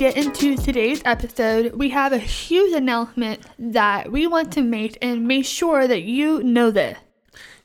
get 0.00 0.16
into 0.16 0.56
today's 0.56 1.02
episode, 1.04 1.74
we 1.74 1.90
have 1.90 2.14
a 2.14 2.18
huge 2.18 2.72
announcement 2.72 3.38
that 3.58 4.10
we 4.10 4.26
want 4.26 4.50
to 4.50 4.62
make 4.62 4.96
and 5.02 5.28
make 5.28 5.44
sure 5.44 5.86
that 5.86 6.04
you 6.04 6.42
know 6.42 6.70
this. 6.70 6.96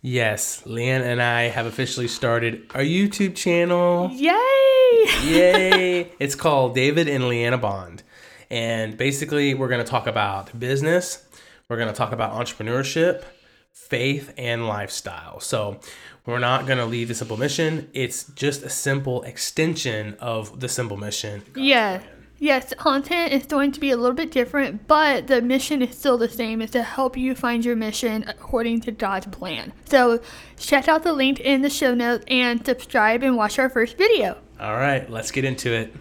Yes, 0.01 0.61
Leanne 0.65 0.99
and 0.99 1.21
I 1.21 1.43
have 1.43 1.65
officially 1.65 2.09
started 2.09 2.69
our 2.75 2.81
YouTube 2.81 3.37
channel. 3.37 4.11
Yay! 4.11 5.05
Yay! 5.23 6.11
it's 6.19 6.35
called 6.35 6.75
David 6.75 7.07
and 7.07 7.23
Lianna 7.23 7.61
Bond. 7.61 8.03
And 8.49 8.97
basically, 8.97 9.53
we're 9.53 9.69
going 9.69 9.83
to 9.83 9.89
talk 9.89 10.05
about 10.05 10.59
business, 10.59 11.25
we're 11.69 11.77
going 11.77 11.87
to 11.87 11.95
talk 11.95 12.11
about 12.11 12.33
entrepreneurship, 12.33 13.23
faith, 13.71 14.33
and 14.37 14.67
lifestyle. 14.67 15.39
So, 15.39 15.79
we're 16.25 16.39
not 16.39 16.65
going 16.65 16.79
to 16.79 16.85
leave 16.85 17.07
the 17.07 17.15
simple 17.15 17.37
mission. 17.37 17.89
It's 17.93 18.25
just 18.25 18.63
a 18.63 18.69
simple 18.69 19.21
extension 19.23 20.15
of 20.19 20.59
the 20.59 20.67
simple 20.67 20.97
mission. 20.97 21.43
yeah. 21.55 22.01
Yes, 22.37 22.73
content 22.73 23.31
is 23.31 23.45
going 23.45 23.71
to 23.71 23.79
be 23.79 23.91
a 23.91 23.97
little 23.97 24.15
bit 24.15 24.31
different, 24.31 24.87
but 24.87 25.27
the 25.27 25.41
mission 25.41 25.81
is 25.81 25.97
still 25.97 26.17
the 26.17 26.27
same. 26.27 26.61
It's 26.61 26.73
to 26.73 26.83
help 26.83 27.15
you 27.15 27.33
find 27.33 27.63
your 27.63 27.77
mission 27.77 28.25
according 28.27 28.81
to 28.81 28.91
God's 28.91 29.27
plan. 29.27 29.71
So 29.85 30.19
check 30.57 30.87
out 30.87 31.03
the 31.03 31.13
link 31.13 31.39
in 31.39 31.61
the 31.61 31.69
show 31.69 31.93
notes 31.93 32.25
and 32.27 32.65
subscribe 32.65 33.23
and 33.23 33.37
watch 33.37 33.57
our 33.57 33.69
first 33.69 33.97
video. 33.97 34.37
All 34.59 34.75
right, 34.75 35.09
let's 35.09 35.31
get 35.31 35.45
into 35.45 35.71
it. 35.71 35.93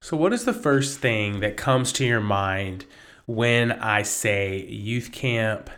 So, 0.00 0.16
what 0.16 0.32
is 0.32 0.44
the 0.44 0.52
first 0.52 0.98
thing 0.98 1.40
that 1.40 1.56
comes 1.56 1.92
to 1.92 2.04
your 2.04 2.20
mind 2.20 2.86
when 3.26 3.72
I 3.72 4.02
say 4.02 4.66
youth 4.66 5.12
camp, 5.12 5.70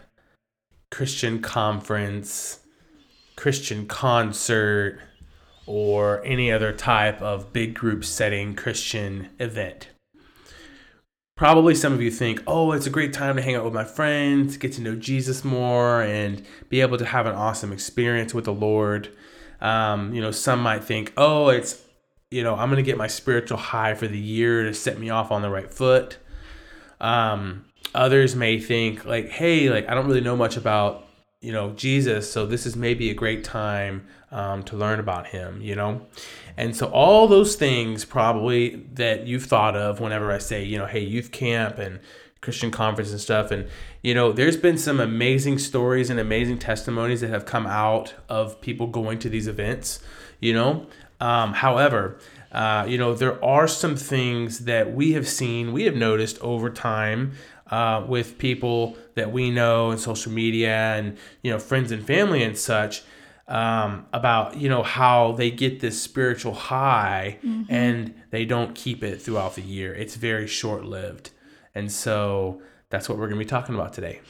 Christian 0.91 1.43
conference, 1.43 2.61
Christian 3.37 3.87
concert, 3.87 4.99
or 5.67 6.25
any 6.25 6.53
other 6.53 6.73
type 6.73 7.21
of 7.23 7.53
big 7.53 7.75
group 7.75 8.05
setting 8.05 8.55
Christian 8.55 9.31
event? 9.39 9.89
Probably 11.37 11.75
some 11.75 11.93
of 11.93 12.01
you 12.01 12.13
think, 12.13 12.43
oh, 12.47 12.71
it's 12.73 12.87
a 12.87 12.91
great 12.91 13.13
time 13.13 13.35
to 13.37 13.43
hang 13.43 13.57
out 13.57 13.65
with 13.65 13.75
my 13.75 13.85
friends, 13.85 14.57
get 14.57 14.73
to 14.75 14.81
know 14.81 14.95
Jesus 14.95 15.45
more, 15.45 16.01
and 16.01 16.45
be 16.69 16.81
able 16.81 16.97
to 16.97 17.05
have 17.05 17.27
an 17.27 17.35
awesome 17.35 17.73
experience 17.73 18.33
with 18.33 18.45
the 18.45 18.53
Lord. 18.53 19.09
Um, 19.61 20.15
you 20.15 20.21
know, 20.21 20.31
some 20.31 20.61
might 20.61 20.85
think, 20.85 21.13
oh, 21.17 21.49
it's, 21.49 21.83
you 22.31 22.45
know, 22.45 22.55
I'm 22.55 22.71
going 22.71 22.83
to 22.85 22.89
get 22.89 22.97
my 22.97 23.09
spiritual 23.09 23.59
high 23.59 23.95
for 23.95 24.07
the 24.07 24.19
year 24.19 24.63
to 24.63 24.73
set 24.75 24.99
me 24.99 25.11
off 25.11 25.33
on 25.33 25.43
the 25.43 25.51
right 25.51 25.69
foot. 25.69 26.19
Um, 27.01 27.65
others 27.95 28.37
may 28.37 28.61
think, 28.61 29.05
like, 29.05 29.29
hey, 29.31 29.71
like, 29.71 29.89
I 29.89 29.95
don't 29.95 30.07
really 30.07 30.21
know 30.21 30.37
much 30.37 30.57
about, 30.57 31.04
you 31.45 31.53
know, 31.53 31.73
Jesus, 31.73 32.33
so 32.33 32.47
this 32.47 32.65
is 32.65 32.75
maybe 32.75 33.11
a 33.11 33.15
great 33.15 33.45
time 33.45 34.07
um, 34.31 34.63
to 34.65 34.77
learn 34.77 34.99
about 34.99 35.29
him, 35.29 35.61
you 35.61 35.77
know? 35.77 36.07
And 36.57 36.75
so, 36.75 36.87
all 36.87 37.29
those 37.29 37.55
things 37.55 38.05
probably 38.05 38.87
that 38.95 39.27
you've 39.27 39.45
thought 39.45 39.77
of 39.77 40.01
whenever 40.01 40.33
I 40.33 40.39
say, 40.39 40.65
you 40.65 40.79
know, 40.79 40.87
hey, 40.87 41.01
youth 41.01 41.33
camp 41.33 41.79
and 41.79 42.01
Christian 42.41 42.71
conference 42.71 43.11
and 43.11 43.21
stuff. 43.21 43.51
And, 43.51 43.69
you 44.03 44.15
know, 44.15 44.33
there's 44.33 44.57
been 44.57 44.79
some 44.79 45.01
amazing 45.01 45.59
stories 45.59 46.11
and 46.11 46.19
amazing 46.19 46.59
testimonies 46.59 47.21
that 47.21 47.31
have 47.31 47.45
come 47.45 47.67
out 47.67 48.15
of 48.29 48.61
people 48.61 48.87
going 48.87 49.19
to 49.21 49.29
these 49.29 49.47
events, 49.47 50.01
you 50.41 50.53
know? 50.53 50.87
Um, 51.21 51.55
however, 51.55 52.19
uh, 52.53 52.87
you 52.89 52.97
know, 52.97 53.15
there 53.15 53.45
are 53.45 53.67
some 53.67 53.97
things 53.97 54.61
that 54.61 54.95
we 54.95 55.13
have 55.13 55.29
seen, 55.29 55.73
we 55.73 55.85
have 55.85 55.97
noticed 55.97 56.39
over 56.41 56.71
time 56.71 57.33
uh, 57.75 58.05
with 58.07 58.39
people 58.39 58.97
that 59.17 59.33
we 59.33 59.51
know 59.51 59.91
in 59.91 59.99
social 59.99 60.31
media 60.31 60.95
and, 60.97 61.17
you 61.43 61.51
know, 61.51 61.59
friends 61.59 61.91
and 61.91 62.07
family 62.07 62.43
and 62.43 62.57
such 62.57 63.03
um, 63.49 64.07
about 64.13 64.57
you 64.57 64.69
know 64.69 64.83
how 64.83 65.33
they 65.33 65.51
get 65.51 65.81
this 65.81 66.01
spiritual 66.01 66.55
high 66.55 67.39
mm-hmm. 67.45 67.71
and 67.71 68.15
they 68.31 68.45
don't 68.45 68.75
keep 68.75 69.03
it 69.03 69.21
throughout 69.21 69.55
the 69.55 69.63
year. 69.63 69.93
It's 69.95 70.15
very 70.15 70.47
short 70.47 70.85
lived, 70.85 71.31
and 71.75 71.93
so 71.93 72.63
that's 72.91 73.09
what 73.09 73.19
we're 73.19 73.27
going 73.27 73.39
to 73.39 73.45
be 73.45 73.49
talking 73.49 73.75
about 73.75 73.93
today. 73.93 74.21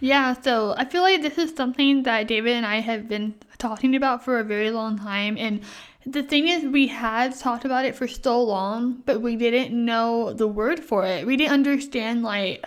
Yeah, 0.00 0.34
so 0.40 0.74
I 0.76 0.86
feel 0.86 1.02
like 1.02 1.22
this 1.22 1.38
is 1.38 1.54
something 1.54 2.02
that 2.02 2.26
David 2.26 2.54
and 2.56 2.66
I 2.66 2.80
have 2.80 3.08
been 3.08 3.34
talking 3.58 3.94
about 3.94 4.24
for 4.24 4.40
a 4.40 4.44
very 4.44 4.70
long 4.70 4.98
time, 4.98 5.36
and 5.38 5.60
the 6.06 6.22
thing 6.22 6.48
is, 6.48 6.64
we 6.64 6.88
had 6.88 7.34
talked 7.36 7.64
about 7.64 7.84
it 7.84 7.94
for 7.94 8.06
so 8.06 8.42
long, 8.42 9.02
but 9.06 9.22
we 9.22 9.36
didn't 9.36 9.72
know 9.72 10.32
the 10.32 10.48
word 10.48 10.80
for 10.80 11.06
it. 11.06 11.26
We 11.26 11.36
didn't 11.36 11.52
understand 11.52 12.22
like 12.22 12.64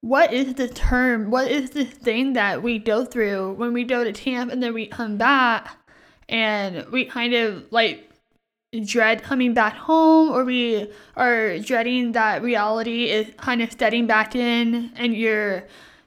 what 0.00 0.32
is 0.32 0.54
the 0.54 0.68
term? 0.68 1.30
What 1.30 1.50
is 1.50 1.70
the 1.70 1.84
thing 1.84 2.34
that 2.34 2.62
we 2.62 2.78
go 2.78 3.04
through 3.04 3.54
when 3.54 3.72
we 3.72 3.84
go 3.84 4.04
to 4.04 4.12
camp 4.12 4.52
and 4.52 4.62
then 4.62 4.74
we 4.74 4.86
come 4.86 5.16
back 5.16 5.76
and 6.28 6.86
we 6.92 7.04
kind 7.04 7.34
of 7.34 7.64
like 7.70 8.08
dread 8.84 9.22
coming 9.22 9.54
back 9.54 9.74
home 9.74 10.30
or 10.30 10.44
we 10.44 10.92
are 11.16 11.58
dreading 11.58 12.12
that 12.12 12.42
reality 12.42 13.10
is 13.10 13.32
kind 13.38 13.62
of 13.62 13.72
setting 13.72 14.06
back 14.06 14.36
in 14.36 14.92
and 14.96 15.16
you're 15.16 15.64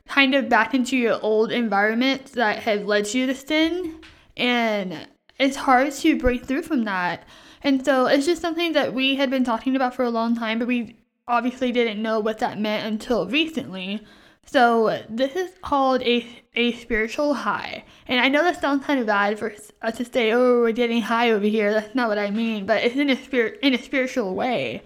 kind 0.08 0.36
of 0.36 0.48
back 0.48 0.74
into 0.74 0.96
your 0.96 1.20
old 1.24 1.52
environment 1.52 2.26
that 2.34 2.60
has 2.60 2.84
led 2.84 3.12
you 3.14 3.26
to 3.26 3.34
sin 3.34 4.00
and 4.38 5.08
it's 5.40 5.56
hard 5.56 5.92
to 5.92 6.20
break 6.20 6.46
through 6.46 6.62
from 6.62 6.84
that 6.84 7.24
and 7.64 7.84
so 7.84 8.06
it's 8.06 8.28
just 8.28 8.42
something 8.42 8.74
that 8.74 8.94
we 8.94 9.16
had 9.16 9.32
been 9.32 9.44
talking 9.44 9.76
about 9.76 9.96
for 9.96 10.04
a 10.04 10.10
long 10.12 10.36
time 10.36 10.60
but 10.60 10.68
we 10.68 10.96
obviously 11.32 11.72
didn't 11.72 12.02
know 12.02 12.20
what 12.20 12.40
that 12.40 12.60
meant 12.60 12.86
until 12.86 13.28
recently. 13.28 14.06
So 14.46 15.02
this 15.10 15.36
is 15.36 15.52
called 15.62 16.02
a 16.04 16.28
a 16.56 16.74
spiritual 16.74 17.34
high, 17.34 17.86
and 18.08 18.20
I 18.20 18.28
know 18.28 18.44
that 18.44 18.60
sounds 18.60 18.86
kind 18.86 19.00
of 19.00 19.06
bad 19.06 19.40
for 19.40 19.54
us 19.82 19.98
to 19.98 20.06
say, 20.06 20.34
"Oh, 20.34 20.62
we're 20.62 20.74
getting 20.74 21.02
high 21.02 21.32
over 21.32 21.46
here." 21.46 21.72
That's 21.72 21.96
not 21.96 22.10
what 22.10 22.18
I 22.18 22.32
mean, 22.32 22.66
but 22.66 22.84
it's 22.84 22.96
in 22.96 23.10
a 23.10 23.16
spirit 23.16 23.60
in 23.62 23.74
a 23.74 23.82
spiritual 23.82 24.36
way, 24.36 24.84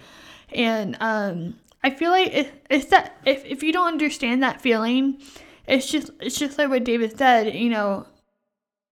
and 0.54 0.96
um, 1.00 1.56
I 1.84 1.90
feel 1.90 2.12
like 2.12 2.32
it, 2.34 2.66
it's 2.70 2.86
that 2.88 3.18
if 3.26 3.44
if 3.46 3.64
you 3.64 3.74
don't 3.74 3.88
understand 3.88 4.44
that 4.44 4.62
feeling, 4.62 5.20
it's 5.68 5.90
just 5.90 6.12
it's 6.20 6.38
just 6.38 6.58
like 6.60 6.70
what 6.70 6.84
David 6.84 7.18
said. 7.18 7.56
You 7.56 7.70
know, 7.70 8.06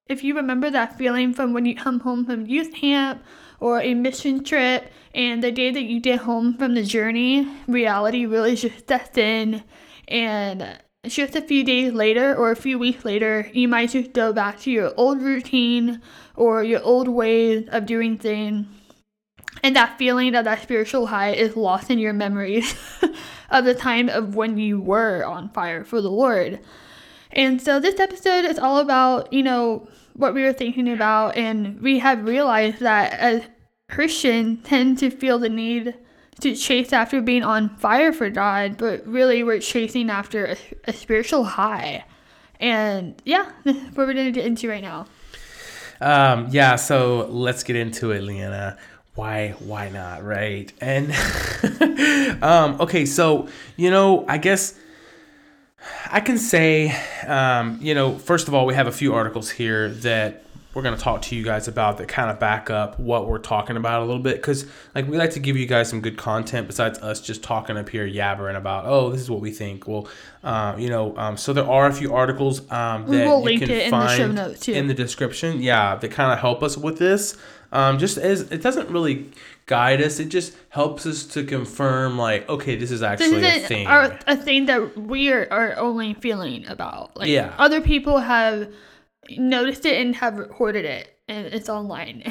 if 0.08 0.24
you 0.24 0.36
remember 0.36 0.72
that 0.72 0.98
feeling 0.98 1.34
from 1.34 1.54
when 1.54 1.66
you 1.66 1.76
come 1.76 2.00
home 2.00 2.26
from 2.26 2.48
youth 2.48 2.74
camp 2.74 3.24
or 3.64 3.80
a 3.82 3.94
mission 3.94 4.44
trip, 4.44 4.92
and 5.16 5.42
the 5.42 5.50
day 5.50 5.72
that 5.72 5.84
you 5.84 6.02
get 6.02 6.20
home 6.20 6.54
from 6.58 6.76
the 6.76 6.84
journey, 6.84 7.48
reality 7.66 8.26
really 8.26 8.58
just 8.58 8.86
sets 8.86 9.18
in, 9.18 9.64
and 10.10 10.78
just 11.08 11.38
a 11.38 11.42
few 11.42 11.64
days 11.64 11.94
later 11.94 12.36
or 12.36 12.52
a 12.52 12.58
few 12.58 12.78
weeks 12.78 13.06
later, 13.06 13.50
you 13.54 13.70
might 13.70 13.92
just 13.92 14.12
go 14.12 14.34
back 14.34 14.60
to 14.60 14.70
your 14.70 14.94
old 14.98 15.22
routine 15.22 16.02
or 16.36 16.62
your 16.62 16.82
old 16.84 17.08
ways 17.08 17.66
of 17.72 17.86
doing 17.86 18.18
things. 18.18 18.68
And 19.64 19.78
that 19.78 19.98
feeling 19.98 20.36
of 20.36 20.44
that 20.44 20.62
spiritual 20.62 21.08
high 21.08 21.32
is 21.32 21.56
lost 21.56 21.90
in 21.90 22.00
your 22.00 22.12
memories 22.12 22.76
of 23.50 23.64
the 23.64 23.74
time 23.74 24.10
of 24.10 24.36
when 24.36 24.58
you 24.58 24.82
were 24.82 25.24
on 25.24 25.48
fire 25.50 25.86
for 25.86 26.02
the 26.02 26.12
Lord. 26.12 26.60
And 27.32 27.62
so 27.62 27.80
this 27.80 27.98
episode 27.98 28.44
is 28.44 28.60
all 28.60 28.80
about, 28.80 29.32
you 29.32 29.42
know, 29.42 29.88
what 30.16 30.34
we 30.34 30.44
were 30.44 30.54
thinking 30.54 30.92
about, 30.92 31.36
and 31.36 31.82
we 31.82 32.00
have 32.00 32.26
realized 32.26 32.80
that 32.80 33.14
as 33.14 33.44
Christians 33.94 34.60
tend 34.64 34.98
to 35.00 35.12
feel 35.12 35.38
the 35.38 35.50
need 35.50 35.94
to 36.40 36.56
chase 36.56 36.92
after 36.92 37.22
being 37.22 37.44
on 37.44 37.70
fire 37.78 38.12
for 38.12 38.30
God, 38.30 38.78
but 38.78 39.06
really 39.06 39.44
we're 39.44 39.60
chasing 39.60 40.10
after 40.10 40.46
a, 40.46 40.58
a 40.86 40.94
spiritual 40.94 41.44
high. 41.44 42.04
And 42.60 43.22
yeah, 43.24 43.52
what 43.64 43.96
we're 43.96 44.14
going 44.14 44.26
to 44.26 44.32
get 44.32 44.46
into 44.46 44.68
right 44.68 44.82
now. 44.82 45.06
Um, 46.02 46.48
yeah, 46.50 46.76
so 46.76 47.28
let's 47.30 47.64
get 47.64 47.76
into 47.76 48.12
it, 48.12 48.24
Lianna. 48.24 48.78
Why, 49.16 49.50
why 49.60 49.90
not, 49.90 50.24
right? 50.24 50.74
And 50.82 51.14
um, 52.44 52.82
okay, 52.82 53.06
so 53.06 53.48
you 53.78 53.92
know, 53.92 54.26
I 54.28 54.40
guess 54.40 54.78
I 56.10 56.20
can 56.20 56.40
say, 56.40 56.96
um, 57.28 57.78
you 57.80 57.94
know, 57.94 58.18
first 58.18 58.48
of 58.48 58.56
all, 58.56 58.66
we 58.66 58.74
have 58.74 58.88
a 58.88 58.92
few 58.92 59.14
articles 59.14 59.52
here 59.52 59.90
that 59.90 60.44
we're 60.74 60.82
going 60.82 60.96
to 60.96 61.02
talk 61.02 61.22
to 61.22 61.36
you 61.36 61.44
guys 61.44 61.68
about 61.68 61.98
that 61.98 62.08
kind 62.08 62.32
of 62.32 62.40
back 62.40 62.70
up 62.70 63.00
what 63.00 63.28
we're 63.28 63.38
talking 63.38 63.78
about 63.78 64.02
a 64.02 64.06
little 64.06 64.22
bit 64.22 64.38
because 64.38 64.66
like 64.96 65.08
we 65.08 65.18
like 65.18 65.32
to 65.32 65.40
give 65.40 65.56
you 65.56 65.66
guys 65.66 65.90
some 65.90 66.02
good 66.02 66.18
content 66.18 66.68
besides 66.68 67.00
us 67.00 67.22
just 67.22 67.44
talking 67.44 67.78
up 67.78 67.90
here 67.90 68.08
yabbering 68.08 68.58
about 68.58 68.86
oh 68.86 69.12
this 69.12 69.22
is 69.22 69.30
what 69.30 69.42
we 69.42 69.52
think. 69.52 69.88
Well 69.88 70.08
uh, 70.44 70.76
you 70.78 70.90
know 70.90 71.16
um, 71.18 71.38
so 71.38 71.54
there 71.54 71.70
are 71.70 71.88
a 71.88 71.94
few 71.94 72.14
articles 72.14 72.60
um, 72.72 73.08
that 73.08 73.28
we'll 73.28 73.48
you 73.50 73.60
can 73.60 73.92
find 73.92 74.22
in 74.22 74.36
the, 74.36 74.42
show 74.42 74.48
notes 74.48 74.60
too. 74.62 74.74
in 74.74 74.88
the, 74.88 74.94
description 74.94 75.62
yeah 75.62 75.96
that 75.96 76.12
kind 76.12 76.32
of 76.32 76.40
help 76.40 76.64
us 76.64 76.78
with 76.78 76.98
this. 76.98 77.38
Um, 77.72 77.98
just 77.98 78.20
as 78.20 78.42
it 78.52 78.62
doesn't 78.62 78.90
really 78.90 79.32
guide 79.66 80.00
us 80.00 80.20
it 80.20 80.26
just 80.26 80.56
helps 80.70 81.08
us 81.08 81.26
to 81.28 81.44
confirm 81.44 82.20
like 82.20 82.48
okay 82.48 82.76
this 82.76 82.92
is 82.92 83.02
actually 83.02 83.40
this 83.40 83.64
a 83.64 83.68
thing. 83.68 83.88
our, 83.88 84.20
a 84.28 84.38
thing 84.38 84.68
that 84.68 84.96
we 84.96 85.32
are, 85.32 85.48
are 85.50 85.78
only 85.78 86.14
feeling 86.14 86.68
about. 86.68 87.16
Like 87.18 87.30
yeah. 87.30 87.54
other 87.58 87.82
people 87.82 88.20
have 88.20 88.72
noticed 89.32 89.86
it 89.86 90.00
and 90.00 90.16
have 90.16 90.38
recorded 90.38 90.86
it 90.86 91.18
and 91.28 91.48
it's 91.48 91.70
online 91.70 92.24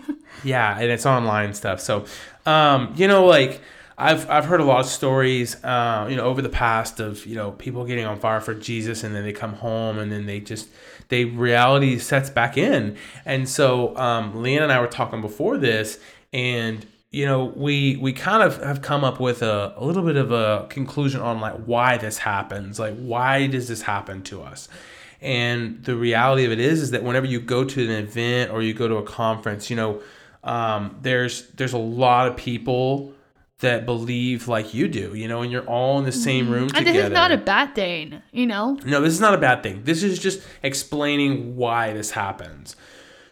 yeah 0.44 0.78
and 0.78 0.90
it's 0.90 1.06
online 1.06 1.52
stuff 1.54 1.80
so 1.80 2.04
um 2.46 2.92
you 2.96 3.08
know 3.08 3.26
like 3.26 3.60
I've, 4.00 4.30
I've 4.30 4.44
heard 4.44 4.60
a 4.60 4.64
lot 4.64 4.78
of 4.78 4.86
stories, 4.86 5.56
uh, 5.64 6.06
you 6.08 6.14
know, 6.14 6.22
over 6.22 6.40
the 6.40 6.48
past 6.48 7.00
of 7.00 7.26
you 7.26 7.34
know 7.34 7.50
people 7.50 7.84
getting 7.84 8.04
on 8.04 8.20
fire 8.20 8.40
for 8.40 8.54
Jesus, 8.54 9.02
and 9.02 9.12
then 9.12 9.24
they 9.24 9.32
come 9.32 9.54
home, 9.54 9.98
and 9.98 10.12
then 10.12 10.24
they 10.24 10.38
just 10.38 10.68
they 11.08 11.24
reality 11.24 11.98
sets 11.98 12.30
back 12.30 12.56
in, 12.56 12.96
and 13.24 13.48
so 13.48 13.96
um, 13.96 14.34
Leanne 14.34 14.62
and 14.62 14.70
I 14.70 14.80
were 14.80 14.86
talking 14.86 15.20
before 15.20 15.58
this, 15.58 15.98
and 16.32 16.86
you 17.10 17.24
know, 17.24 17.46
we 17.56 17.96
we 17.96 18.12
kind 18.12 18.42
of 18.42 18.62
have 18.62 18.82
come 18.82 19.02
up 19.02 19.18
with 19.18 19.42
a, 19.42 19.74
a 19.76 19.84
little 19.84 20.02
bit 20.02 20.16
of 20.16 20.30
a 20.30 20.66
conclusion 20.68 21.20
on 21.20 21.40
like 21.40 21.56
why 21.64 21.96
this 21.96 22.18
happens. 22.18 22.78
Like 22.78 22.96
why 22.96 23.46
does 23.46 23.68
this 23.68 23.82
happen 23.82 24.22
to 24.24 24.42
us? 24.42 24.68
And 25.20 25.82
the 25.84 25.96
reality 25.96 26.44
of 26.44 26.52
it 26.52 26.60
is 26.60 26.80
is 26.80 26.90
that 26.92 27.02
whenever 27.02 27.26
you 27.26 27.40
go 27.40 27.64
to 27.64 27.84
an 27.84 27.90
event 27.90 28.52
or 28.52 28.62
you 28.62 28.72
go 28.74 28.86
to 28.86 28.96
a 28.96 29.02
conference, 29.02 29.68
you 29.68 29.76
know, 29.76 30.00
um, 30.44 30.96
there's 31.02 31.48
there's 31.50 31.72
a 31.72 31.78
lot 31.78 32.28
of 32.28 32.36
people 32.36 33.12
that 33.60 33.84
believe 33.84 34.46
like 34.46 34.72
you 34.72 34.86
do, 34.86 35.14
you 35.16 35.26
know, 35.26 35.42
and 35.42 35.50
you're 35.50 35.66
all 35.66 35.98
in 35.98 36.04
the 36.04 36.12
same 36.12 36.48
room 36.48 36.64
And 36.64 36.70
together. 36.74 36.92
this 36.92 37.06
is 37.06 37.12
not 37.12 37.32
a 37.32 37.36
bad 37.36 37.74
thing, 37.74 38.22
you 38.30 38.46
know? 38.46 38.78
No, 38.84 39.00
this 39.00 39.12
is 39.12 39.20
not 39.20 39.34
a 39.34 39.38
bad 39.38 39.64
thing. 39.64 39.82
This 39.82 40.04
is 40.04 40.20
just 40.20 40.40
explaining 40.62 41.56
why 41.56 41.92
this 41.92 42.12
happens. 42.12 42.76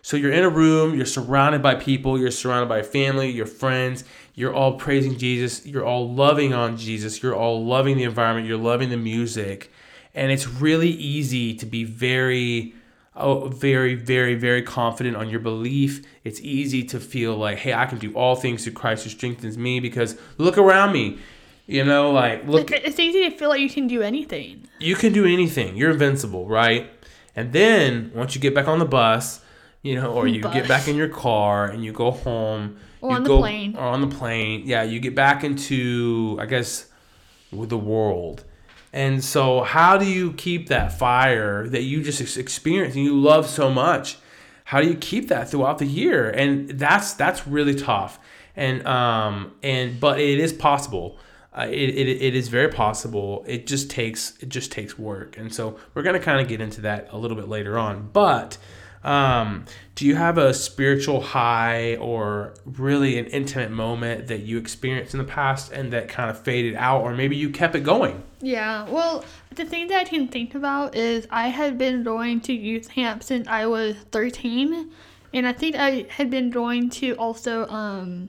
So 0.03 0.17
you're 0.17 0.33
in 0.33 0.43
a 0.45 0.49
room, 0.51 0.97
you're 0.97 1.07
surrounded 1.07 1.63
by 1.63 1.77
people, 1.77 2.19
you're 2.19 2.33
surrounded 2.33 2.69
by 2.69 2.83
family, 2.83 3.31
your 3.31 3.47
friends, 3.47 4.03
you're 4.35 4.55
all 4.55 4.75
praising 4.79 5.17
Jesus, 5.17 5.65
you're 5.65 5.85
all 5.85 6.13
loving 6.13 6.53
on 6.53 6.77
Jesus, 6.77 7.23
you're 7.23 7.35
all 7.35 7.65
loving 7.65 7.97
the 7.97 8.05
environment, 8.05 8.49
you're 8.49 8.57
loving 8.59 8.91
the 8.91 8.97
music. 8.97 9.73
And 10.17 10.33
it's 10.33 10.49
really 10.49 10.89
easy 10.89 11.55
to 11.55 11.67
be 11.67 11.85
very 11.85 12.75
oh, 13.19 13.49
very, 13.49 13.95
very, 13.95 14.35
very 14.35 14.63
confident 14.63 15.17
on 15.17 15.29
your 15.31 15.41
belief. 15.41 16.05
It's 16.25 16.41
easy 16.41 16.83
to 16.85 17.01
feel 17.01 17.35
like, 17.37 17.59
hey, 17.59 17.73
I 17.73 17.87
can 17.87 17.99
do 17.99 18.13
all 18.15 18.37
things 18.37 18.65
through 18.65 18.75
Christ 18.75 19.05
who 19.05 19.11
strengthens 19.11 19.57
me 19.57 19.79
because 19.81 20.17
look 20.39 20.59
around 20.59 20.93
me. 20.93 21.19
You 21.67 21.85
know, 21.85 22.11
like 22.13 22.47
look 22.47 22.71
It's, 22.71 22.99
easy 22.99 23.29
to 23.29 23.37
feel 23.37 23.49
like 23.49 23.61
you 23.61 23.71
can 23.71 23.87
do 23.89 24.03
anything. 24.03 24.67
you 24.81 24.95
can 24.97 25.13
do 25.13 25.25
anything. 25.25 25.77
You're 25.77 25.91
invincible, 25.93 26.47
right? 26.47 26.91
And 27.35 27.53
then 27.53 28.13
once 28.15 28.35
you 28.35 28.41
get 28.41 28.55
back 28.55 28.69
on 28.69 28.79
the 28.79 28.85
bus, 28.85 29.41
you 29.83 29.95
know, 29.97 30.13
or 30.13 30.27
you 30.27 30.43
Bus. 30.43 30.55
get 30.55 30.69
back 30.69 30.89
in 30.89 30.97
your 30.97 31.09
car 31.09 31.67
and 31.67 31.85
you 31.85 31.93
go 31.93 32.11
home, 32.11 32.77
Or 33.01 33.11
you 33.11 33.17
on 33.17 33.23
the 33.25 33.29
go, 33.29 33.39
plane. 33.39 33.77
or 33.77 33.83
on 33.83 34.01
the 34.01 34.07
plane, 34.17 34.63
yeah, 34.65 34.83
you 34.85 35.01
get 35.01 35.15
back 35.15 35.45
into, 35.45 36.37
I 36.41 36.47
guess, 36.47 36.87
with 37.53 37.69
the 37.69 37.79
world. 37.79 38.45
And 38.97 39.23
so, 39.23 39.61
how 39.61 39.99
do 39.99 40.07
you 40.07 40.33
keep 40.33 40.69
that 40.69 40.91
fire 40.91 41.69
that 41.69 41.83
you 41.83 42.03
just 42.03 42.19
ex- 42.19 42.39
experienced 42.39 42.97
and 42.97 43.05
you 43.05 43.15
love 43.15 43.47
so 43.47 43.71
much? 43.71 44.17
How 44.65 44.81
do 44.81 44.89
you 44.89 44.95
keep 44.95 45.29
that 45.29 45.51
throughout 45.51 45.77
the 45.77 45.85
year? 45.85 46.31
And 46.31 46.71
that's 46.71 47.13
that's 47.13 47.47
really 47.47 47.75
tough. 47.75 48.19
And 48.57 48.87
um 48.87 49.53
and 49.63 50.01
but 50.01 50.19
it 50.19 50.39
is 50.39 50.55
possible. 50.55 51.19
Uh, 51.55 51.67
it, 51.69 51.91
it, 51.91 52.09
it 52.09 52.35
is 52.35 52.49
very 52.49 52.71
possible. 52.71 53.45
It 53.47 53.67
just 53.67 53.91
takes 53.91 54.33
it 54.41 54.49
just 54.49 54.73
takes 54.73 54.99
work, 54.99 55.37
and 55.37 55.53
so 55.53 55.79
we're 55.93 56.03
gonna 56.03 56.19
kind 56.19 56.41
of 56.41 56.49
get 56.49 56.63
into 56.63 56.81
that 56.81 57.09
a 57.11 57.19
little 57.19 57.37
bit 57.37 57.49
later 57.49 57.79
on. 57.79 58.09
But 58.15 58.57
um, 59.07 59.65
do 59.95 60.05
you 60.05 60.17
have 60.17 60.37
a 60.37 60.53
spiritual 60.53 61.21
high 61.21 61.95
or 61.97 62.55
really 62.65 63.19
an 63.19 63.27
intimate 63.27 63.71
moment 63.71 64.27
that 64.27 64.41
you 64.41 64.59
experienced 64.59 65.15
in 65.15 65.19
the 65.19 65.25
past 65.25 65.71
and 65.71 65.93
that 65.93 66.09
kind 66.09 66.29
of 66.29 66.41
faded 66.41 66.75
out, 66.75 67.03
or 67.03 67.15
maybe 67.15 67.37
you 67.37 67.51
kept 67.51 67.77
it 67.77 67.85
going? 67.85 68.23
Yeah, 68.41 68.89
well, 68.91 69.25
the 69.55 69.65
thing 69.65 69.87
that 69.89 69.99
I 70.01 70.05
can 70.05 70.27
think 70.27 70.57
about 70.57 70.97
is 70.97 71.29
I 71.31 71.49
had 71.49 71.79
been 71.79 72.03
going 72.03 72.41
to 72.43 72.53
youth 72.53 72.91
camp 72.91 73.23
since 73.23 73.47
I 73.47 73.67
was 73.67 73.95
13, 74.11 74.91
and 75.33 75.47
I 75.47 75.53
think 75.53 75.77
I 75.77 76.07
had 76.11 76.29
been 76.29 76.51
going 76.51 76.91
to 76.91 77.15
also 77.15 77.67
um 77.69 78.29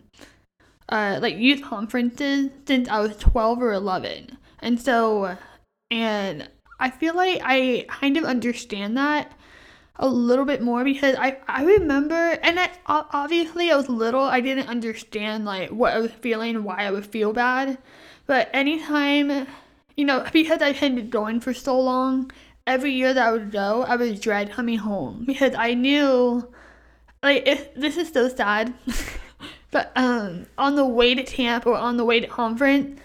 uh 0.90 1.18
like 1.22 1.38
youth 1.38 1.64
conferences 1.64 2.52
since 2.68 2.88
I 2.88 3.00
was 3.00 3.18
12 3.18 3.64
or 3.64 3.74
11. 3.74 4.38
And 4.60 4.80
so 4.80 5.38
and 5.90 6.48
I 6.80 6.92
feel 6.92 7.16
like 7.16 7.42
I 7.44 7.86
kind 7.90 8.16
of 8.18 8.26
understand 8.26 8.96
that 8.98 9.32
a 10.00 10.08
little 10.08 10.46
bit 10.46 10.62
more 10.62 10.84
because 10.84 11.16
I, 11.16 11.38
I 11.48 11.64
remember 11.64 12.14
and 12.14 12.60
I 12.60 12.70
obviously 12.86 13.72
I 13.72 13.76
was 13.76 13.90
little 13.90 14.22
I 14.22 14.42
didn't 14.42 14.68
understand 14.68 15.46
like 15.46 15.70
what 15.70 15.94
I 15.94 16.00
was 16.00 16.12
feeling 16.12 16.64
why 16.64 16.86
I 16.86 16.92
would 16.92 17.06
feel 17.06 17.34
bad. 17.34 17.78
But 18.26 18.50
anytime 18.54 19.48
you 19.96 20.06
know 20.06 20.26
because 20.32 20.62
I 20.62 20.72
had 20.72 20.96
been 20.96 21.10
going 21.10 21.40
for 21.40 21.54
so 21.54 21.80
long 21.80 22.32
every 22.68 22.94
year 22.94 23.14
that 23.14 23.28
I 23.28 23.32
would 23.32 23.52
go 23.52 23.84
I 23.84 23.96
would 23.96 24.22
dread 24.22 24.52
coming 24.52 24.78
home 24.78 25.24
because 25.26 25.56
I 25.56 25.74
knew 25.74 26.48
like 27.24 27.48
if 27.48 27.74
this 27.74 27.98
is 27.98 28.10
so 28.10 28.30
sad 28.30 28.74
but 29.72 29.92
um 29.96 30.46
on 30.58 30.76
the 30.76 30.86
way 30.86 31.16
to 31.16 31.24
camp 31.24 31.66
or 31.66 31.76
on 31.76 31.98
the 31.98 32.06
way 32.06 32.20
to 32.20 32.28
conference 32.28 33.00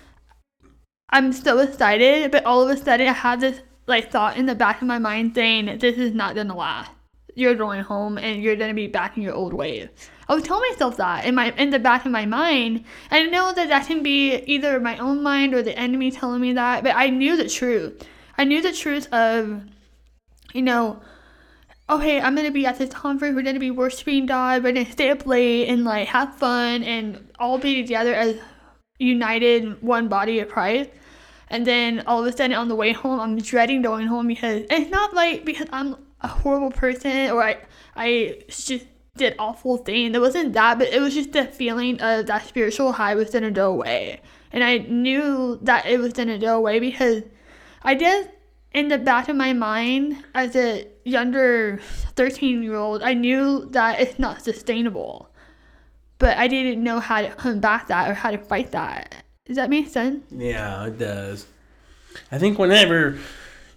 I'm 1.09 1.33
so 1.33 1.59
excited 1.59 2.31
but 2.31 2.45
all 2.45 2.63
of 2.63 2.69
a 2.69 2.77
sudden 2.77 3.09
I 3.09 3.13
have 3.13 3.41
this 3.41 3.61
like 3.87 4.11
thought 4.11 4.37
in 4.37 4.47
the 4.47 4.55
back 4.55 4.81
of 4.81 4.89
my 4.89 4.99
mind 4.99 5.35
saying 5.35 5.79
this 5.79 5.97
is 5.97 6.13
not 6.15 6.35
gonna 6.35 6.57
last. 6.57 6.91
You're 7.35 7.55
going 7.55 7.83
home 7.83 8.19
and 8.19 8.43
you're 8.43 8.57
gonna 8.57 8.75
be 8.75 8.87
back 8.87 9.17
in 9.17 9.23
your 9.23 9.35
old 9.35 9.55
ways. 9.55 9.89
I 10.29 10.35
would 10.35 10.45
tell 10.45 10.61
myself 10.61 10.97
that 10.99 11.25
in 11.25 11.35
my 11.35 11.53
in 11.57 11.71
the 11.71 11.79
back 11.79 12.05
of 12.05 12.13
my 12.13 12.27
mind. 12.27 12.85
I 13.11 13.25
know 13.25 13.53
that 13.53 13.69
that 13.69 13.87
can 13.87 14.03
be 14.03 14.37
either 14.37 14.79
my 14.81 14.99
own 14.99 15.23
mind 15.23 15.55
or 15.55 15.63
the 15.63 15.77
enemy 15.79 16.11
telling 16.11 16.41
me 16.41 16.53
that, 16.53 16.85
but 16.85 16.95
I 16.95 17.11
knew 17.11 17.37
the 17.37 17.49
truth. 17.49 18.07
I 18.39 18.45
knew 18.45 18.63
the 18.63 18.73
truth 18.73 19.13
of, 19.13 19.63
you 20.53 20.63
know, 20.63 21.01
okay, 21.89 22.21
I'm 22.21 22.35
gonna 22.35 22.51
be 22.51 22.67
at 22.67 22.79
this 22.79 22.91
conference. 22.91 23.35
We're 23.35 23.43
gonna 23.43 23.59
be 23.59 23.71
worshiping 23.71 24.27
God. 24.27 24.63
We're 24.63 24.73
gonna 24.73 24.91
stay 24.91 25.11
up 25.11 25.27
late 25.27 25.69
and 25.69 25.85
like 25.85 26.09
have 26.09 26.37
fun 26.37 26.83
and 26.83 27.29
all 27.39 27.59
be 27.59 27.83
together 27.83 28.15
as 28.15 28.37
united 28.99 29.83
one 29.83 30.09
body 30.09 30.41
of 30.41 30.49
Christ. 30.49 30.91
And 31.53 31.67
then 31.67 32.03
all 32.07 32.21
of 32.21 32.27
a 32.27 32.35
sudden 32.35 32.57
on 32.57 32.69
the 32.69 32.75
way 32.75 32.93
home, 32.93 33.21
I'm 33.21 33.37
dreading 33.37 33.83
going 33.83 34.07
home 34.07 34.27
because 34.27 34.63
it's 34.71 34.91
not 34.91 35.13
like 35.13 35.45
because 35.45 35.69
I'm 35.71 35.97
a 36.23 36.27
horrible 36.29 36.71
person 36.71 37.31
or 37.31 37.43
I 37.43 37.59
I 37.95 38.39
just 38.49 38.87
did 39.17 39.37
awful 39.39 39.77
things. 39.77 40.17
It 40.17 40.21
wasn't 40.21 40.55
that, 40.55 40.79
but 40.79 40.89
it 40.89 40.99
was 40.99 41.13
just 41.13 41.33
the 41.33 41.45
feeling 41.45 42.01
of 42.01 42.25
that 42.27 42.47
spiritual 42.47 42.93
high 42.93 43.15
was 43.15 43.29
gonna 43.29 43.51
go 43.51 43.71
away. 43.71 44.23
And 44.51 44.65
I 44.65 44.79
knew 44.79 45.59
that 45.61 45.85
it 45.85 46.01
was 46.01 46.15
gonna 46.15 46.39
go 46.39 46.57
away 46.57 46.81
because 46.81 47.23
I 47.83 47.95
did 47.97 48.31
in 48.73 48.89
the 48.89 48.97
back 48.97 49.29
of 49.29 49.37
my 49.37 49.53
mind 49.53 50.25
as 50.35 50.57
a 50.57 50.89
younger 51.05 51.81
13 52.17 52.63
year 52.63 52.77
old, 52.77 53.03
I 53.03 53.13
knew 53.13 53.67
that 53.73 54.01
it's 54.01 54.19
not 54.19 54.43
sustainable. 54.43 55.29
But 56.17 56.39
I 56.39 56.49
didn't 56.49 56.83
know 56.83 56.99
how 56.99 57.21
to 57.21 57.29
combat 57.31 57.89
that 57.89 58.11
or 58.11 58.15
how 58.15 58.31
to 58.31 58.39
fight 58.39 58.71
that. 58.73 59.22
Does 59.45 59.57
that 59.57 59.71
make 59.71 59.89
sense? 59.89 60.25
Yeah, 60.31 60.87
it 60.87 60.99
does. 60.99 61.47
I 62.31 62.39
think 62.39 62.59
whenever 62.59 63.19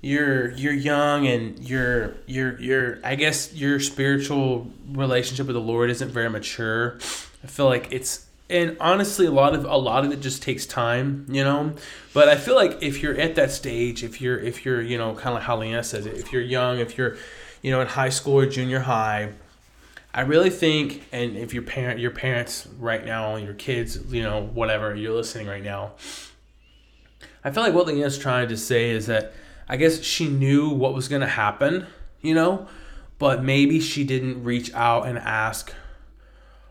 you're 0.01 0.51
you're 0.51 0.73
young 0.73 1.25
and 1.25 1.57
you're 1.67 2.15
you're 2.27 2.59
you're 2.59 2.99
I 3.03 3.15
guess 3.15 3.53
your 3.53 3.79
spiritual 3.79 4.71
relationship 4.91 5.47
with 5.47 5.55
the 5.55 5.61
Lord 5.61 5.89
isn't 5.89 6.11
very 6.11 6.29
mature. 6.29 6.97
I 7.43 7.47
feel 7.47 7.65
like 7.65 7.87
it's 7.91 8.25
and 8.47 8.77
honestly 8.79 9.25
a 9.25 9.31
lot 9.31 9.55
of 9.55 9.65
a 9.65 9.77
lot 9.77 10.05
of 10.05 10.11
it 10.11 10.21
just 10.21 10.43
takes 10.43 10.67
time, 10.67 11.25
you 11.29 11.43
know. 11.43 11.73
But 12.13 12.29
I 12.29 12.35
feel 12.35 12.55
like 12.55 12.83
if 12.83 13.01
you're 13.01 13.17
at 13.19 13.33
that 13.35 13.51
stage, 13.51 14.03
if 14.03 14.21
you're 14.21 14.37
if 14.37 14.65
you're 14.65 14.81
you 14.81 14.97
know 14.99 15.15
kind 15.15 15.29
of 15.29 15.33
like 15.35 15.43
how 15.43 15.57
Lianna 15.57 15.83
says 15.83 16.05
it, 16.05 16.15
if 16.15 16.31
you're 16.31 16.43
young, 16.43 16.79
if 16.79 16.97
you're 16.97 17.17
you 17.63 17.71
know 17.71 17.81
in 17.81 17.87
high 17.87 18.09
school 18.09 18.35
or 18.35 18.45
junior 18.45 18.81
high, 18.81 19.31
I 20.15 20.21
really 20.21 20.49
think, 20.49 21.03
and 21.11 21.35
if 21.35 21.53
your 21.53 21.63
parent, 21.63 21.99
your 21.99 22.09
parents 22.09 22.69
right 22.79 23.05
now, 23.05 23.35
your 23.35 23.53
kids, 23.53 23.99
you 24.13 24.23
know, 24.23 24.43
whatever 24.53 24.95
you're 24.95 25.13
listening 25.13 25.45
right 25.45 25.61
now, 25.61 25.91
I 27.43 27.51
feel 27.51 27.61
like 27.61 27.73
what 27.73 27.85
Lianna's 27.85 28.17
trying 28.17 28.47
to 28.47 28.55
say 28.55 28.91
is 28.91 29.07
that 29.07 29.33
I 29.67 29.75
guess 29.75 30.01
she 30.01 30.29
knew 30.29 30.69
what 30.69 30.93
was 30.93 31.09
going 31.09 31.19
to 31.19 31.27
happen, 31.27 31.85
you 32.21 32.33
know, 32.33 32.67
but 33.19 33.43
maybe 33.43 33.81
she 33.81 34.05
didn't 34.05 34.45
reach 34.45 34.73
out 34.73 35.05
and 35.05 35.17
ask 35.17 35.73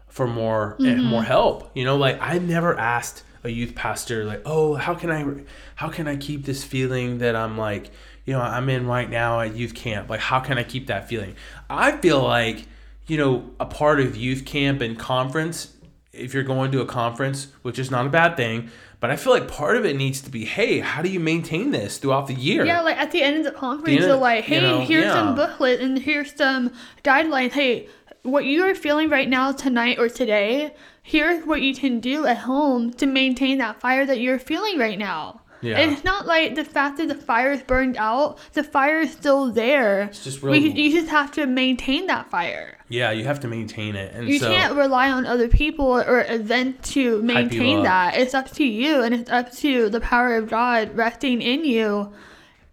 for 0.09 0.27
more 0.27 0.77
and 0.79 1.01
mm-hmm. 1.01 1.07
more 1.07 1.23
help. 1.23 1.71
You 1.75 1.85
know, 1.85 1.99
like 1.99 2.17
I 2.23 2.39
never 2.39 2.79
asked 2.79 3.25
a 3.43 3.51
youth 3.51 3.75
pastor 3.75 4.25
like, 4.25 4.41
"Oh, 4.47 4.75
how 4.75 4.95
can 4.95 5.11
I 5.11 5.45
how 5.75 5.91
can 5.91 6.09
I 6.09 6.17
keep 6.17 6.47
this 6.47 6.65
feeling 6.65 7.19
that 7.19 7.37
I'm 7.37 7.59
like, 7.59 7.91
you 8.25 8.33
know, 8.33 8.41
I'm 8.41 8.71
in 8.71 8.87
right 8.87 9.11
now 9.11 9.41
at 9.41 9.55
youth 9.55 9.75
camp? 9.75 10.09
Like 10.09 10.21
how 10.21 10.41
can 10.41 10.57
I 10.57 10.63
keep 10.63 10.87
that 10.87 11.09
feeling?" 11.09 11.37
I 11.69 11.93
feel 11.99 12.23
like, 12.23 12.67
you 13.07 13.17
know, 13.17 13.51
a 13.61 13.67
part 13.67 14.01
of 14.01 14.17
youth 14.17 14.45
camp 14.45 14.81
and 14.81 14.99
conference, 14.99 15.75
if 16.13 16.33
you're 16.33 16.43
going 16.43 16.73
to 16.73 16.81
a 16.81 16.87
conference, 16.87 17.49
which 17.63 17.79
is 17.79 17.91
not 17.91 18.07
a 18.07 18.09
bad 18.09 18.37
thing, 18.37 18.71
but 19.01 19.11
I 19.11 19.17
feel 19.17 19.33
like 19.33 19.49
part 19.49 19.77
of 19.77 19.85
it 19.85 19.97
needs 19.97 20.21
to 20.23 20.31
be, 20.31 20.45
"Hey, 20.47 20.81
how 20.81 21.03
do 21.03 21.11
you 21.11 21.21
maintain 21.21 21.73
this 21.73 21.99
throughout 21.99 22.27
the 22.27 22.35
year?" 22.35 22.65
Yeah, 22.65 22.81
like 22.81 22.97
at 22.97 23.11
the 23.11 23.23
end 23.23 23.37
of 23.39 23.45
the 23.45 23.51
conference, 23.51 24.01
end- 24.01 24.05
they're 24.05 24.17
like, 24.17 24.49
you 24.49 24.55
hey, 24.55 24.63
know, 24.63 24.81
here's 24.81 25.13
some 25.13 25.35
booklet 25.35 25.81
and 25.81 25.99
here's 25.99 26.35
some 26.35 26.71
guidelines. 27.03 27.53
Hey, 27.53 27.89
what 28.23 28.47
you 28.47 28.65
are 28.65 28.75
feeling 28.75 29.11
right 29.11 29.29
now, 29.29 29.53
tonight 29.53 29.99
or 29.99 30.09
today, 30.09 30.73
here's 31.03 31.45
what 31.45 31.61
you 31.61 31.75
can 31.75 32.01
do 32.01 32.27
at 32.27 32.39
home 32.39 32.91
to 32.95 33.05
maintain 33.05 33.59
that 33.59 33.79
fire 33.81 34.07
that 34.07 34.21
you're 34.21 34.39
feeling 34.39 34.79
right 34.79 34.99
now. 34.99 35.43
Yeah. 35.65 35.79
And 35.79 35.93
it's 35.93 36.05
not 36.05 36.27
like 36.27 36.55
the 36.55 36.65
fact 36.65 36.99
that 36.99 37.09
the 37.09 37.15
fire 37.15 37.53
is 37.53 37.63
burned 37.63 37.97
out, 37.97 38.39
the 38.53 38.63
fire 38.63 39.01
is 39.01 39.13
still 39.13 39.51
there. 39.51 40.03
It's 40.03 40.25
just 40.25 40.43
we, 40.43 40.59
you 40.59 40.91
just 40.93 41.11
have 41.11 41.33
to 41.33 41.47
maintain 41.47 42.07
that 42.09 42.31
fire. 42.31 42.77
Yeah, 42.89 43.11
you 43.13 43.25
have 43.25 43.41
to 43.41 43.49
maintain 43.49 43.97
it. 43.97 44.15
And 44.15 44.29
You 44.29 44.39
so 44.39 44.49
can't 44.49 44.77
rely 44.77 45.11
on 45.11 45.25
other 45.25 45.49
people 45.49 45.87
or 45.87 46.25
events 46.29 46.91
to 46.93 47.23
maintain 47.23 47.83
that. 47.85 48.17
It's 48.17 48.35
up 48.35 48.51
to 48.53 48.65
you 48.65 49.03
and 49.03 49.15
it's 49.15 49.31
up 49.31 49.53
to 49.53 49.89
the 49.89 50.01
power 50.01 50.37
of 50.37 50.51
God 50.51 50.95
resting 50.95 51.41
in 51.41 51.65
you. 51.65 52.13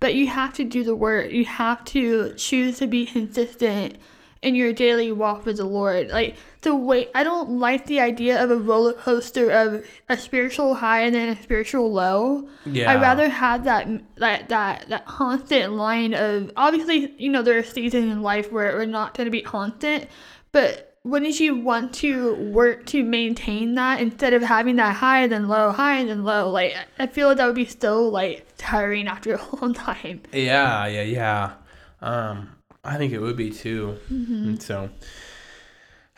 But 0.01 0.15
you 0.15 0.27
have 0.27 0.53
to 0.55 0.63
do 0.63 0.83
the 0.83 0.95
work. 0.95 1.31
You 1.31 1.45
have 1.45 1.85
to 1.85 2.33
choose 2.33 2.79
to 2.79 2.87
be 2.87 3.05
consistent 3.05 3.97
in 4.41 4.55
your 4.55 4.73
daily 4.73 5.11
walk 5.11 5.45
with 5.45 5.57
the 5.57 5.65
Lord. 5.65 6.09
Like 6.09 6.35
the 6.61 6.75
way 6.75 7.09
I 7.15 7.23
don't 7.23 7.59
like 7.59 7.87
the 7.87 7.99
idea 7.99 8.41
of 8.41 8.51
a 8.51 8.55
roller 8.55 8.93
coaster 8.93 9.49
of 9.49 9.85
a 10.09 10.17
spiritual 10.17 10.75
high 10.75 11.01
and 11.01 11.15
then 11.15 11.29
a 11.29 11.41
spiritual 11.41 11.91
low. 11.91 12.47
Yeah. 12.65 12.91
I'd 12.91 13.01
rather 13.01 13.29
have 13.29 13.63
that 13.63 13.87
that 14.17 14.49
that 14.49 14.89
that 14.89 15.05
constant 15.05 15.73
line 15.73 16.13
of 16.13 16.51
obviously 16.55 17.13
you 17.17 17.29
know 17.29 17.41
there 17.41 17.57
are 17.57 17.63
seasons 17.63 18.11
in 18.11 18.21
life 18.21 18.51
where 18.51 18.75
we're 18.75 18.85
not 18.85 19.15
going 19.15 19.25
to 19.25 19.31
be 19.31 19.41
constant, 19.41 20.07
but 20.51 20.91
wouldn't 21.03 21.39
you 21.39 21.55
want 21.55 21.93
to 21.95 22.35
work 22.51 22.85
to 22.85 23.03
maintain 23.03 23.73
that 23.73 23.99
instead 23.99 24.33
of 24.33 24.43
having 24.43 24.75
that 24.75 24.95
high 24.95 25.21
and 25.21 25.31
then 25.31 25.47
low, 25.47 25.71
high 25.71 25.97
and 25.97 26.09
then 26.09 26.23
low? 26.23 26.49
Like 26.49 26.75
I 26.99 27.07
feel 27.07 27.29
like 27.29 27.37
that 27.37 27.47
would 27.47 27.55
be 27.55 27.65
so 27.65 28.07
like 28.07 28.45
tiring 28.57 29.07
after 29.07 29.35
a 29.35 29.55
long 29.61 29.73
time. 29.73 30.21
Yeah, 30.31 30.85
yeah, 30.85 31.01
yeah. 31.01 31.53
Um, 32.01 32.49
I 32.83 32.97
think 32.97 33.13
it 33.13 33.19
would 33.19 33.35
be 33.35 33.49
too. 33.49 33.97
Mm-hmm. 34.11 34.55
So, 34.57 34.89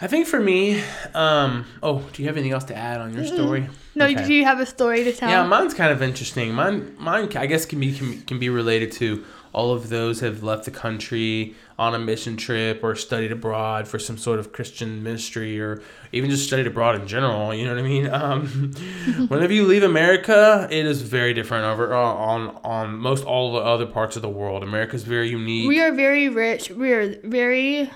I 0.02 0.08
think 0.08 0.26
for 0.28 0.40
me, 0.40 0.84
um, 1.14 1.66
oh, 1.84 2.00
do 2.14 2.24
you 2.24 2.28
have 2.28 2.36
anything 2.36 2.52
else 2.52 2.64
to 2.66 2.76
add 2.76 3.00
on 3.00 3.14
your 3.14 3.26
story? 3.26 3.70
No, 3.96 4.06
Okay. 4.06 4.26
do 4.26 4.34
you 4.34 4.44
have 4.44 4.60
a 4.60 4.66
story 4.66 5.04
to 5.04 5.14
tell? 5.14 5.30
Yeah, 5.30 5.46
mine's 5.46 5.76
kind 5.76 5.92
of 5.92 6.02
interesting. 6.02 6.52
Mine, 6.54 6.96
mine, 6.98 7.30
I 7.38 7.46
guess 7.46 7.66
can 7.66 7.80
be 7.80 7.94
can, 7.94 8.22
can 8.24 8.40
be 8.40 8.50
related 8.50 8.92
to 8.94 9.24
all 9.54 9.72
of 9.72 9.90
those 9.90 10.20
have 10.22 10.42
left 10.42 10.66
the 10.66 10.72
country 10.72 11.56
on 11.78 11.94
a 11.94 12.00
mission 12.00 12.36
trip 12.36 12.84
or 12.84 12.96
studied 12.96 13.32
abroad 13.32 13.88
for 13.88 14.00
some 14.00 14.18
sort 14.18 14.40
of 14.40 14.52
Christian 14.52 15.04
ministry 15.04 15.62
or 15.62 15.80
even 16.12 16.32
just 16.32 16.48
studied 16.48 16.66
abroad 16.66 16.96
in 17.00 17.08
general. 17.08 17.54
You 17.54 17.66
know 17.66 17.76
what 17.76 17.80
I 17.80 17.88
mean? 17.88 18.08
Um, 18.14 18.72
whenever 19.28 19.54
you 19.54 19.66
leave 19.66 19.84
America, 19.84 20.68
it 20.72 20.86
is 20.88 21.04
very 21.04 21.36
different 21.36 21.66
over 21.66 21.94
uh, 21.94 21.98
on 22.00 22.60
on 22.64 22.96
most 22.98 23.24
all 23.26 23.54
the 23.54 23.60
other 23.60 23.86
parts 23.86 24.16
of 24.16 24.24
the 24.24 24.30
world. 24.30 24.64
America 24.64 24.96
is 24.96 25.04
very 25.04 25.30
unique. 25.30 25.68
we 25.68 25.80
are 25.80 25.92
very 25.94 26.30
rich. 26.30 26.72
We 26.72 26.92
are 26.94 27.16
very 27.24 27.92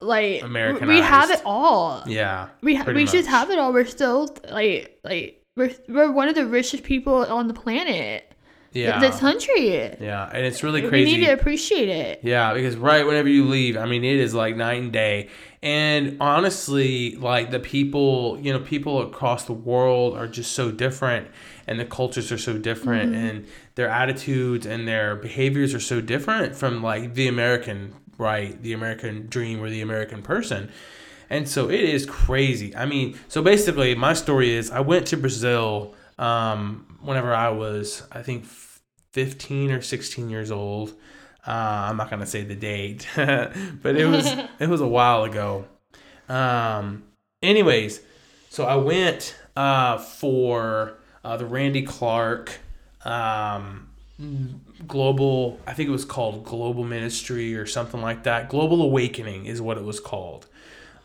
like 0.00 0.42
Americanized. 0.42 0.88
We 0.88 1.00
have 1.00 1.30
it 1.30 1.42
all. 1.44 2.04
yeah, 2.06 2.48
We 2.62 2.74
ha- 2.76 2.84
we 2.86 3.04
just 3.04 3.28
have 3.28 3.50
it 3.50 3.58
all. 3.58 3.72
We're 3.72 3.86
still 3.86 4.34
like 4.50 4.98
like 5.04 5.44
we're 5.56 5.74
we're 5.88 6.12
one 6.12 6.28
of 6.28 6.34
the 6.34 6.46
richest 6.46 6.84
people 6.84 7.24
on 7.26 7.48
the 7.48 7.54
planet. 7.54 8.32
yeah, 8.72 9.00
This 9.00 9.18
country. 9.18 9.70
yeah, 10.00 10.30
and 10.32 10.46
it's 10.46 10.62
really 10.62 10.82
crazy. 10.82 11.12
We 11.12 11.18
need 11.18 11.26
to 11.26 11.32
appreciate 11.32 11.88
it. 11.88 12.20
Yeah, 12.22 12.54
because 12.54 12.76
right 12.76 13.04
whenever 13.06 13.28
you 13.28 13.44
leave, 13.46 13.76
I 13.76 13.86
mean, 13.86 14.04
it 14.04 14.16
is 14.16 14.34
like 14.34 14.56
night 14.56 14.80
and 14.82 14.92
day. 14.92 15.28
And 15.60 16.18
honestly, 16.20 17.16
like 17.16 17.50
the 17.50 17.58
people, 17.58 18.38
you 18.40 18.52
know, 18.52 18.60
people 18.60 19.02
across 19.02 19.44
the 19.46 19.52
world 19.52 20.16
are 20.16 20.28
just 20.28 20.52
so 20.52 20.70
different, 20.70 21.26
and 21.66 21.80
the 21.80 21.84
cultures 21.84 22.30
are 22.30 22.38
so 22.38 22.56
different, 22.56 23.12
mm-hmm. 23.12 23.26
and 23.26 23.46
their 23.74 23.88
attitudes 23.88 24.64
and 24.66 24.86
their 24.86 25.16
behaviors 25.16 25.74
are 25.74 25.80
so 25.80 26.00
different 26.00 26.54
from 26.54 26.80
like 26.82 27.14
the 27.14 27.26
American, 27.26 27.94
right? 28.18 28.60
The 28.60 28.72
American 28.72 29.26
dream 29.28 29.62
or 29.62 29.70
the 29.70 29.80
American 29.80 30.22
person. 30.22 30.70
And 31.30 31.48
so 31.48 31.70
it 31.70 31.80
is 31.80 32.06
crazy. 32.06 32.74
I 32.74 32.86
mean, 32.86 33.18
so 33.28 33.42
basically, 33.42 33.94
my 33.94 34.14
story 34.14 34.50
is 34.50 34.70
I 34.70 34.80
went 34.80 35.06
to 35.08 35.16
Brazil 35.16 35.94
um, 36.18 36.98
whenever 37.00 37.34
I 37.34 37.50
was, 37.50 38.02
I 38.10 38.22
think, 38.22 38.44
15 39.12 39.70
or 39.70 39.80
16 39.80 40.30
years 40.30 40.50
old. 40.50 40.94
Uh, 41.46 41.86
I'm 41.88 41.96
not 41.96 42.10
gonna 42.10 42.26
say 42.26 42.44
the 42.44 42.54
date, 42.54 43.06
but 43.16 43.96
it 43.96 44.06
was 44.06 44.26
it 44.58 44.68
was 44.68 44.80
a 44.80 44.86
while 44.86 45.24
ago. 45.24 45.66
Um, 46.28 47.04
anyways, 47.42 48.00
so 48.50 48.64
I 48.64 48.76
went 48.76 49.34
uh, 49.56 49.98
for 49.98 50.98
uh, 51.24 51.36
the 51.36 51.46
Randy 51.46 51.82
Clark 51.82 52.58
um, 53.04 53.88
global. 54.86 55.58
I 55.66 55.74
think 55.74 55.88
it 55.88 55.92
was 55.92 56.04
called 56.04 56.44
Global 56.44 56.84
Ministry 56.84 57.56
or 57.56 57.66
something 57.66 58.00
like 58.00 58.24
that. 58.24 58.48
Global 58.48 58.82
Awakening 58.82 59.46
is 59.46 59.60
what 59.60 59.78
it 59.78 59.84
was 59.84 60.00
called. 60.00 60.46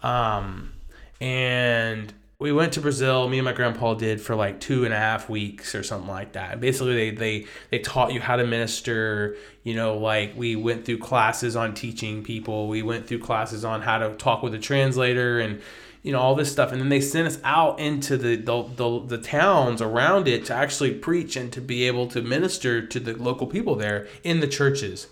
Um, 0.01 0.73
and 1.19 2.13
we 2.39 2.51
went 2.51 2.73
to 2.73 2.81
Brazil. 2.81 3.29
Me 3.29 3.37
and 3.37 3.45
my 3.45 3.53
grandpa 3.53 3.93
did 3.93 4.19
for 4.19 4.35
like 4.35 4.59
two 4.59 4.83
and 4.83 4.93
a 4.93 4.97
half 4.97 5.29
weeks 5.29 5.75
or 5.75 5.81
something 5.81 6.09
like 6.09 6.33
that. 6.33 6.59
Basically, 6.59 6.93
they 6.93 7.11
they 7.11 7.47
they 7.69 7.79
taught 7.79 8.11
you 8.11 8.19
how 8.19 8.35
to 8.35 8.45
minister. 8.45 9.37
You 9.63 9.75
know, 9.75 9.97
like 9.97 10.33
we 10.35 10.57
went 10.57 10.85
through 10.85 10.97
classes 10.97 11.55
on 11.55 11.73
teaching 11.73 12.21
people. 12.21 12.67
We 12.67 12.81
went 12.81 13.07
through 13.07 13.19
classes 13.19 13.63
on 13.63 13.81
how 13.81 13.99
to 13.99 14.15
talk 14.15 14.43
with 14.43 14.53
a 14.53 14.59
translator 14.59 15.39
and 15.39 15.61
you 16.03 16.11
know 16.11 16.19
all 16.19 16.35
this 16.35 16.51
stuff. 16.51 16.71
And 16.71 16.79
then 16.79 16.89
they 16.89 17.01
sent 17.01 17.27
us 17.27 17.39
out 17.43 17.79
into 17.79 18.17
the 18.17 18.35
the, 18.35 18.63
the, 18.63 18.99
the 19.07 19.17
towns 19.17 19.81
around 19.81 20.27
it 20.27 20.45
to 20.45 20.53
actually 20.53 20.93
preach 20.93 21.35
and 21.35 21.51
to 21.53 21.61
be 21.61 21.87
able 21.87 22.07
to 22.07 22.21
minister 22.21 22.85
to 22.85 22.99
the 22.99 23.13
local 23.15 23.47
people 23.47 23.75
there 23.75 24.07
in 24.23 24.39
the 24.39 24.47
churches 24.47 25.07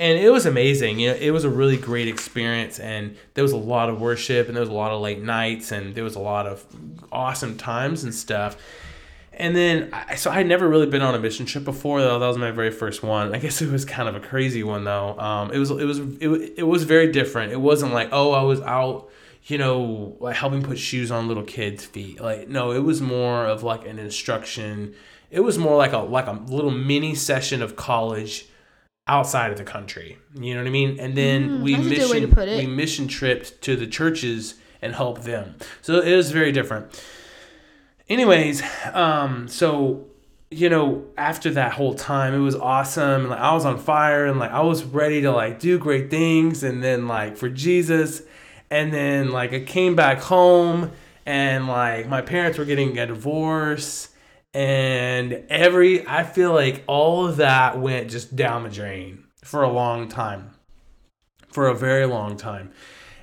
and 0.00 0.18
it 0.18 0.30
was 0.30 0.46
amazing. 0.46 0.98
You 0.98 1.10
know, 1.10 1.16
it 1.16 1.30
was 1.30 1.44
a 1.44 1.50
really 1.50 1.76
great 1.76 2.08
experience, 2.08 2.80
and 2.80 3.18
there 3.34 3.44
was 3.44 3.52
a 3.52 3.58
lot 3.58 3.90
of 3.90 4.00
worship, 4.00 4.48
and 4.48 4.56
there 4.56 4.62
was 4.62 4.70
a 4.70 4.74
lot 4.74 4.92
of 4.92 5.02
late 5.02 5.22
nights, 5.22 5.72
and 5.72 5.94
there 5.94 6.02
was 6.02 6.16
a 6.16 6.20
lot 6.20 6.46
of 6.46 6.64
awesome 7.12 7.58
times 7.58 8.02
and 8.02 8.14
stuff. 8.14 8.56
And 9.34 9.54
then, 9.54 9.94
so 10.16 10.30
I 10.30 10.36
had 10.36 10.46
never 10.46 10.66
really 10.68 10.86
been 10.86 11.02
on 11.02 11.14
a 11.14 11.18
mission 11.18 11.44
trip 11.44 11.64
before. 11.64 12.00
Though 12.00 12.18
that 12.18 12.26
was 12.26 12.38
my 12.38 12.50
very 12.50 12.70
first 12.70 13.02
one. 13.02 13.34
I 13.34 13.38
guess 13.38 13.60
it 13.60 13.70
was 13.70 13.84
kind 13.84 14.08
of 14.08 14.16
a 14.16 14.20
crazy 14.20 14.62
one, 14.62 14.84
though. 14.84 15.18
Um, 15.18 15.50
it 15.50 15.58
was, 15.58 15.70
it 15.70 15.84
was, 15.84 15.98
it, 15.98 16.54
it 16.56 16.66
was 16.66 16.84
very 16.84 17.12
different. 17.12 17.52
It 17.52 17.60
wasn't 17.60 17.92
like, 17.92 18.08
oh, 18.10 18.32
I 18.32 18.42
was 18.42 18.62
out, 18.62 19.10
you 19.44 19.58
know, 19.58 20.16
like 20.20 20.36
helping 20.36 20.62
put 20.62 20.78
shoes 20.78 21.10
on 21.10 21.28
little 21.28 21.42
kids' 21.42 21.84
feet. 21.84 22.20
Like, 22.20 22.48
no, 22.48 22.72
it 22.72 22.80
was 22.80 23.00
more 23.00 23.46
of 23.46 23.62
like 23.62 23.86
an 23.86 23.98
instruction. 23.98 24.94
It 25.30 25.40
was 25.40 25.58
more 25.58 25.76
like 25.76 25.92
a 25.92 25.98
like 25.98 26.26
a 26.26 26.32
little 26.32 26.70
mini 26.70 27.14
session 27.14 27.62
of 27.62 27.76
college 27.76 28.46
outside 29.06 29.50
of 29.50 29.58
the 29.58 29.64
country. 29.64 30.18
You 30.34 30.54
know 30.54 30.60
what 30.60 30.68
I 30.68 30.70
mean? 30.70 31.00
And 31.00 31.16
then 31.16 31.48
Mm, 31.48 31.62
we 31.62 31.74
that's 31.74 31.86
a 31.86 31.90
good 31.90 32.10
way 32.10 32.20
to 32.20 32.26
mission 32.26 32.58
we 32.58 32.66
mission 32.66 33.08
tripped 33.08 33.60
to 33.62 33.76
the 33.76 33.86
churches 33.86 34.54
and 34.82 34.94
helped 34.94 35.22
them. 35.24 35.56
So 35.82 36.00
it 36.00 36.14
was 36.16 36.30
very 36.30 36.52
different. 36.52 37.02
Anyways, 38.08 38.62
um, 38.92 39.48
so 39.48 40.06
you 40.52 40.68
know, 40.68 41.04
after 41.16 41.50
that 41.52 41.72
whole 41.74 41.94
time, 41.94 42.34
it 42.34 42.38
was 42.38 42.56
awesome. 42.56 43.28
Like 43.28 43.38
I 43.38 43.54
was 43.54 43.64
on 43.64 43.78
fire 43.78 44.26
and 44.26 44.38
like 44.38 44.50
I 44.50 44.62
was 44.62 44.82
ready 44.82 45.20
to 45.22 45.30
like 45.30 45.60
do 45.60 45.78
great 45.78 46.10
things 46.10 46.64
and 46.64 46.82
then 46.82 47.06
like 47.06 47.36
for 47.36 47.48
Jesus. 47.48 48.22
And 48.70 48.92
then 48.92 49.30
like 49.30 49.52
I 49.52 49.60
came 49.60 49.96
back 49.96 50.20
home 50.20 50.92
and 51.26 51.66
like 51.66 52.08
my 52.08 52.22
parents 52.22 52.58
were 52.58 52.64
getting 52.64 52.96
a 52.98 53.06
divorce 53.06 54.08
and 54.52 55.44
every 55.48 56.06
I 56.06 56.24
feel 56.24 56.52
like 56.52 56.82
all 56.86 57.26
of 57.26 57.36
that 57.36 57.78
went 57.78 58.10
just 58.10 58.34
down 58.34 58.64
the 58.64 58.68
drain 58.68 59.24
for 59.42 59.62
a 59.62 59.70
long 59.70 60.08
time. 60.08 60.50
For 61.48 61.68
a 61.68 61.74
very 61.74 62.06
long 62.06 62.36
time. 62.36 62.70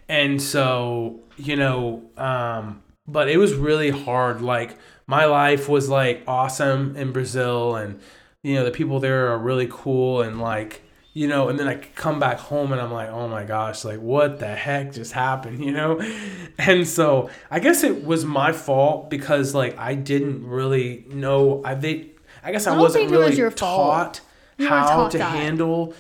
And 0.10 0.42
so, 0.42 1.22
you 1.38 1.56
know, 1.56 2.04
um, 2.18 2.84
but 3.08 3.30
it 3.30 3.38
was 3.38 3.54
really 3.54 3.90
hard. 3.90 4.42
Like 4.42 4.78
my 5.06 5.26
life 5.26 5.70
was 5.70 5.90
like 5.90 6.24
awesome 6.28 6.96
in 6.96 7.12
Brazil 7.12 7.76
and 7.76 8.00
you 8.44 8.56
know, 8.56 8.64
the 8.64 8.72
people 8.72 9.00
there 9.00 9.28
are 9.32 9.38
really 9.38 9.68
cool 9.70 10.22
and 10.22 10.40
like 10.40 10.82
you 11.18 11.28
know, 11.28 11.50
and 11.50 11.58
then 11.58 11.68
I 11.68 11.78
come 11.96 12.20
back 12.20 12.38
home 12.38 12.72
and 12.72 12.80
I'm 12.80 12.92
like, 12.92 13.10
oh 13.10 13.28
my 13.28 13.44
gosh, 13.44 13.84
like 13.84 14.00
what 14.00 14.38
the 14.38 14.46
heck 14.46 14.94
just 14.94 15.14
happened, 15.14 15.66
you 15.66 15.72
know? 15.72 16.00
And 16.60 16.88
so 16.88 17.32
I 17.50 17.60
guess 17.60 17.84
it 17.84 18.06
was 18.06 18.24
my 18.24 18.52
fault 18.52 19.10
because 19.10 19.56
like 19.56 19.76
I 19.80 19.96
didn't 19.96 20.48
really 20.48 21.06
know 21.10 21.64
I 21.66 21.74
they 21.74 22.12
I 22.44 22.52
guess 22.52 22.68
I, 22.68 22.76
I 22.76 22.78
wasn't 22.78 23.06
was 23.06 23.12
really 23.14 23.36
fault. 23.50 23.58
taught 23.58 24.22
You 24.60 24.68
how 24.70 24.86
taught 24.88 25.12
to 25.14 25.18
that. 25.18 25.32
handle 25.36 25.96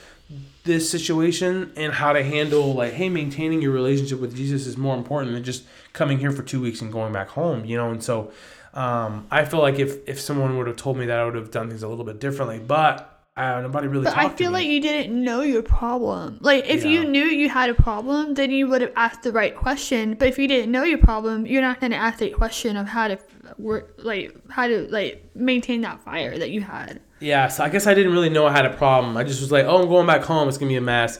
this 0.65 0.87
situation 0.87 1.71
and 1.75 1.93
how 1.93 2.13
to 2.13 2.23
handle 2.23 2.75
like 2.75 2.93
hey 2.93 3.09
maintaining 3.09 3.61
your 3.61 3.71
relationship 3.71 4.19
with 4.19 4.35
jesus 4.35 4.67
is 4.67 4.75
more 4.77 4.97
important 4.97 5.31
than 5.31 5.41
just 5.43 5.63
coming 5.93 6.19
here 6.19 6.31
for 6.31 6.43
two 6.43 6.61
weeks 6.61 6.81
and 6.81 6.91
going 6.91 7.13
back 7.13 7.29
home 7.29 7.63
you 7.63 7.77
know 7.77 7.89
and 7.89 8.03
so 8.03 8.29
um, 8.73 9.25
i 9.31 9.45
feel 9.45 9.61
like 9.61 9.79
if 9.79 10.05
if 10.09 10.19
someone 10.19 10.57
would 10.57 10.67
have 10.67 10.75
told 10.75 10.97
me 10.97 11.05
that 11.05 11.17
i 11.17 11.23
would 11.23 11.35
have 11.35 11.51
done 11.51 11.69
things 11.69 11.83
a 11.83 11.87
little 11.87 12.03
bit 12.03 12.19
differently 12.19 12.59
but 12.59 13.16
uh, 13.37 13.61
nobody 13.61 13.87
really 13.87 14.05
But 14.05 14.17
I 14.17 14.29
feel 14.29 14.51
like 14.51 14.65
you 14.65 14.81
didn't 14.81 15.23
know 15.23 15.41
your 15.41 15.61
problem. 15.61 16.39
Like 16.41 16.65
if 16.65 16.83
you 16.83 17.05
knew 17.05 17.25
you 17.25 17.49
had 17.49 17.69
a 17.69 17.75
problem, 17.75 18.33
then 18.33 18.49
you 18.49 18.67
would 18.67 18.81
have 18.81 18.93
asked 18.95 19.21
the 19.21 19.31
right 19.31 19.55
question. 19.55 20.15
But 20.15 20.27
if 20.27 20.39
you 20.39 20.47
didn't 20.47 20.71
know 20.71 20.83
your 20.83 20.97
problem, 20.97 21.45
you're 21.45 21.61
not 21.61 21.79
going 21.79 21.91
to 21.91 21.97
ask 21.97 22.17
the 22.17 22.31
question 22.31 22.75
of 22.75 22.87
how 22.87 23.07
to 23.09 23.19
work, 23.59 23.93
like 23.99 24.35
how 24.49 24.67
to 24.67 24.87
like 24.89 25.23
maintain 25.35 25.81
that 25.81 26.01
fire 26.01 26.35
that 26.35 26.49
you 26.49 26.61
had. 26.61 26.99
Yeah, 27.19 27.47
so 27.47 27.63
I 27.63 27.69
guess 27.69 27.85
I 27.85 27.93
didn't 27.93 28.11
really 28.11 28.29
know 28.29 28.47
I 28.47 28.51
had 28.51 28.65
a 28.65 28.73
problem. 28.73 29.17
I 29.17 29.23
just 29.23 29.41
was 29.41 29.51
like, 29.51 29.65
oh, 29.65 29.83
I'm 29.83 29.87
going 29.87 30.07
back 30.07 30.23
home. 30.23 30.47
It's 30.47 30.57
going 30.57 30.69
to 30.69 30.73
be 30.73 30.77
a 30.77 30.81
mess. 30.81 31.19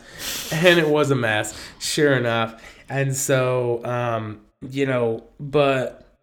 And 0.52 0.80
it 0.80 0.88
was 0.88 1.12
a 1.12 1.16
mess, 1.16 1.60
sure 1.78 2.14
enough. 2.14 2.64
And 2.90 3.16
so, 3.16 3.84
um, 3.84 4.42
you 4.62 4.86
know, 4.86 5.24
but 5.40 6.18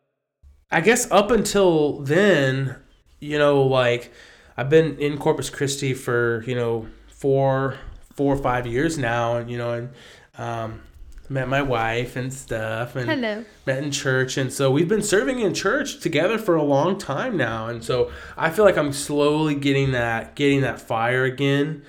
I 0.72 0.80
guess 0.80 1.08
up 1.10 1.30
until 1.30 2.00
then, 2.00 2.76
you 3.20 3.38
know, 3.38 3.62
like 3.62 4.12
I've 4.56 4.70
been 4.70 4.98
in 4.98 5.18
Corpus 5.18 5.50
Christi 5.50 5.94
for, 5.94 6.44
you 6.46 6.54
know, 6.54 6.86
four, 7.08 7.78
four 8.14 8.34
or 8.34 8.38
five 8.38 8.66
years 8.66 8.98
now. 8.98 9.36
And, 9.36 9.50
you 9.50 9.58
know, 9.58 9.72
and, 9.72 9.90
um, 10.38 10.82
met 11.28 11.48
my 11.48 11.62
wife 11.62 12.16
and 12.16 12.32
stuff. 12.32 12.96
And, 12.96 13.08
Hello. 13.08 13.44
met 13.66 13.82
in 13.82 13.90
church 13.90 14.36
and 14.36 14.52
so 14.52 14.70
we've 14.70 14.88
been 14.88 15.02
serving 15.02 15.38
in 15.40 15.54
church 15.54 16.00
together 16.00 16.36
for 16.36 16.54
a 16.54 16.62
long 16.62 16.98
time 16.98 17.34
now 17.34 17.66
and 17.66 17.82
so 17.82 18.12
i 18.36 18.50
feel 18.50 18.66
like 18.66 18.76
i'm 18.76 18.92
slowly 18.92 19.54
getting 19.54 19.92
that 19.92 20.36
getting 20.36 20.60
that 20.60 20.78
fire 20.78 21.24
again 21.24 21.82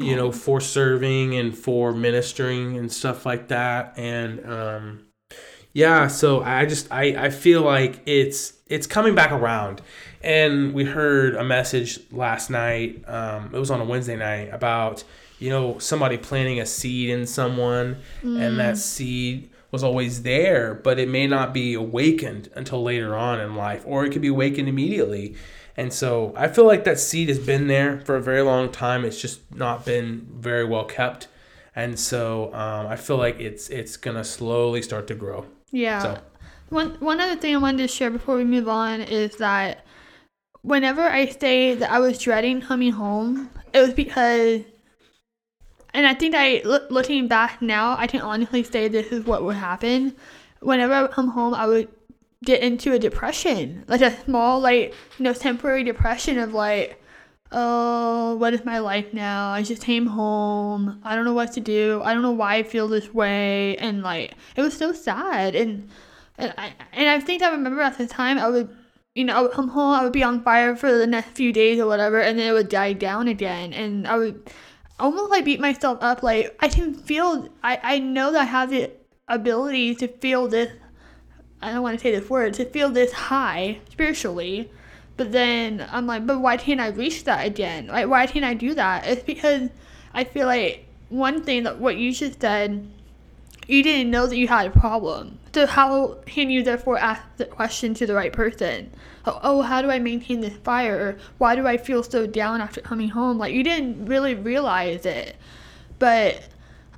you 0.00 0.16
know, 0.16 0.32
for 0.32 0.60
serving 0.60 1.34
and 1.34 1.56
for 1.56 1.92
ministering 1.92 2.76
and 2.78 2.90
stuff 2.90 3.26
like 3.26 3.48
that. 3.48 3.94
And 3.98 4.44
um, 4.50 5.06
yeah, 5.72 6.06
so 6.06 6.42
I 6.42 6.66
just 6.66 6.90
I 6.90 7.26
I 7.26 7.30
feel 7.30 7.62
like 7.62 8.00
it's 8.06 8.54
it's 8.66 8.86
coming 8.86 9.14
back 9.14 9.30
around. 9.30 9.82
And 10.22 10.74
we 10.74 10.84
heard 10.84 11.34
a 11.34 11.44
message 11.44 11.98
last 12.12 12.50
night. 12.50 13.02
Um, 13.08 13.50
it 13.54 13.58
was 13.58 13.70
on 13.70 13.80
a 13.80 13.84
Wednesday 13.84 14.16
night 14.16 14.52
about 14.52 15.02
you 15.38 15.48
know 15.48 15.78
somebody 15.78 16.18
planting 16.18 16.60
a 16.60 16.66
seed 16.66 17.08
in 17.10 17.26
someone, 17.26 17.98
and 18.22 18.58
that 18.58 18.76
seed 18.76 19.48
was 19.70 19.82
always 19.84 20.22
there, 20.24 20.74
but 20.74 20.98
it 20.98 21.08
may 21.08 21.26
not 21.26 21.54
be 21.54 21.74
awakened 21.74 22.50
until 22.56 22.82
later 22.82 23.14
on 23.16 23.40
in 23.40 23.54
life, 23.54 23.82
or 23.86 24.04
it 24.04 24.10
could 24.12 24.20
be 24.20 24.28
awakened 24.28 24.68
immediately. 24.68 25.36
And 25.76 25.92
so 25.92 26.34
I 26.36 26.48
feel 26.48 26.66
like 26.66 26.84
that 26.84 26.98
seed 26.98 27.28
has 27.28 27.38
been 27.38 27.68
there 27.68 28.00
for 28.00 28.16
a 28.16 28.20
very 28.20 28.42
long 28.42 28.70
time. 28.70 29.04
It's 29.04 29.20
just 29.20 29.40
not 29.54 29.86
been 29.86 30.26
very 30.34 30.64
well 30.64 30.84
kept. 30.84 31.28
And 31.74 31.98
so 31.98 32.52
um, 32.52 32.88
I 32.88 32.96
feel 32.96 33.16
like 33.16 33.40
it's 33.40 33.70
it's 33.70 33.96
gonna 33.96 34.24
slowly 34.24 34.82
start 34.82 35.06
to 35.06 35.14
grow. 35.14 35.46
Yeah. 35.70 36.02
So- 36.02 36.18
One 36.68 36.90
one 37.00 37.20
other 37.20 37.36
thing 37.36 37.54
I 37.54 37.58
wanted 37.58 37.78
to 37.78 37.88
share 37.88 38.10
before 38.10 38.36
we 38.36 38.44
move 38.44 38.68
on 38.68 39.00
is 39.00 39.36
that 39.36 39.86
whenever 40.62 41.02
I 41.02 41.26
say 41.26 41.74
that 41.74 41.90
I 41.90 41.98
was 41.98 42.18
dreading 42.18 42.60
coming 42.60 42.92
home, 42.92 43.50
it 43.72 43.80
was 43.80 43.94
because, 43.94 44.62
and 45.94 46.06
I 46.06 46.14
think 46.14 46.34
I 46.34 46.62
loo- 46.64 46.86
looking 46.90 47.28
back 47.28 47.62
now, 47.62 47.96
I 47.98 48.06
can 48.06 48.20
honestly 48.20 48.62
say 48.62 48.88
this 48.88 49.08
is 49.08 49.24
what 49.24 49.42
would 49.44 49.56
happen. 49.56 50.14
Whenever 50.60 50.92
I 50.92 51.02
would 51.02 51.12
come 51.12 51.28
home, 51.28 51.54
I 51.54 51.66
would 51.66 51.88
get 52.44 52.62
into 52.62 52.92
a 52.92 52.98
depression, 52.98 53.84
like 53.88 54.00
a 54.02 54.16
small, 54.24 54.60
like 54.60 54.94
you 55.18 55.24
know, 55.24 55.32
temporary 55.32 55.84
depression 55.84 56.38
of 56.38 56.52
like, 56.52 57.02
oh, 57.52 58.36
what 58.36 58.54
is 58.54 58.64
my 58.64 58.78
life 58.78 59.12
now? 59.12 59.50
I 59.50 59.62
just 59.62 59.82
came 59.82 60.06
home. 60.06 61.00
I 61.04 61.14
don't 61.16 61.24
know 61.24 61.34
what 61.34 61.52
to 61.52 61.60
do. 61.60 62.00
I 62.04 62.12
don't 62.12 62.22
know 62.22 62.30
why 62.32 62.56
I 62.56 62.62
feel 62.62 62.88
this 62.88 63.12
way, 63.12 63.76
and 63.78 64.02
like 64.02 64.34
it 64.56 64.62
was 64.62 64.76
so 64.76 64.92
sad 64.92 65.54
and. 65.54 65.88
And 66.38 66.54
I 66.56 66.72
and 66.94 67.06
I 67.06 67.20
think 67.20 67.42
I 67.42 67.50
remember 67.50 67.82
at 67.82 67.98
the 67.98 68.06
time 68.06 68.38
I 68.38 68.48
would 68.48 68.74
you 69.14 69.24
know, 69.24 69.36
I 69.36 69.40
would 69.42 69.52
come 69.52 69.68
home, 69.68 69.92
I 69.92 70.04
would 70.04 70.12
be 70.12 70.22
on 70.22 70.42
fire 70.42 70.76
for 70.76 70.96
the 70.96 71.06
next 71.06 71.30
few 71.30 71.52
days 71.52 71.80
or 71.80 71.86
whatever, 71.86 72.20
and 72.20 72.38
then 72.38 72.48
it 72.48 72.52
would 72.52 72.68
die 72.68 72.92
down 72.92 73.28
again. 73.28 73.72
And 73.72 74.06
I 74.06 74.16
would 74.16 74.50
almost 74.98 75.30
like 75.30 75.44
beat 75.44 75.60
myself 75.60 75.98
up 76.02 76.22
like 76.22 76.56
I 76.60 76.68
can 76.68 76.94
feel 76.94 77.48
I, 77.64 77.80
I 77.82 77.98
know 77.98 78.32
that 78.32 78.42
I 78.42 78.44
have 78.44 78.70
the 78.70 78.90
ability 79.28 79.94
to 79.96 80.08
feel 80.08 80.46
this 80.46 80.70
I 81.62 81.72
don't 81.72 81.82
want 81.82 81.98
to 81.98 82.02
say 82.02 82.10
this 82.10 82.30
word, 82.30 82.54
to 82.54 82.64
feel 82.64 82.88
this 82.88 83.12
high 83.12 83.80
spiritually. 83.90 84.70
But 85.18 85.32
then 85.32 85.86
I'm 85.90 86.06
like, 86.06 86.26
but 86.26 86.40
why 86.40 86.56
can't 86.56 86.80
I 86.80 86.88
reach 86.88 87.24
that 87.24 87.46
again? 87.46 87.88
Like 87.88 88.08
why 88.08 88.26
can't 88.26 88.44
I 88.44 88.54
do 88.54 88.74
that? 88.74 89.06
It's 89.06 89.22
because 89.22 89.68
I 90.14 90.24
feel 90.24 90.46
like 90.46 90.86
one 91.08 91.42
thing 91.42 91.64
that 91.64 91.78
what 91.78 91.96
you 91.96 92.12
just 92.12 92.40
said 92.40 92.88
you 93.66 93.82
didn't 93.82 94.10
know 94.10 94.26
that 94.26 94.36
you 94.36 94.48
had 94.48 94.66
a 94.66 94.70
problem. 94.70 95.39
So 95.52 95.66
how 95.66 96.18
can 96.26 96.48
you 96.48 96.62
therefore 96.62 96.98
ask 96.98 97.22
the 97.36 97.44
question 97.44 97.94
to 97.94 98.06
the 98.06 98.14
right 98.14 98.32
person? 98.32 98.92
Oh, 99.26 99.40
oh, 99.42 99.62
how 99.62 99.82
do 99.82 99.90
I 99.90 99.98
maintain 99.98 100.40
this 100.40 100.56
fire? 100.58 100.96
Or 100.96 101.18
why 101.38 101.56
do 101.56 101.66
I 101.66 101.76
feel 101.76 102.02
so 102.02 102.26
down 102.26 102.60
after 102.60 102.80
coming 102.80 103.08
home? 103.08 103.38
Like 103.38 103.52
you 103.52 103.64
didn't 103.64 104.06
really 104.06 104.34
realize 104.34 105.04
it. 105.04 105.36
But 105.98 106.48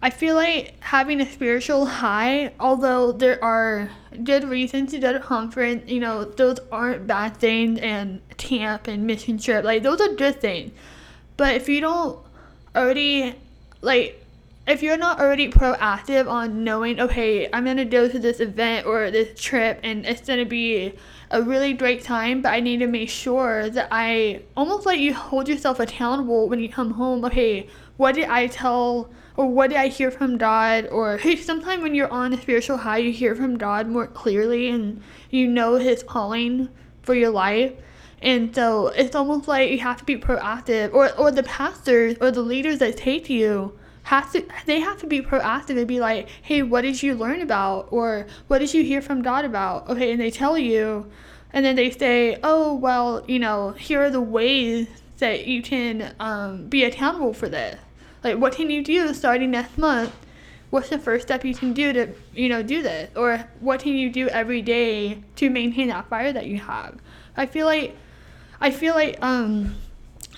I 0.02 0.10
feel 0.10 0.34
like 0.34 0.74
having 0.80 1.20
a 1.20 1.30
spiritual 1.30 1.86
high, 1.86 2.52
although 2.60 3.12
there 3.12 3.42
are 3.42 3.88
good 4.24 4.44
reasons 4.44 4.90
to 4.90 4.98
go 4.98 5.12
to 5.12 5.20
conference, 5.20 5.90
you 5.90 6.00
know, 6.00 6.24
those 6.24 6.58
aren't 6.70 7.06
bad 7.06 7.36
things 7.36 7.78
and 7.78 8.20
camp 8.36 8.88
and 8.88 9.06
mission 9.06 9.38
trip, 9.38 9.64
like 9.64 9.82
those 9.82 10.00
are 10.00 10.12
good 10.14 10.40
things. 10.40 10.72
But 11.36 11.54
if 11.54 11.68
you 11.68 11.80
don't 11.80 12.18
already 12.76 13.34
like 13.80 14.21
if 14.66 14.82
you're 14.82 14.96
not 14.96 15.18
already 15.18 15.50
proactive 15.50 16.30
on 16.30 16.62
knowing, 16.62 17.00
okay, 17.00 17.48
I'm 17.52 17.64
gonna 17.64 17.84
go 17.84 18.08
to 18.08 18.18
this 18.18 18.38
event 18.38 18.86
or 18.86 19.10
this 19.10 19.40
trip 19.40 19.80
and 19.82 20.06
it's 20.06 20.20
gonna 20.20 20.44
be 20.44 20.94
a 21.32 21.42
really 21.42 21.72
great 21.72 22.04
time, 22.04 22.42
but 22.42 22.50
I 22.50 22.60
need 22.60 22.78
to 22.78 22.86
make 22.86 23.08
sure 23.08 23.68
that 23.70 23.88
I 23.90 24.42
almost 24.56 24.86
like 24.86 25.00
you 25.00 25.14
hold 25.14 25.48
yourself 25.48 25.80
accountable 25.80 26.48
when 26.48 26.60
you 26.60 26.68
come 26.68 26.92
home. 26.92 27.24
Okay, 27.24 27.66
what 27.96 28.14
did 28.14 28.28
I 28.28 28.46
tell 28.46 29.10
or 29.36 29.46
what 29.46 29.70
did 29.70 29.78
I 29.78 29.88
hear 29.88 30.12
from 30.12 30.38
God? 30.38 30.86
Or 30.88 31.16
hey, 31.18 31.36
sometimes 31.36 31.82
when 31.82 31.96
you're 31.96 32.12
on 32.12 32.32
a 32.32 32.40
spiritual 32.40 32.76
high, 32.76 32.98
you 32.98 33.12
hear 33.12 33.34
from 33.34 33.58
God 33.58 33.88
more 33.88 34.06
clearly 34.06 34.68
and 34.68 35.02
you 35.30 35.48
know 35.48 35.74
His 35.74 36.04
calling 36.04 36.68
for 37.02 37.14
your 37.14 37.30
life. 37.30 37.72
And 38.20 38.54
so 38.54 38.88
it's 38.88 39.16
almost 39.16 39.48
like 39.48 39.70
you 39.72 39.80
have 39.80 39.96
to 39.96 40.04
be 40.04 40.16
proactive, 40.16 40.94
or, 40.94 41.10
or 41.18 41.32
the 41.32 41.42
pastors 41.42 42.16
or 42.20 42.30
the 42.30 42.42
leaders 42.42 42.78
that 42.78 42.96
take 42.96 43.28
you 43.28 43.76
have 44.04 44.32
to 44.32 44.44
they 44.66 44.80
have 44.80 44.98
to 44.98 45.06
be 45.06 45.20
proactive 45.20 45.78
and 45.78 45.86
be 45.86 46.00
like, 46.00 46.28
hey, 46.42 46.62
what 46.62 46.82
did 46.82 47.02
you 47.02 47.14
learn 47.14 47.40
about, 47.40 47.88
or 47.90 48.26
what 48.48 48.58
did 48.58 48.74
you 48.74 48.82
hear 48.82 49.00
from 49.00 49.22
God 49.22 49.44
about? 49.44 49.88
Okay, 49.88 50.12
and 50.12 50.20
they 50.20 50.30
tell 50.30 50.58
you, 50.58 51.10
and 51.52 51.64
then 51.64 51.76
they 51.76 51.90
say, 51.90 52.38
oh 52.42 52.74
well, 52.74 53.24
you 53.28 53.38
know, 53.38 53.70
here 53.72 54.02
are 54.02 54.10
the 54.10 54.20
ways 54.20 54.88
that 55.18 55.46
you 55.46 55.62
can 55.62 56.14
um, 56.18 56.66
be 56.66 56.84
accountable 56.84 57.32
for 57.32 57.48
this. 57.48 57.78
Like, 58.24 58.38
what 58.38 58.54
can 58.54 58.70
you 58.70 58.82
do 58.82 59.14
starting 59.14 59.50
next 59.52 59.78
month? 59.78 60.14
What's 60.70 60.88
the 60.88 60.98
first 60.98 61.26
step 61.26 61.44
you 61.44 61.54
can 61.54 61.72
do 61.72 61.92
to, 61.92 62.12
you 62.34 62.48
know, 62.48 62.62
do 62.62 62.82
this? 62.82 63.10
Or 63.14 63.46
what 63.60 63.80
can 63.80 63.92
you 63.92 64.10
do 64.10 64.28
every 64.28 64.62
day 64.62 65.22
to 65.36 65.50
maintain 65.50 65.88
that 65.88 66.08
fire 66.08 66.32
that 66.32 66.46
you 66.46 66.58
have? 66.58 66.98
I 67.36 67.46
feel 67.46 67.66
like, 67.66 67.96
I 68.60 68.70
feel 68.70 68.94
like, 68.94 69.22
um, 69.22 69.76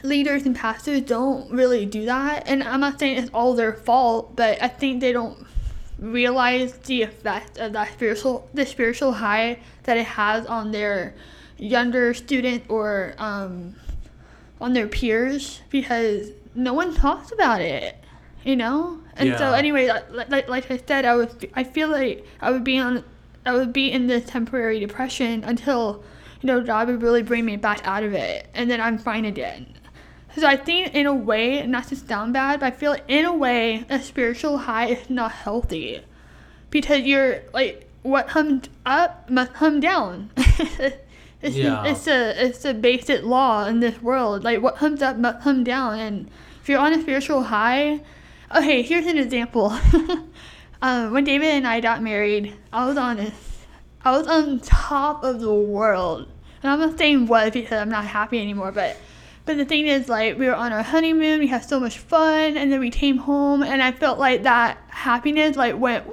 leaders 0.05 0.45
and 0.45 0.55
pastors 0.55 1.01
don't 1.01 1.51
really 1.51 1.87
do 1.87 2.05
that. 2.05 2.47
And 2.47 2.63
i'm 2.63 2.81
not 2.81 2.99
saying 2.99 3.19
it's 3.19 3.31
all 3.33 3.55
their 3.55 3.73
fault 3.73 4.37
but 4.37 4.63
i 4.63 4.69
think 4.69 5.01
they 5.01 5.13
don't 5.13 5.47
realize 5.99 6.75
the 6.79 7.03
effect 7.03 7.59
of 7.59 7.73
that 7.73 7.93
spiritual 7.93 8.49
the 8.53 8.67
spiritual 8.67 9.13
high 9.13 9.59
that 9.85 9.97
it 9.97 10.07
has 10.07 10.47
on 10.47 10.71
their 10.73 11.15
younger 11.57 12.13
student 12.13 12.65
or 12.69 13.15
um, 13.19 13.75
on 14.61 14.73
their 14.73 14.89
peers 14.89 15.63
because 15.71 16.31
no 16.55 16.75
one 16.75 16.95
talks 16.95 17.33
about 17.33 17.61
it 17.61 17.97
you 18.45 18.57
know? 18.57 19.01
And 19.17 19.39
so 19.39 19.53
anyway 19.53 19.89
like, 19.89 20.29
like, 20.29 20.49
like 20.49 20.71
i 20.71 20.81
said 20.87 21.05
i 21.05 21.15
would 21.15 21.49
i 21.55 21.63
feel 21.63 21.89
like 21.89 22.27
i 22.41 22.51
would 22.51 22.65
be 22.65 22.79
on 22.79 23.05
i 23.47 23.53
would 23.53 23.73
be 23.73 23.91
in 23.93 24.09
this 24.09 24.25
temporary 24.27 24.81
depression 24.81 25.45
until 25.45 26.03
you 26.41 26.49
know 26.49 26.61
god 26.61 26.89
would 26.89 27.01
really 27.01 27.23
bring 27.23 27.45
me 27.45 27.57
back 27.57 27.81
out 27.87 28.03
of 28.03 28.13
it 28.13 28.49
and 28.55 28.69
then 28.69 28.81
i'm 28.81 28.99
fine 28.99 29.25
again 29.25 29.67
so 30.37 30.47
I 30.47 30.57
think 30.57 30.95
in 30.95 31.07
a 31.07 31.15
way, 31.15 31.67
not 31.67 31.89
to 31.89 31.97
sound 31.97 32.33
bad, 32.33 32.61
but 32.61 32.67
I 32.67 32.71
feel 32.71 32.93
like 32.93 33.05
in 33.09 33.25
a 33.25 33.35
way, 33.35 33.85
a 33.89 34.01
spiritual 34.01 34.59
high 34.59 34.89
is 34.89 35.11
not 35.11 35.33
healthy. 35.33 36.01
Because 36.71 37.05
you're 37.05 37.43
like 37.53 37.89
what 38.03 38.29
comes 38.29 38.69
up 38.85 39.31
must 39.31 39.55
come 39.55 39.81
down. 39.81 40.31
it's, 40.37 41.57
Yeah. 41.57 41.85
it's 41.85 42.07
a 42.07 42.45
it's 42.45 42.65
a 42.65 42.75
basic 42.75 43.23
law 43.23 43.65
in 43.67 43.81
this 43.81 44.03
world. 44.03 44.45
Like 44.45 44.61
what 44.61 44.77
comes 44.77 45.03
up 45.03 45.17
must 45.17 45.41
come 45.41 45.65
down 45.65 45.99
and 45.99 46.31
if 46.61 46.69
you're 46.69 46.81
on 46.81 46.93
a 46.93 47.01
spiritual 47.01 47.45
high 47.45 48.01
okay, 48.55 48.83
here's 48.83 49.07
an 49.07 49.19
example. 49.19 49.77
um, 50.83 51.13
when 51.13 51.25
David 51.25 51.49
and 51.49 51.67
I 51.67 51.81
got 51.81 52.03
married, 52.03 52.55
I 52.73 52.87
was 52.87 52.97
on 52.97 53.17
this 53.17 53.55
I 54.05 54.17
was 54.17 54.27
on 54.27 54.61
top 54.61 55.25
of 55.25 55.41
the 55.41 55.55
world. 55.55 56.29
And 56.63 56.73
I'm 56.73 56.81
not 56.81 56.99
saying 56.99 57.27
was 57.27 57.53
because 57.53 57.79
I'm 57.79 57.89
not 57.89 58.05
happy 58.05 58.41
anymore, 58.41 58.73
but 58.73 58.97
but 59.47 59.57
the 59.57 59.65
thing 59.65 59.87
is, 59.87 60.09
like, 60.09 60.39
we 60.39 60.47
were 60.47 60.55
on 60.55 60.73
our 60.73 60.83
honeymoon, 60.83 61.41
we 61.41 61.47
had 61.47 61.65
so 61.65 61.79
much 61.79 61.99
fun, 61.99 62.57
and 62.57 62.73
then 62.73 62.81
we 62.81 62.91
came 62.91 63.19
home, 63.19 63.63
and 63.63 63.83
I 63.83 63.93
felt 63.93 64.19
like 64.19 64.43
that 64.45 64.79
happiness, 64.89 65.57
like, 65.57 65.79
went 65.79 66.07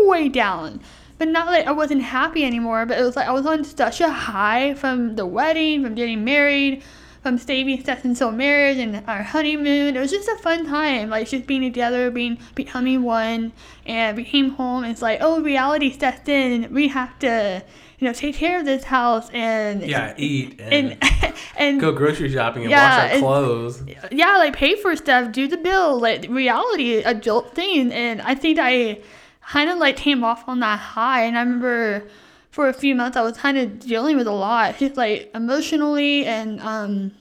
way 0.00 0.28
down. 0.28 0.80
But 1.18 1.28
not 1.28 1.46
like 1.46 1.68
I 1.68 1.72
wasn't 1.72 2.02
happy 2.02 2.44
anymore, 2.44 2.84
but 2.84 2.98
it 2.98 3.04
was 3.04 3.14
like 3.14 3.28
I 3.28 3.32
was 3.32 3.46
on 3.46 3.62
such 3.62 4.00
a 4.00 4.10
high 4.10 4.74
from 4.74 5.14
the 5.14 5.24
wedding, 5.24 5.84
from 5.84 5.94
getting 5.94 6.24
married, 6.24 6.82
from 7.22 7.38
saving 7.38 7.80
steps 7.80 8.04
until 8.04 8.32
marriage, 8.32 8.78
and 8.78 9.04
our 9.06 9.22
honeymoon. 9.22 9.94
It 9.94 10.00
was 10.00 10.10
just 10.10 10.28
a 10.28 10.36
fun 10.38 10.66
time, 10.66 11.10
like, 11.10 11.28
just 11.28 11.46
being 11.46 11.62
together, 11.62 12.10
being 12.10 12.38
becoming 12.56 13.04
one. 13.04 13.52
And 13.86 14.16
we 14.16 14.24
came 14.24 14.50
home, 14.50 14.82
and 14.82 14.90
it's 14.90 15.02
like, 15.02 15.18
oh, 15.20 15.40
reality 15.40 15.96
sets 15.96 16.28
in. 16.28 16.74
We 16.74 16.88
have 16.88 17.16
to, 17.20 17.62
you 18.02 18.08
know, 18.08 18.12
take 18.12 18.34
care 18.34 18.58
of 18.58 18.64
this 18.64 18.82
house 18.82 19.30
and 19.32 19.80
Yeah, 19.80 20.12
eat 20.16 20.60
and, 20.60 20.98
and 21.00 21.34
and 21.56 21.80
go 21.80 21.92
grocery 21.92 22.32
shopping 22.32 22.62
and 22.62 22.70
Yeah, 22.72 22.96
wash 23.06 23.12
our 23.12 23.18
clothes. 23.20 23.84
yeah, 24.10 24.38
like 24.38 24.56
pay 24.56 24.74
for 24.74 24.96
stuff, 24.96 25.30
do 25.30 25.46
the 25.46 25.56
bill, 25.56 26.00
like 26.00 26.26
reality, 26.28 26.96
adult 26.96 27.54
thing. 27.54 27.92
And 27.92 28.20
I 28.20 28.34
think 28.34 28.58
I 28.60 28.98
kind 29.46 29.70
of 29.70 29.78
like 29.78 29.96
came 29.96 30.24
off 30.24 30.48
on 30.48 30.58
that 30.58 30.80
high. 30.80 31.22
And 31.22 31.38
I 31.38 31.42
remember 31.42 32.08
for 32.50 32.68
a 32.68 32.72
few 32.72 32.96
months 32.96 33.16
I 33.16 33.22
was 33.22 33.36
kind 33.36 33.56
of 33.56 33.78
dealing 33.78 34.16
with 34.16 34.26
a 34.26 34.32
lot, 34.32 34.78
just 34.78 34.96
like 34.96 35.30
emotionally 35.32 36.26
and 36.26 36.58
um 36.60 37.12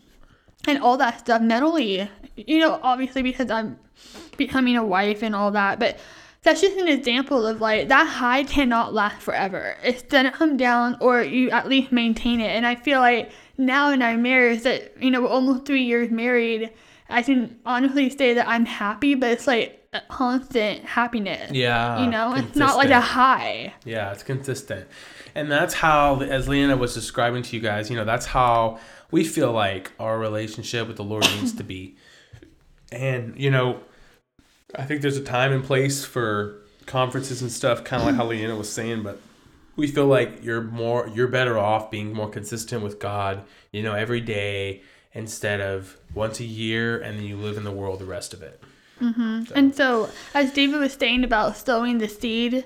and 0.67 0.79
all 0.81 0.97
that 0.97 1.19
stuff 1.19 1.43
mentally. 1.43 2.09
You 2.35 2.57
know, 2.57 2.79
obviously 2.81 3.21
because 3.21 3.51
I'm 3.51 3.77
becoming 4.35 4.77
a 4.77 4.83
wife 4.83 5.21
and 5.21 5.35
all 5.35 5.51
that, 5.51 5.77
but 5.77 5.99
that's 6.43 6.61
just 6.61 6.77
an 6.77 6.87
example 6.87 7.45
of 7.45 7.61
like 7.61 7.87
that 7.89 8.07
high 8.07 8.43
cannot 8.43 8.93
last 8.93 9.21
forever. 9.21 9.75
It's 9.83 10.01
gonna 10.01 10.31
come 10.31 10.57
down 10.57 10.97
or 10.99 11.21
you 11.21 11.49
at 11.51 11.67
least 11.67 11.91
maintain 11.91 12.41
it. 12.41 12.49
And 12.55 12.65
I 12.65 12.75
feel 12.75 12.99
like 12.99 13.31
now 13.57 13.91
in 13.91 14.01
our 14.01 14.17
marriage 14.17 14.63
that 14.63 15.01
you 15.01 15.11
know 15.11 15.21
we're 15.21 15.29
almost 15.29 15.65
three 15.65 15.83
years 15.83 16.09
married, 16.09 16.71
I 17.09 17.21
can 17.21 17.59
honestly 17.65 18.09
say 18.09 18.33
that 18.33 18.47
I'm 18.47 18.65
happy, 18.65 19.15
but 19.15 19.31
it's 19.31 19.45
like 19.45 19.81
a 19.93 20.01
constant 20.09 20.85
happiness. 20.85 21.51
Yeah. 21.51 22.03
You 22.03 22.09
know, 22.09 22.33
it's 22.33 22.55
not 22.55 22.77
like 22.77 22.89
a 22.89 23.01
high. 23.01 23.73
Yeah, 23.83 24.11
it's 24.11 24.23
consistent. 24.23 24.87
And 25.35 25.51
that's 25.51 25.73
how, 25.73 26.21
as 26.21 26.47
Lianna 26.47 26.77
was 26.77 26.93
describing 26.93 27.43
to 27.43 27.55
you 27.55 27.61
guys, 27.61 27.89
you 27.89 27.95
know, 27.95 28.05
that's 28.05 28.25
how 28.25 28.79
we 29.11 29.23
feel 29.25 29.51
like 29.51 29.91
our 29.99 30.17
relationship 30.17 30.87
with 30.87 30.97
the 30.97 31.03
Lord 31.03 31.23
needs 31.35 31.53
to 31.53 31.63
be. 31.63 31.97
And, 32.91 33.37
you 33.37 33.51
know, 33.51 33.81
I 34.75 34.83
think 34.83 35.01
there's 35.01 35.17
a 35.17 35.23
time 35.23 35.51
and 35.51 35.63
place 35.63 36.05
for 36.05 36.61
conferences 36.85 37.41
and 37.41 37.51
stuff, 37.51 37.83
kind 37.83 38.01
of 38.01 38.07
like 38.07 38.15
how 38.15 38.25
Lianna 38.25 38.57
was 38.57 38.71
saying, 38.71 39.03
but 39.03 39.19
we 39.75 39.87
feel 39.87 40.07
like 40.07 40.43
you're 40.43 40.61
more, 40.61 41.09
you're 41.13 41.27
better 41.27 41.57
off 41.57 41.91
being 41.91 42.13
more 42.13 42.29
consistent 42.29 42.83
with 42.83 42.99
God, 42.99 43.43
you 43.71 43.83
know, 43.83 43.93
every 43.93 44.21
day 44.21 44.81
instead 45.13 45.61
of 45.61 45.97
once 46.13 46.39
a 46.39 46.45
year 46.45 46.99
and 47.01 47.17
then 47.17 47.25
you 47.25 47.35
live 47.35 47.57
in 47.57 47.63
the 47.63 47.71
world 47.71 47.99
the 47.99 48.05
rest 48.05 48.33
of 48.33 48.41
it. 48.41 48.61
Mm-hmm. 48.99 49.43
And 49.55 49.75
so, 49.75 50.09
as 50.33 50.53
David 50.53 50.79
was 50.79 50.93
saying 50.93 51.23
about 51.23 51.57
sowing 51.57 51.97
the 51.97 52.07
seed 52.07 52.65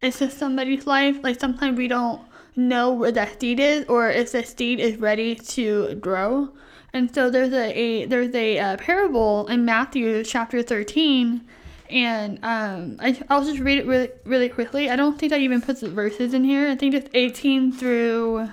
into 0.00 0.30
somebody's 0.30 0.86
life, 0.86 1.22
like 1.22 1.38
sometimes 1.38 1.76
we 1.76 1.88
don't 1.88 2.22
know 2.56 2.92
where 2.92 3.12
that 3.12 3.40
seed 3.40 3.60
is 3.60 3.84
or 3.86 4.10
if 4.10 4.32
the 4.32 4.44
seed 4.44 4.80
is 4.80 4.96
ready 4.96 5.34
to 5.34 5.94
grow. 5.96 6.50
And 6.94 7.12
so 7.12 7.28
there's 7.28 7.52
a, 7.52 7.78
a 7.78 8.06
there's 8.06 8.34
a, 8.34 8.58
uh 8.58 8.76
parable 8.76 9.48
in 9.48 9.64
Matthew 9.64 10.22
chapter 10.22 10.62
13, 10.62 11.44
and 11.90 12.38
um, 12.44 12.96
I, 13.00 13.20
I'll 13.28 13.44
just 13.44 13.58
read 13.58 13.78
it 13.78 13.86
really, 13.86 14.10
really 14.24 14.48
quickly. 14.48 14.88
I 14.88 14.94
don't 14.94 15.18
think 15.18 15.32
I 15.32 15.38
even 15.38 15.60
put 15.60 15.80
the 15.80 15.90
verses 15.90 16.32
in 16.32 16.44
here. 16.44 16.68
I 16.68 16.76
think 16.76 16.94
it's 16.94 17.10
18 17.12 17.72
through 17.72 18.48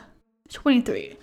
23. 0.49 1.17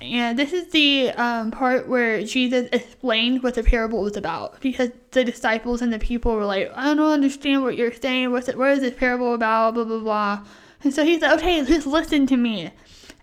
And 0.00 0.38
this 0.38 0.52
is 0.52 0.70
the 0.70 1.10
um, 1.12 1.50
part 1.50 1.88
where 1.88 2.22
Jesus 2.24 2.68
explained 2.72 3.42
what 3.42 3.54
the 3.54 3.62
parable 3.62 4.02
was 4.02 4.16
about 4.16 4.60
because 4.60 4.90
the 5.12 5.24
disciples 5.24 5.82
and 5.82 5.92
the 5.92 5.98
people 5.98 6.34
were 6.34 6.44
like, 6.44 6.70
I 6.74 6.94
don't 6.94 7.00
understand 7.00 7.62
what 7.62 7.76
you're 7.76 7.92
saying. 7.92 8.30
What's 8.30 8.48
it, 8.48 8.58
what 8.58 8.70
is 8.70 8.80
this 8.80 8.94
parable 8.98 9.34
about? 9.34 9.74
Blah, 9.74 9.84
blah, 9.84 10.00
blah. 10.00 10.46
And 10.82 10.92
so 10.92 11.04
he 11.04 11.18
said, 11.18 11.34
okay, 11.34 11.64
just 11.64 11.86
listen 11.86 12.26
to 12.26 12.36
me. 12.36 12.70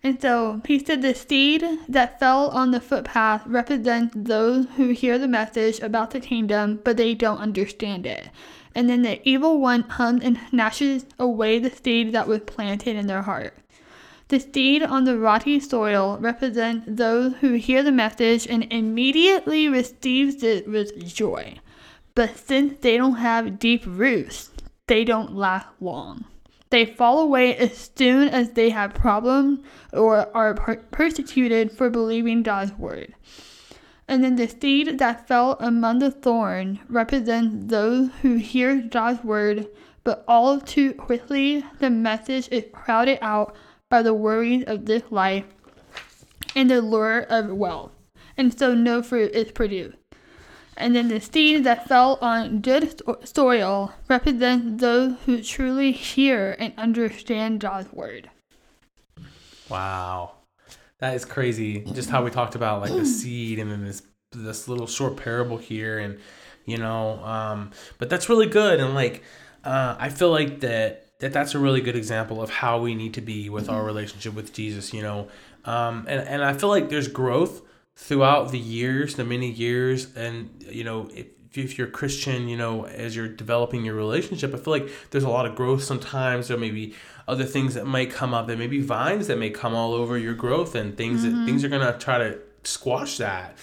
And 0.03 0.19
so 0.19 0.61
he 0.65 0.79
said, 0.79 1.03
the 1.03 1.13
seed 1.13 1.63
that 1.87 2.19
fell 2.19 2.49
on 2.49 2.71
the 2.71 2.81
footpath 2.81 3.43
represents 3.45 4.13
those 4.17 4.65
who 4.75 4.89
hear 4.89 5.19
the 5.19 5.27
message 5.27 5.79
about 5.79 6.09
the 6.09 6.19
kingdom, 6.19 6.79
but 6.83 6.97
they 6.97 7.13
don't 7.13 7.37
understand 7.37 8.07
it. 8.07 8.29
And 8.73 8.89
then 8.89 9.03
the 9.03 9.21
evil 9.27 9.59
one 9.59 9.83
comes 9.83 10.23
and 10.23 10.39
snatches 10.49 11.05
away 11.19 11.59
the 11.59 11.69
seed 11.69 12.13
that 12.13 12.27
was 12.27 12.41
planted 12.41 12.95
in 12.95 13.05
their 13.05 13.21
heart. 13.21 13.55
The 14.29 14.39
seed 14.39 14.81
on 14.81 15.03
the 15.03 15.19
rocky 15.19 15.59
soil 15.59 16.17
represents 16.19 16.85
those 16.87 17.35
who 17.41 17.53
hear 17.53 17.83
the 17.83 17.91
message 17.91 18.47
and 18.47 18.63
immediately 18.71 19.67
receives 19.67 20.41
it 20.41 20.67
with 20.67 21.05
joy. 21.05 21.59
But 22.15 22.37
since 22.37 22.79
they 22.79 22.97
don't 22.97 23.15
have 23.15 23.59
deep 23.59 23.83
roots, 23.85 24.49
they 24.87 25.03
don't 25.03 25.35
last 25.35 25.67
long. 25.79 26.25
They 26.71 26.85
fall 26.85 27.19
away 27.19 27.55
as 27.55 27.91
soon 27.95 28.29
as 28.29 28.51
they 28.51 28.69
have 28.69 28.93
problems 28.93 29.59
or 29.93 30.35
are 30.35 30.53
per- 30.53 30.77
persecuted 30.77 31.71
for 31.71 31.89
believing 31.89 32.43
God's 32.43 32.71
word. 32.73 33.13
And 34.07 34.23
then 34.23 34.37
the 34.37 34.47
seed 34.47 34.97
that 34.97 35.27
fell 35.27 35.57
among 35.59 35.99
the 35.99 36.11
thorn 36.11 36.79
represents 36.89 37.67
those 37.67 38.09
who 38.21 38.35
hear 38.35 38.81
God's 38.81 39.23
word, 39.23 39.67
but 40.03 40.23
all 40.27 40.59
too 40.59 40.93
quickly 40.93 41.63
the 41.79 41.89
message 41.89 42.47
is 42.51 42.65
crowded 42.73 43.19
out 43.21 43.55
by 43.89 44.01
the 44.01 44.13
worries 44.13 44.63
of 44.65 44.85
this 44.85 45.03
life 45.11 45.45
and 46.55 46.69
the 46.69 46.81
lure 46.81 47.19
of 47.29 47.49
wealth, 47.49 47.91
and 48.37 48.57
so 48.57 48.73
no 48.73 49.03
fruit 49.03 49.31
is 49.33 49.51
produced. 49.51 49.97
And 50.81 50.95
then 50.95 51.09
the 51.09 51.21
seed 51.21 51.63
that 51.65 51.87
fell 51.87 52.17
on 52.21 52.59
good 52.61 52.99
soil 53.23 53.93
represents 54.09 54.81
those 54.81 55.15
who 55.27 55.43
truly 55.43 55.91
hear 55.91 56.55
and 56.57 56.73
understand 56.75 57.59
God's 57.59 57.93
word. 57.93 58.31
Wow. 59.69 60.33
That 60.97 61.13
is 61.13 61.23
crazy. 61.23 61.81
Just 61.93 62.09
how 62.09 62.23
we 62.23 62.31
talked 62.31 62.55
about 62.55 62.81
like 62.81 62.91
the 62.91 63.05
seed 63.05 63.59
and 63.59 63.71
then 63.71 63.85
this 63.85 64.01
this 64.31 64.67
little 64.67 64.87
short 64.87 65.17
parable 65.17 65.57
here 65.57 65.99
and 65.99 66.17
you 66.65 66.77
know, 66.77 67.23
um 67.23 67.71
but 67.99 68.09
that's 68.09 68.27
really 68.27 68.47
good 68.47 68.79
and 68.79 68.95
like 68.95 69.23
uh 69.63 69.95
I 69.99 70.09
feel 70.09 70.31
like 70.31 70.61
that 70.61 71.19
that 71.19 71.31
that's 71.31 71.53
a 71.53 71.59
really 71.59 71.81
good 71.81 71.95
example 71.95 72.41
of 72.41 72.49
how 72.49 72.79
we 72.81 72.95
need 72.95 73.13
to 73.13 73.21
be 73.21 73.49
with 73.49 73.69
our 73.69 73.83
relationship 73.83 74.33
with 74.33 74.51
Jesus, 74.51 74.93
you 74.93 75.03
know. 75.03 75.27
Um 75.63 76.05
and 76.07 76.27
and 76.27 76.43
I 76.43 76.53
feel 76.53 76.69
like 76.69 76.89
there's 76.89 77.07
growth 77.07 77.61
throughout 78.01 78.51
the 78.51 78.57
years, 78.57 79.15
the 79.15 79.23
many 79.23 79.51
years 79.51 80.13
and 80.15 80.49
you 80.67 80.83
know, 80.83 81.07
if 81.13 81.27
if 81.53 81.77
you're 81.77 81.87
a 81.87 81.91
Christian, 81.91 82.47
you 82.47 82.57
know, 82.57 82.85
as 82.85 83.15
you're 83.15 83.27
developing 83.27 83.85
your 83.85 83.93
relationship, 83.93 84.53
I 84.55 84.57
feel 84.57 84.71
like 84.71 84.89
there's 85.11 85.25
a 85.25 85.29
lot 85.29 85.45
of 85.45 85.53
growth 85.55 85.83
sometimes. 85.83 86.47
There 86.47 86.57
may 86.57 86.71
be 86.71 86.95
other 87.27 87.43
things 87.43 87.73
that 87.75 87.85
might 87.85 88.09
come 88.09 88.33
up. 88.33 88.47
There 88.47 88.57
may 88.57 88.67
be 88.67 88.81
vines 88.81 89.27
that 89.27 89.37
may 89.37 89.49
come 89.49 89.75
all 89.75 89.93
over 89.93 90.17
your 90.17 90.33
growth 90.33 90.75
and 90.75 90.97
things 90.97 91.23
that 91.23 91.29
mm-hmm. 91.29 91.45
things 91.45 91.63
are 91.63 91.69
gonna 91.69 91.95
try 91.99 92.17
to 92.17 92.39
squash 92.63 93.17
that. 93.17 93.55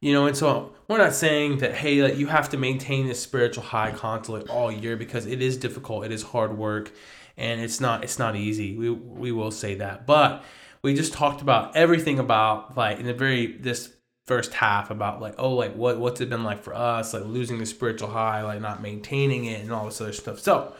You 0.00 0.12
know, 0.12 0.26
and 0.26 0.36
so 0.36 0.74
we're 0.88 0.98
not 0.98 1.14
saying 1.14 1.58
that 1.58 1.74
hey, 1.74 2.02
like 2.02 2.16
you 2.16 2.26
have 2.26 2.50
to 2.50 2.58
maintain 2.58 3.06
this 3.06 3.22
spiritual 3.22 3.64
high 3.64 3.92
constantly 3.92 4.46
all 4.50 4.70
year 4.70 4.96
because 4.96 5.24
it 5.24 5.40
is 5.40 5.56
difficult, 5.56 6.04
it 6.04 6.12
is 6.12 6.22
hard 6.22 6.58
work, 6.58 6.92
and 7.38 7.62
it's 7.62 7.80
not 7.80 8.04
it's 8.04 8.18
not 8.18 8.36
easy. 8.36 8.76
We 8.76 8.90
we 8.90 9.32
will 9.32 9.52
say 9.52 9.76
that. 9.76 10.06
But 10.06 10.44
we 10.86 10.94
just 10.94 11.12
talked 11.12 11.42
about 11.42 11.74
everything 11.74 12.20
about 12.20 12.76
like 12.76 13.00
in 13.00 13.06
the 13.06 13.12
very 13.12 13.48
this 13.48 13.92
first 14.28 14.54
half 14.54 14.88
about 14.88 15.20
like 15.20 15.34
oh 15.36 15.52
like 15.52 15.74
what 15.74 15.98
what's 15.98 16.20
it 16.20 16.30
been 16.30 16.44
like 16.44 16.62
for 16.62 16.72
us 16.76 17.12
like 17.12 17.24
losing 17.24 17.58
the 17.58 17.66
spiritual 17.66 18.08
high 18.08 18.44
like 18.44 18.60
not 18.60 18.80
maintaining 18.80 19.46
it 19.46 19.62
and 19.62 19.72
all 19.72 19.86
this 19.86 20.00
other 20.00 20.12
stuff. 20.12 20.38
So 20.38 20.72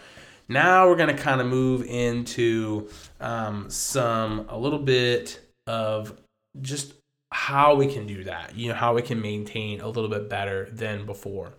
now 0.49 0.87
we're 0.89 0.95
gonna 0.95 1.19
kind 1.19 1.41
of 1.41 1.49
move 1.49 1.83
into 1.83 2.89
um, 3.19 3.69
some 3.69 4.47
a 4.49 4.57
little 4.57 4.79
bit 4.79 5.41
of 5.67 6.17
just 6.61 6.95
how 7.33 7.75
we 7.75 7.93
can 7.93 8.07
do 8.07 8.23
that 8.23 8.55
you 8.55 8.69
know 8.69 8.77
how 8.77 8.95
we 8.95 9.03
can 9.03 9.21
maintain 9.21 9.81
a 9.81 9.89
little 9.89 10.09
bit 10.09 10.29
better 10.29 10.69
than 10.71 11.05
before. 11.05 11.53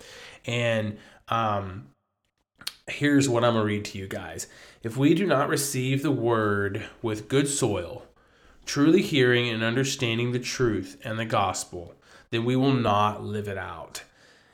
And 0.46 0.98
um, 1.28 1.88
here's 2.90 3.28
what 3.28 3.44
i'm 3.44 3.56
gonna 3.56 3.66
read 3.66 3.84
to 3.84 3.98
you 3.98 4.08
guys. 4.08 4.48
If 4.84 4.96
we 4.96 5.14
do 5.16 5.26
not 5.26 5.50
receive 5.50 6.02
the 6.02 6.12
word 6.12 6.86
with 7.02 7.28
good 7.28 7.50
soil 7.50 8.07
truly 8.68 9.02
hearing 9.02 9.50
and 9.50 9.64
understanding 9.64 10.32
the 10.32 10.40
truth 10.40 10.98
and 11.04 11.18
the 11.18 11.26
gospel, 11.26 11.96
then 12.30 12.46
we 12.46 12.56
will 12.56 12.74
not 12.74 13.24
live 13.24 13.48
it 13.48 13.58
out. 13.58 14.04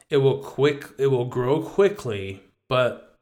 It 0.09 0.17
will 0.17 0.37
quick 0.37 0.89
it 0.97 1.07
will 1.07 1.25
grow 1.25 1.61
quickly, 1.61 2.43
but 2.69 3.17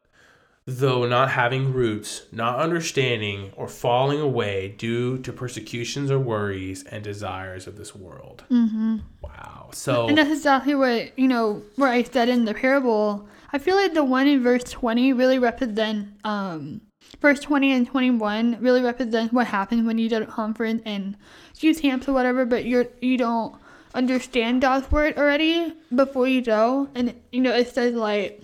though 0.66 1.06
not 1.06 1.30
having 1.30 1.72
roots, 1.72 2.22
not 2.30 2.58
understanding 2.58 3.52
or 3.56 3.66
falling 3.66 4.20
away 4.20 4.74
due 4.78 5.18
to 5.18 5.32
persecutions 5.32 6.10
or 6.10 6.18
worries 6.18 6.84
and 6.84 7.02
desires 7.02 7.66
of 7.66 7.76
this 7.76 7.94
world. 7.94 8.44
Mm-hmm. 8.50 8.98
Wow. 9.20 9.70
So 9.72 10.06
And 10.06 10.16
that's 10.16 10.30
exactly 10.30 10.74
what, 10.74 11.18
you 11.18 11.26
know, 11.26 11.62
where 11.76 11.88
I 11.88 12.02
said 12.04 12.28
in 12.28 12.44
the 12.44 12.54
parable. 12.54 13.26
I 13.52 13.58
feel 13.58 13.76
like 13.76 13.94
the 13.94 14.04
one 14.04 14.28
in 14.28 14.42
verse 14.42 14.64
20 14.64 15.12
really 15.12 15.38
represent, 15.38 16.08
um, 16.24 16.80
verse 17.20 17.40
20 17.40 17.72
and 17.72 17.86
21 17.86 18.58
really 18.60 18.82
represent 18.82 19.32
what 19.32 19.46
happens 19.46 19.86
when 19.86 19.98
you 19.98 20.08
do 20.08 20.22
a 20.22 20.26
conference 20.26 20.82
and 20.84 21.16
youth 21.60 21.82
camps 21.82 22.08
or 22.08 22.12
whatever, 22.12 22.44
but 22.44 22.64
you're, 22.64 22.86
you 23.00 23.16
don't 23.16 23.54
understand 23.94 24.62
God's 24.62 24.90
word 24.90 25.16
already 25.16 25.72
before 25.94 26.26
you 26.26 26.42
go. 26.42 26.88
And, 26.94 27.14
you 27.30 27.40
know, 27.40 27.54
it 27.54 27.68
says 27.72 27.94
like, 27.94 28.42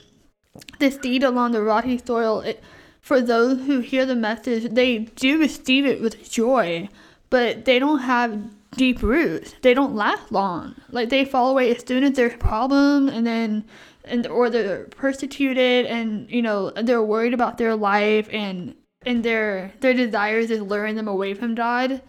the 0.79 0.91
seed 0.91 1.23
along 1.23 1.53
the 1.53 1.63
rocky 1.63 1.99
soil, 1.99 2.41
it, 2.41 2.63
for 3.01 3.21
those 3.21 3.59
who 3.67 3.81
hear 3.81 4.05
the 4.05 4.17
message, 4.17 4.73
they 4.75 4.99
do 4.99 5.39
receive 5.39 5.87
it 5.87 6.01
with 6.01 6.31
joy, 6.31 6.89
but 7.31 7.65
they 7.65 7.79
don't 7.79 8.01
have 8.01 8.39
deep 8.77 9.03
roots. 9.03 9.55
They 9.63 9.75
don't 9.75 9.95
last 9.95 10.31
long. 10.31 10.75
Like 10.91 11.09
they 11.09 11.25
fall 11.25 11.51
away 11.51 11.75
as 11.75 11.87
soon 11.87 12.05
as 12.05 12.13
there's 12.13 12.35
a 12.35 12.39
problem, 12.39 13.09
and 13.09 13.27
then, 13.27 13.65
and 14.09 14.27
or 14.27 14.51
they're 14.51 14.85
persecuted, 14.85 15.87
and 15.87 16.31
you 16.31 16.43
know 16.43 16.71
they're 16.71 17.03
worried 17.03 17.35
about 17.35 17.59
their 17.59 17.77
life, 17.77 18.29
and 18.33 18.75
and 19.07 19.25
their 19.25 19.73
their 19.81 19.95
desires 19.95 20.51
is 20.51 20.61
luring 20.61 20.97
them 20.97 21.09
away 21.09 21.35
from 21.35 21.55
God. 21.55 22.03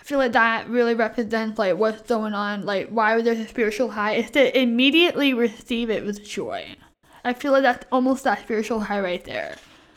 I 0.00 0.04
feel 0.04 0.18
like 0.18 0.32
that 0.32 0.68
really 0.68 0.94
represents 0.94 1.58
like 1.58 1.76
what's 1.76 2.02
going 2.08 2.34
on. 2.34 2.64
Like 2.64 2.88
why 2.88 3.20
there's 3.22 3.38
a 3.38 3.46
spiritual 3.46 3.90
high 3.90 4.14
is 4.14 4.30
to 4.32 4.58
immediately 4.58 5.32
receive 5.32 5.90
it 5.90 6.04
with 6.04 6.24
joy. 6.24 6.76
I 7.24 7.34
feel 7.34 7.52
like 7.52 7.62
that's 7.62 7.86
almost 7.92 8.24
that 8.24 8.40
spiritual 8.40 8.80
high 8.80 9.00
right 9.00 9.24
there. 9.24 9.56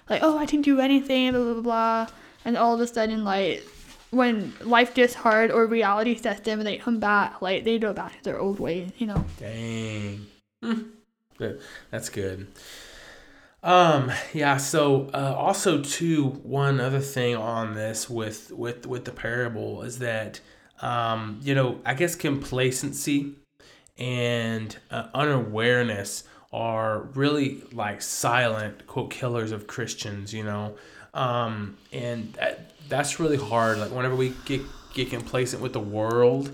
Like, 0.09 0.21
oh, 0.21 0.37
I 0.37 0.45
can 0.45 0.61
do 0.61 0.79
anything, 0.79 1.31
blah, 1.31 1.41
blah, 1.43 1.53
blah, 1.53 1.61
blah. 1.61 2.07
And 2.45 2.57
all 2.57 2.75
of 2.75 2.79
a 2.79 2.87
sudden, 2.87 3.23
like, 3.23 3.65
when 4.11 4.53
life 4.61 4.93
gets 4.93 5.15
hard 5.15 5.49
or 5.51 5.65
reality 5.65 6.15
sets 6.15 6.41
them 6.41 6.59
and 6.59 6.67
they 6.67 6.77
come 6.77 6.99
back, 6.99 7.41
like, 7.41 7.63
they 7.63 7.79
go 7.79 7.93
back 7.93 8.15
to 8.17 8.23
their 8.23 8.39
old 8.39 8.59
ways, 8.59 8.91
you 8.97 9.07
know? 9.07 9.25
Dang. 9.39 10.27
Hmm. 10.61 10.81
That's 11.91 12.09
good. 12.09 12.47
Um, 13.63 14.11
yeah, 14.31 14.57
so 14.57 15.09
uh, 15.13 15.33
also 15.35 15.81
too 15.81 16.25
one 16.43 16.79
other 16.79 16.99
thing 16.99 17.35
on 17.35 17.73
this 17.73 18.09
with 18.09 18.51
with 18.51 18.85
with 18.85 19.05
the 19.05 19.11
parable 19.11 19.81
is 19.81 19.99
that 19.99 20.39
um, 20.81 21.39
you 21.41 21.55
know, 21.55 21.79
I 21.85 21.93
guess 21.93 22.15
complacency 22.15 23.33
and 23.97 24.75
uh, 24.91 25.07
unawareness 25.13 26.25
are 26.51 26.99
really 27.15 27.63
like 27.71 28.01
silent 28.01 28.85
quote 28.87 29.09
killers 29.09 29.51
of 29.51 29.67
Christians, 29.67 30.33
you 30.33 30.43
know, 30.43 30.75
um, 31.13 31.77
and 31.91 32.33
that, 32.33 32.71
that's 32.87 33.19
really 33.19 33.37
hard. 33.37 33.79
Like 33.79 33.91
whenever 33.91 34.15
we 34.15 34.33
get 34.45 34.61
get 34.93 35.09
complacent 35.09 35.61
with 35.61 35.73
the 35.73 35.79
world 35.79 36.51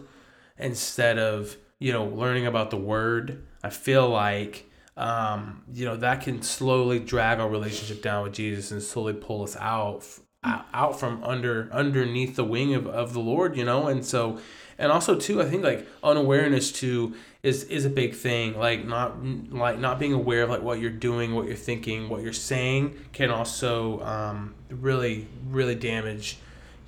instead 0.57 1.19
of 1.19 1.57
you 1.79 1.91
know 1.91 2.05
learning 2.05 2.45
about 2.45 2.69
the 2.69 2.77
Word, 2.77 3.43
I 3.63 3.69
feel 3.69 4.07
like 4.09 4.70
um, 5.01 5.63
you 5.73 5.85
know 5.85 5.97
that 5.97 6.21
can 6.21 6.41
slowly 6.41 6.99
drag 6.99 7.39
our 7.39 7.49
relationship 7.49 8.01
down 8.01 8.23
with 8.23 8.33
Jesus 8.33 8.71
and 8.71 8.81
slowly 8.81 9.13
pull 9.13 9.43
us 9.43 9.55
out 9.57 10.05
out 10.43 10.99
from 10.99 11.23
under 11.23 11.69
underneath 11.71 12.35
the 12.35 12.43
wing 12.43 12.73
of, 12.73 12.87
of 12.87 13.13
the 13.13 13.19
Lord, 13.19 13.55
you 13.57 13.65
know, 13.65 13.87
and 13.87 14.05
so 14.05 14.39
and 14.77 14.91
also 14.91 15.15
too 15.15 15.39
i 15.39 15.45
think 15.45 15.63
like 15.63 15.87
unawareness 16.03 16.71
too 16.71 17.13
is 17.43 17.63
is 17.65 17.85
a 17.85 17.89
big 17.89 18.13
thing. 18.13 18.57
Like 18.57 18.85
not 18.85 19.23
like 19.23 19.79
not 19.79 19.99
being 19.99 20.13
aware 20.13 20.43
of 20.43 20.49
like 20.49 20.61
what 20.61 20.79
you're 20.79 20.91
doing 20.91 21.33
what 21.33 21.47
you're 21.47 21.55
thinking 21.55 22.09
what 22.09 22.21
you're 22.21 22.33
saying 22.33 22.97
can 23.13 23.31
also 23.31 24.01
um, 24.01 24.53
really 24.69 25.27
really 25.47 25.75
damage 25.75 26.37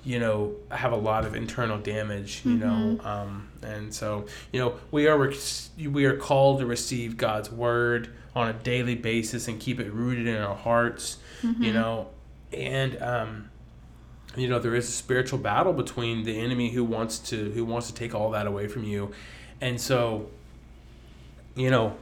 you 0.04 0.18
know 0.18 0.54
have 0.70 0.92
a 0.92 0.96
lot 0.96 1.24
of 1.24 1.34
internal 1.34 1.78
damage 1.78 2.42
you 2.44 2.56
mm-hmm. 2.56 2.60
know 2.60 3.04
um, 3.04 3.48
and 3.62 3.92
so 3.92 4.26
you 4.52 4.60
know 4.60 4.74
we 4.90 5.08
are 5.08 5.32
we 5.90 6.04
are 6.04 6.16
called 6.16 6.60
to 6.60 6.66
receive 6.66 7.16
god's 7.16 7.50
word 7.50 8.10
on 8.36 8.48
a 8.48 8.52
daily 8.52 8.94
basis 8.94 9.48
and 9.48 9.60
keep 9.60 9.80
it 9.80 9.92
rooted 9.92 10.26
in 10.26 10.36
our 10.36 10.54
hearts 10.54 11.18
mm-hmm. 11.42 11.62
you 11.62 11.72
know 11.72 12.08
and 12.52 13.00
um, 13.02 13.50
you 14.36 14.48
know 14.48 14.58
there 14.58 14.74
is 14.74 14.88
a 14.88 14.92
spiritual 14.92 15.38
battle 15.38 15.72
between 15.72 16.24
the 16.24 16.38
enemy 16.38 16.70
who 16.70 16.84
wants 16.84 17.18
to 17.18 17.50
who 17.52 17.64
wants 17.64 17.86
to 17.86 17.94
take 17.94 18.14
all 18.14 18.30
that 18.30 18.46
away 18.46 18.68
from 18.68 18.84
you 18.84 19.10
and 19.60 19.80
so 19.80 20.28
you 21.54 21.70
know 21.70 21.96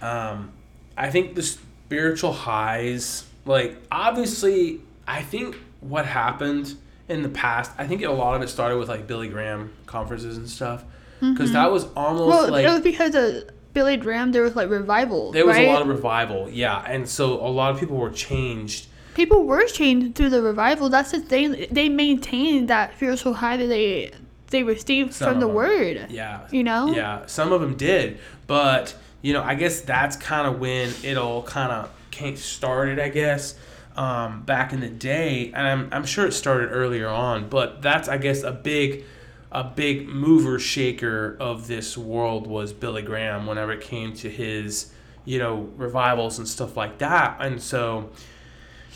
um, 0.00 0.52
i 0.96 1.10
think 1.10 1.34
the 1.34 1.42
spiritual 1.42 2.32
highs 2.32 3.24
like 3.44 3.76
obviously 3.90 4.80
i 5.06 5.20
think 5.20 5.56
what 5.80 6.06
happened 6.06 6.76
in 7.08 7.22
the 7.22 7.28
past 7.28 7.70
i 7.78 7.86
think 7.86 8.02
a 8.02 8.10
lot 8.10 8.34
of 8.34 8.42
it 8.42 8.48
started 8.48 8.78
with 8.78 8.88
like 8.88 9.06
billy 9.06 9.28
graham 9.28 9.72
conferences 9.86 10.36
and 10.36 10.48
stuff 10.48 10.84
because 11.20 11.50
mm-hmm. 11.50 11.52
that 11.54 11.70
was 11.70 11.84
almost 11.96 12.28
well, 12.28 12.50
like 12.50 12.64
it 12.64 12.68
was 12.68 12.80
because 12.80 13.14
of 13.14 13.50
billy 13.72 13.96
graham 13.96 14.32
there 14.32 14.42
was 14.42 14.56
like 14.56 14.68
revival 14.68 15.32
there 15.32 15.46
was 15.46 15.56
right? 15.56 15.68
a 15.68 15.72
lot 15.72 15.82
of 15.82 15.88
revival 15.88 16.48
yeah 16.50 16.84
and 16.86 17.08
so 17.08 17.34
a 17.34 17.48
lot 17.48 17.72
of 17.72 17.80
people 17.80 17.96
were 17.96 18.10
changed 18.10 18.86
people 19.14 19.44
were 19.44 19.66
changed 19.66 20.14
through 20.14 20.30
the 20.30 20.42
revival. 20.42 20.88
That's 20.88 21.10
the 21.10 21.20
thing. 21.20 21.66
They 21.70 21.88
maintained 21.88 22.68
that 22.68 22.94
spiritual 22.96 23.34
high 23.34 23.56
that 23.56 23.66
they 23.66 24.12
they 24.48 24.62
received 24.62 25.14
some 25.14 25.32
from 25.32 25.40
the 25.40 25.48
word. 25.48 26.06
Yeah. 26.10 26.46
You 26.50 26.64
know. 26.64 26.92
Yeah, 26.92 27.26
some 27.26 27.52
of 27.52 27.60
them 27.60 27.76
did, 27.76 28.18
but 28.46 28.94
you 29.22 29.32
know, 29.32 29.42
I 29.42 29.54
guess 29.54 29.80
that's 29.80 30.16
kind 30.16 30.46
of 30.46 30.60
when 30.60 30.92
it 31.02 31.16
all 31.16 31.42
kind 31.42 31.72
of 31.72 31.90
started. 32.38 32.98
I 32.98 33.08
guess. 33.08 33.54
Um, 33.94 34.42
back 34.42 34.72
in 34.72 34.80
the 34.80 34.88
day, 34.88 35.52
and 35.54 35.66
I'm, 35.66 35.88
I'm 35.92 36.04
sure 36.06 36.26
it 36.26 36.32
started 36.32 36.68
earlier 36.68 37.08
on, 37.08 37.50
but 37.50 37.82
that's 37.82 38.08
I 38.08 38.16
guess 38.16 38.42
a 38.42 38.52
big 38.52 39.04
a 39.50 39.62
big 39.64 40.08
mover 40.08 40.58
shaker 40.58 41.36
of 41.38 41.66
this 41.66 41.98
world 41.98 42.46
was 42.46 42.72
Billy 42.72 43.02
Graham 43.02 43.46
whenever 43.46 43.70
it 43.72 43.82
came 43.82 44.14
to 44.14 44.30
his 44.30 44.90
you 45.26 45.38
know 45.38 45.68
revivals 45.76 46.38
and 46.38 46.48
stuff 46.48 46.74
like 46.74 46.98
that, 46.98 47.36
and 47.40 47.60
so 47.60 48.10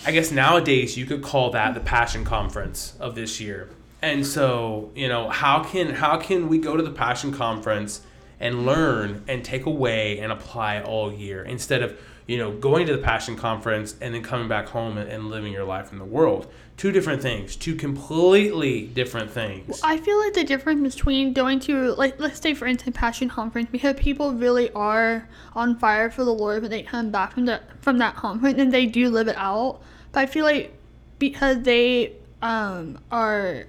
I 0.04 0.12
guess 0.12 0.30
nowadays 0.30 0.96
you 0.96 1.06
could 1.06 1.22
call 1.22 1.50
that 1.50 1.74
the 1.74 1.80
passion 1.80 2.24
conference 2.24 2.94
of 3.00 3.14
this 3.14 3.40
year. 3.40 3.68
And 4.02 4.26
so, 4.26 4.92
you 4.94 5.08
know, 5.08 5.28
how 5.30 5.64
can 5.64 5.94
how 5.94 6.18
can 6.18 6.48
we 6.48 6.58
go 6.58 6.76
to 6.76 6.82
the 6.82 6.90
passion 6.90 7.32
conference 7.32 8.02
and 8.38 8.66
learn 8.66 9.24
and 9.26 9.44
take 9.44 9.66
away 9.66 10.18
and 10.18 10.30
apply 10.30 10.82
all 10.82 11.12
year 11.12 11.42
instead 11.42 11.82
of, 11.82 11.98
you 12.26 12.38
know, 12.38 12.52
going 12.52 12.86
to 12.86 12.96
the 12.96 13.02
passion 13.02 13.36
conference 13.36 13.94
and 14.00 14.14
then 14.14 14.22
coming 14.22 14.48
back 14.48 14.68
home 14.68 14.98
and, 14.98 15.10
and 15.10 15.30
living 15.30 15.52
your 15.52 15.64
life 15.64 15.92
in 15.92 15.98
the 15.98 16.04
world? 16.04 16.50
Two 16.76 16.92
different 16.92 17.22
things, 17.22 17.56
two 17.56 17.74
completely 17.74 18.86
different 18.86 19.30
things. 19.30 19.80
I 19.82 19.96
feel 19.96 20.18
like 20.18 20.34
the 20.34 20.44
difference 20.44 20.94
between 20.94 21.32
going 21.32 21.60
to 21.60 21.94
like 21.94 22.20
let's 22.20 22.40
say 22.40 22.52
for 22.52 22.66
instance 22.66 22.96
passion 22.96 23.28
conference 23.28 23.68
because 23.72 23.94
people 23.96 24.32
really 24.34 24.70
are 24.72 25.28
on 25.54 25.78
fire 25.78 26.10
for 26.10 26.24
the 26.24 26.34
Lord 26.34 26.62
when 26.62 26.70
they 26.70 26.82
come 26.82 27.10
back 27.10 27.32
from 27.32 27.46
the 27.46 27.62
from 27.80 27.98
that 27.98 28.16
conference 28.16 28.58
and 28.58 28.72
they 28.72 28.84
do 28.84 29.08
live 29.08 29.28
it 29.28 29.36
out 29.36 29.80
but 30.12 30.20
I 30.20 30.26
feel 30.26 30.44
like 30.44 30.76
because 31.18 31.62
they 31.62 32.12
um, 32.42 32.98
are 33.10 33.64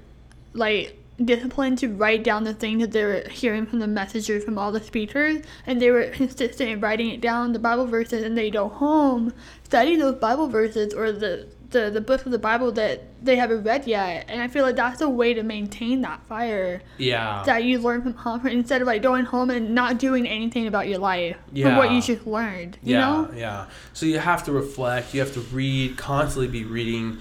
like 0.54 0.97
disciplined 1.24 1.78
to 1.80 1.88
write 1.88 2.24
down 2.24 2.44
the 2.44 2.54
things 2.54 2.82
that 2.82 2.92
they 2.92 3.04
were 3.04 3.24
hearing 3.30 3.66
from 3.66 3.80
the 3.80 3.88
messages 3.88 4.44
from 4.44 4.58
all 4.58 4.72
the 4.72 4.82
speakers, 4.82 5.44
and 5.66 5.82
they 5.82 5.92
were 5.92 6.08
consistent 6.10 6.70
in 6.70 6.80
writing 6.80 7.10
it 7.10 7.22
down, 7.22 7.54
the 7.54 7.60
Bible 7.60 7.88
verses, 7.88 8.24
and 8.24 8.38
they 8.38 8.50
go 8.50 8.70
home, 8.70 9.34
study 9.64 9.96
those 9.96 10.16
Bible 10.16 10.48
verses 10.48 10.94
or 10.94 11.12
the 11.12 11.48
the, 11.70 11.90
the 11.90 12.02
book 12.02 12.26
of 12.26 12.32
the 12.32 12.40
Bible 12.40 12.72
that 12.74 13.04
they 13.24 13.36
haven't 13.36 13.64
read 13.64 13.88
yet. 13.88 14.26
And 14.30 14.42
I 14.42 14.48
feel 14.48 14.64
like 14.64 14.76
that's 14.76 15.02
a 15.02 15.10
way 15.10 15.34
to 15.34 15.44
maintain 15.44 16.02
that 16.02 16.26
fire. 16.28 16.82
Yeah. 16.98 17.44
That 17.46 17.64
you 17.64 17.80
learn 17.80 18.02
from 18.02 18.14
conference 18.14 18.56
instead 18.56 18.82
of 18.82 18.88
like 18.88 19.02
going 19.02 19.26
home 19.26 19.50
and 19.50 19.76
not 19.76 19.98
doing 19.98 20.28
anything 20.28 20.68
about 20.68 20.88
your 20.88 21.00
life. 21.00 21.38
Yeah. 21.52 21.66
From 21.66 21.78
what 21.78 21.92
you 21.92 22.02
just 22.02 22.26
learned. 22.26 22.78
You 22.84 22.96
yeah, 22.96 23.00
know? 23.00 23.32
Yeah. 23.36 23.66
So 23.94 24.06
you 24.06 24.20
have 24.20 24.44
to 24.46 24.52
reflect, 24.52 25.14
you 25.14 25.20
have 25.20 25.34
to 25.34 25.42
read, 25.42 25.98
constantly 25.98 26.48
be 26.48 26.64
reading. 26.64 27.20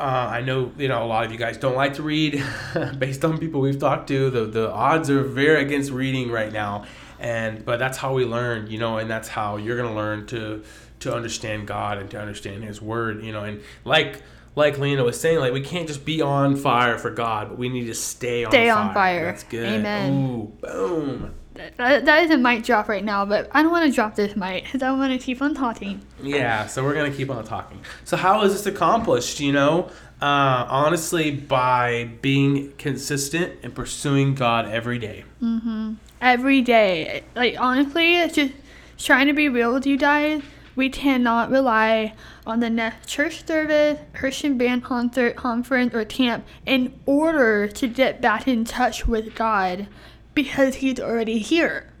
Uh, 0.00 0.28
I 0.30 0.40
know 0.40 0.72
you 0.78 0.88
know 0.88 1.04
a 1.04 1.04
lot 1.04 1.26
of 1.26 1.32
you 1.32 1.36
guys 1.36 1.58
don't 1.58 1.76
like 1.76 1.94
to 1.94 2.02
read, 2.02 2.42
based 2.98 3.22
on 3.22 3.36
people 3.38 3.60
we've 3.60 3.78
talked 3.78 4.08
to. 4.08 4.30
The 4.30 4.46
the 4.46 4.70
odds 4.72 5.10
are 5.10 5.22
very 5.22 5.62
against 5.62 5.90
reading 5.90 6.30
right 6.30 6.50
now, 6.50 6.86
and 7.18 7.64
but 7.66 7.78
that's 7.78 7.98
how 7.98 8.14
we 8.14 8.24
learn, 8.24 8.68
you 8.70 8.78
know, 8.78 8.96
and 8.96 9.10
that's 9.10 9.28
how 9.28 9.58
you're 9.58 9.76
gonna 9.76 9.94
learn 9.94 10.26
to 10.28 10.64
to 11.00 11.14
understand 11.14 11.66
God 11.66 11.98
and 11.98 12.10
to 12.12 12.18
understand 12.18 12.64
His 12.64 12.80
Word, 12.80 13.22
you 13.22 13.32
know, 13.32 13.44
and 13.44 13.60
like 13.84 14.22
like 14.56 14.78
Lena 14.78 15.04
was 15.04 15.20
saying, 15.20 15.38
like 15.38 15.52
we 15.52 15.60
can't 15.60 15.86
just 15.86 16.04
be 16.04 16.22
on 16.22 16.56
fire 16.56 16.96
for 16.96 17.10
God, 17.10 17.50
but 17.50 17.58
we 17.58 17.68
need 17.68 17.86
to 17.86 17.94
stay 17.94 18.44
on 18.44 18.50
fire. 18.50 18.60
stay 18.60 18.70
fire. 18.70 18.78
on 18.78 18.94
fire. 18.94 19.24
That's 19.26 19.44
good. 19.44 19.68
Amen. 19.68 20.12
Ooh, 20.12 20.46
boom. 20.60 21.34
That, 21.76 22.04
that 22.04 22.24
is 22.24 22.30
a 22.30 22.38
mic 22.38 22.64
drop 22.64 22.88
right 22.88 23.04
now, 23.04 23.24
but 23.24 23.48
I 23.52 23.62
don't 23.62 23.70
want 23.70 23.86
to 23.86 23.94
drop 23.94 24.14
this 24.14 24.36
mic 24.36 24.64
because 24.64 24.82
I 24.82 24.90
want 24.92 25.12
to 25.12 25.18
keep 25.18 25.42
on 25.42 25.54
talking. 25.54 26.00
Yeah, 26.22 26.66
so 26.66 26.82
we're 26.82 26.94
gonna 26.94 27.10
keep 27.10 27.30
on 27.30 27.44
talking. 27.44 27.80
So 28.04 28.16
how 28.16 28.42
is 28.42 28.52
this 28.52 28.66
accomplished? 28.66 29.40
You 29.40 29.52
know, 29.52 29.90
uh, 30.20 30.66
honestly, 30.68 31.30
by 31.30 32.10
being 32.20 32.72
consistent 32.78 33.58
and 33.62 33.74
pursuing 33.74 34.34
God 34.34 34.68
every 34.68 34.98
day. 34.98 35.24
Mm-hmm. 35.42 35.94
Every 36.20 36.60
day, 36.60 37.24
like 37.34 37.56
honestly, 37.58 38.16
it's 38.16 38.34
just 38.34 38.52
trying 38.98 39.26
to 39.26 39.32
be 39.32 39.48
real 39.48 39.72
with 39.72 39.86
you 39.86 39.96
guys 39.96 40.42
we 40.80 40.88
cannot 40.88 41.50
rely 41.50 42.14
on 42.46 42.60
the 42.60 42.70
next 42.70 43.06
church 43.06 43.46
service, 43.46 43.98
Christian 44.14 44.56
band 44.56 44.82
concert, 44.82 45.36
conference, 45.36 45.94
or 45.94 46.04
camp 46.06 46.46
in 46.64 46.98
order 47.06 47.68
to 47.68 47.86
get 47.86 48.20
back 48.20 48.48
in 48.48 48.64
touch 48.64 49.06
with 49.06 49.34
God 49.34 49.88
because 50.34 50.76
He's 50.76 51.00
already 51.00 51.38
here. 51.38 51.92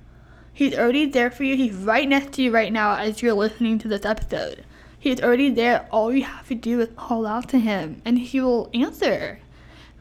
He's 0.52 0.76
already 0.76 1.06
there 1.06 1.30
for 1.30 1.44
you. 1.44 1.56
He's 1.56 1.74
right 1.74 2.08
next 2.08 2.32
to 2.34 2.42
you 2.42 2.50
right 2.50 2.72
now 2.72 2.96
as 2.96 3.22
you're 3.22 3.34
listening 3.34 3.78
to 3.78 3.88
this 3.88 4.04
episode. 4.04 4.64
He's 4.98 5.20
already 5.20 5.48
there. 5.50 5.88
All 5.90 6.12
you 6.12 6.24
have 6.24 6.48
to 6.48 6.54
do 6.54 6.80
is 6.80 6.88
call 6.96 7.26
out 7.26 7.48
to 7.50 7.58
Him 7.58 8.02
and 8.04 8.18
He 8.18 8.40
will 8.40 8.68
answer. 8.74 9.38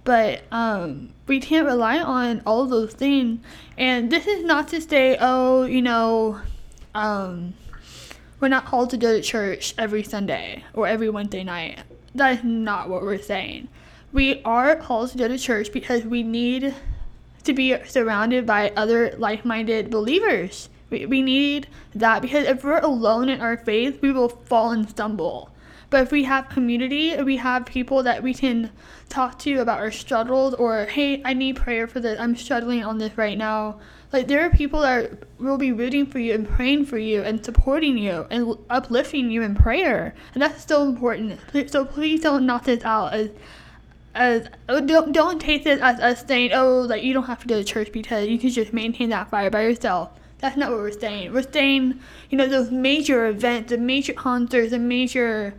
But 0.04 0.42
um, 0.52 1.14
we 1.28 1.40
can't 1.40 1.66
rely 1.66 2.00
on 2.00 2.42
all 2.46 2.64
of 2.64 2.70
those 2.70 2.94
things. 2.94 3.40
And 3.78 4.12
this 4.12 4.28
is 4.28 4.44
not 4.44 4.68
to 4.70 4.82
say, 4.82 5.18
oh, 5.20 5.64
you 5.64 5.82
know, 5.82 6.42
um, 6.96 7.54
we're 8.40 8.48
not 8.48 8.66
called 8.66 8.90
to 8.90 8.98
go 8.98 9.14
to 9.14 9.22
church 9.22 9.74
every 9.78 10.04
Sunday 10.04 10.64
or 10.74 10.88
every 10.88 11.10
Wednesday 11.10 11.44
night. 11.44 11.80
That 12.16 12.40
is 12.40 12.44
not 12.44 12.90
what 12.90 13.04
we're 13.04 13.22
saying. 13.22 13.68
We 14.12 14.42
are 14.44 14.76
called 14.76 15.12
to 15.12 15.18
go 15.18 15.28
to 15.28 15.38
church 15.38 15.72
because 15.72 16.04
we 16.04 16.24
need 16.24 16.74
to 17.50 17.54
be 17.54 17.76
surrounded 17.86 18.46
by 18.46 18.72
other 18.76 19.16
like 19.18 19.44
minded 19.44 19.90
believers. 19.90 20.70
We, 20.92 21.06
we 21.08 21.22
need 21.22 21.68
that 21.96 22.22
because 22.22 22.48
if 22.48 22.64
we're 22.64 22.80
alone 22.80 23.28
in 23.30 23.42
our 23.42 23.58
faith, 23.58 24.00
we 24.02 24.12
will 24.12 24.30
fall 24.30 24.72
and 24.72 24.88
stumble. 24.88 25.52
But 25.90 26.04
if 26.04 26.12
we 26.12 26.24
have 26.26 26.50
community, 26.50 27.20
we 27.24 27.38
have 27.38 27.66
people 27.66 28.04
that 28.04 28.22
we 28.22 28.36
can 28.36 28.72
talk 29.10 29.40
to 29.40 29.56
about 29.56 29.80
our 29.80 29.90
struggles 29.90 30.54
or, 30.54 30.86
hey, 30.86 31.24
I 31.26 31.34
need 31.34 31.56
prayer 31.56 31.88
for 31.88 32.00
this. 32.00 32.20
I'm 32.20 32.36
struggling 32.36 32.84
on 32.84 33.00
this 33.00 33.18
right 33.18 33.38
now. 33.38 33.80
Like 34.14 34.28
there 34.28 34.46
are 34.46 34.52
people 34.52 34.82
that 34.82 35.24
will 35.40 35.58
be 35.58 35.72
rooting 35.72 36.06
for 36.06 36.20
you 36.20 36.34
and 36.34 36.48
praying 36.48 36.86
for 36.86 37.00
you 37.00 37.24
and 37.24 37.44
supporting 37.44 37.98
you 37.98 38.28
and 38.30 38.56
uplifting 38.70 39.30
you 39.32 39.42
in 39.44 39.56
prayer, 39.56 40.16
and 40.34 40.42
that's 40.42 40.66
so 40.66 40.84
important. 40.84 41.40
So 41.68 41.86
please 41.86 42.22
don't 42.22 42.46
knock 42.46 42.66
this 42.66 42.84
out 42.84 43.14
as 43.14 43.30
as 44.16 44.48
oh, 44.68 44.82
don't 44.82 45.12
don't 45.12 45.40
take 45.40 45.64
this 45.64 45.80
as 45.82 46.00
us 46.00 46.26
saying 46.28 46.52
oh 46.54 46.82
like 46.82 47.04
you 47.04 47.14
don't 47.14 47.26
have 47.26 47.40
to 47.42 47.48
go 47.48 47.58
to 47.58 47.64
church 47.64 47.92
because 47.92 48.28
you 48.28 48.40
can 48.40 48.50
just 48.50 48.74
maintain 48.74 49.10
that 49.10 49.30
fire 49.30 49.50
by 49.50 49.62
yourself. 49.62 50.10
That's 50.40 50.56
not 50.56 50.72
what 50.72 50.80
we're 50.80 50.92
saying. 50.92 51.34
We're 51.34 51.50
saying 51.52 52.00
you 52.30 52.38
know 52.38 52.48
those 52.48 52.72
major 52.72 53.28
events, 53.28 53.70
the 53.70 53.78
major 53.78 54.14
concerts, 54.14 54.72
the 54.72 54.80
major 54.80 55.54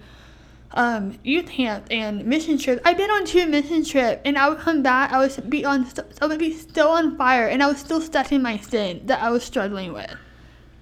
um, 0.72 1.18
youth 1.24 1.48
camp 1.48 1.86
and 1.90 2.24
mission 2.24 2.58
trips. 2.58 2.80
I've 2.84 2.96
been 2.96 3.10
on 3.10 3.24
two 3.24 3.46
mission 3.46 3.84
trips, 3.84 4.22
and 4.24 4.38
I 4.38 4.48
would 4.48 4.58
come 4.58 4.82
back. 4.82 5.12
I 5.12 5.18
would 5.18 5.50
be 5.50 5.64
on, 5.64 5.86
I 6.20 6.26
would 6.26 6.38
be 6.38 6.52
still 6.52 6.88
on 6.88 7.16
fire, 7.16 7.46
and 7.48 7.62
I 7.62 7.66
was 7.66 7.78
still 7.78 8.00
stuck 8.00 8.32
in 8.32 8.42
my 8.42 8.56
sin 8.58 9.02
that 9.06 9.22
I 9.22 9.30
was 9.30 9.44
struggling 9.44 9.92
with. 9.92 10.14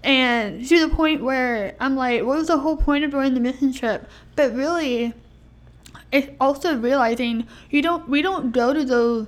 And 0.05 0.67
to 0.67 0.79
the 0.79 0.95
point 0.95 1.23
where 1.23 1.75
I'm 1.81 1.97
like, 1.97 2.23
what 2.23 2.39
was 2.39 2.49
the 2.49 2.59
whole 2.59 2.77
point 2.77 3.05
of 3.05 3.11
going 3.11 3.35
the 3.35 3.41
mission 3.41 3.73
trip? 3.73 4.09
But 4.37 4.55
really, 4.55 5.15
it's 6.13 6.31
also 6.41 6.77
realizing 6.77 7.47
you 7.71 7.83
don't 7.83 8.09
we 8.09 8.23
don't 8.23 8.53
go 8.53 8.73
to 8.73 8.85
those 8.85 9.27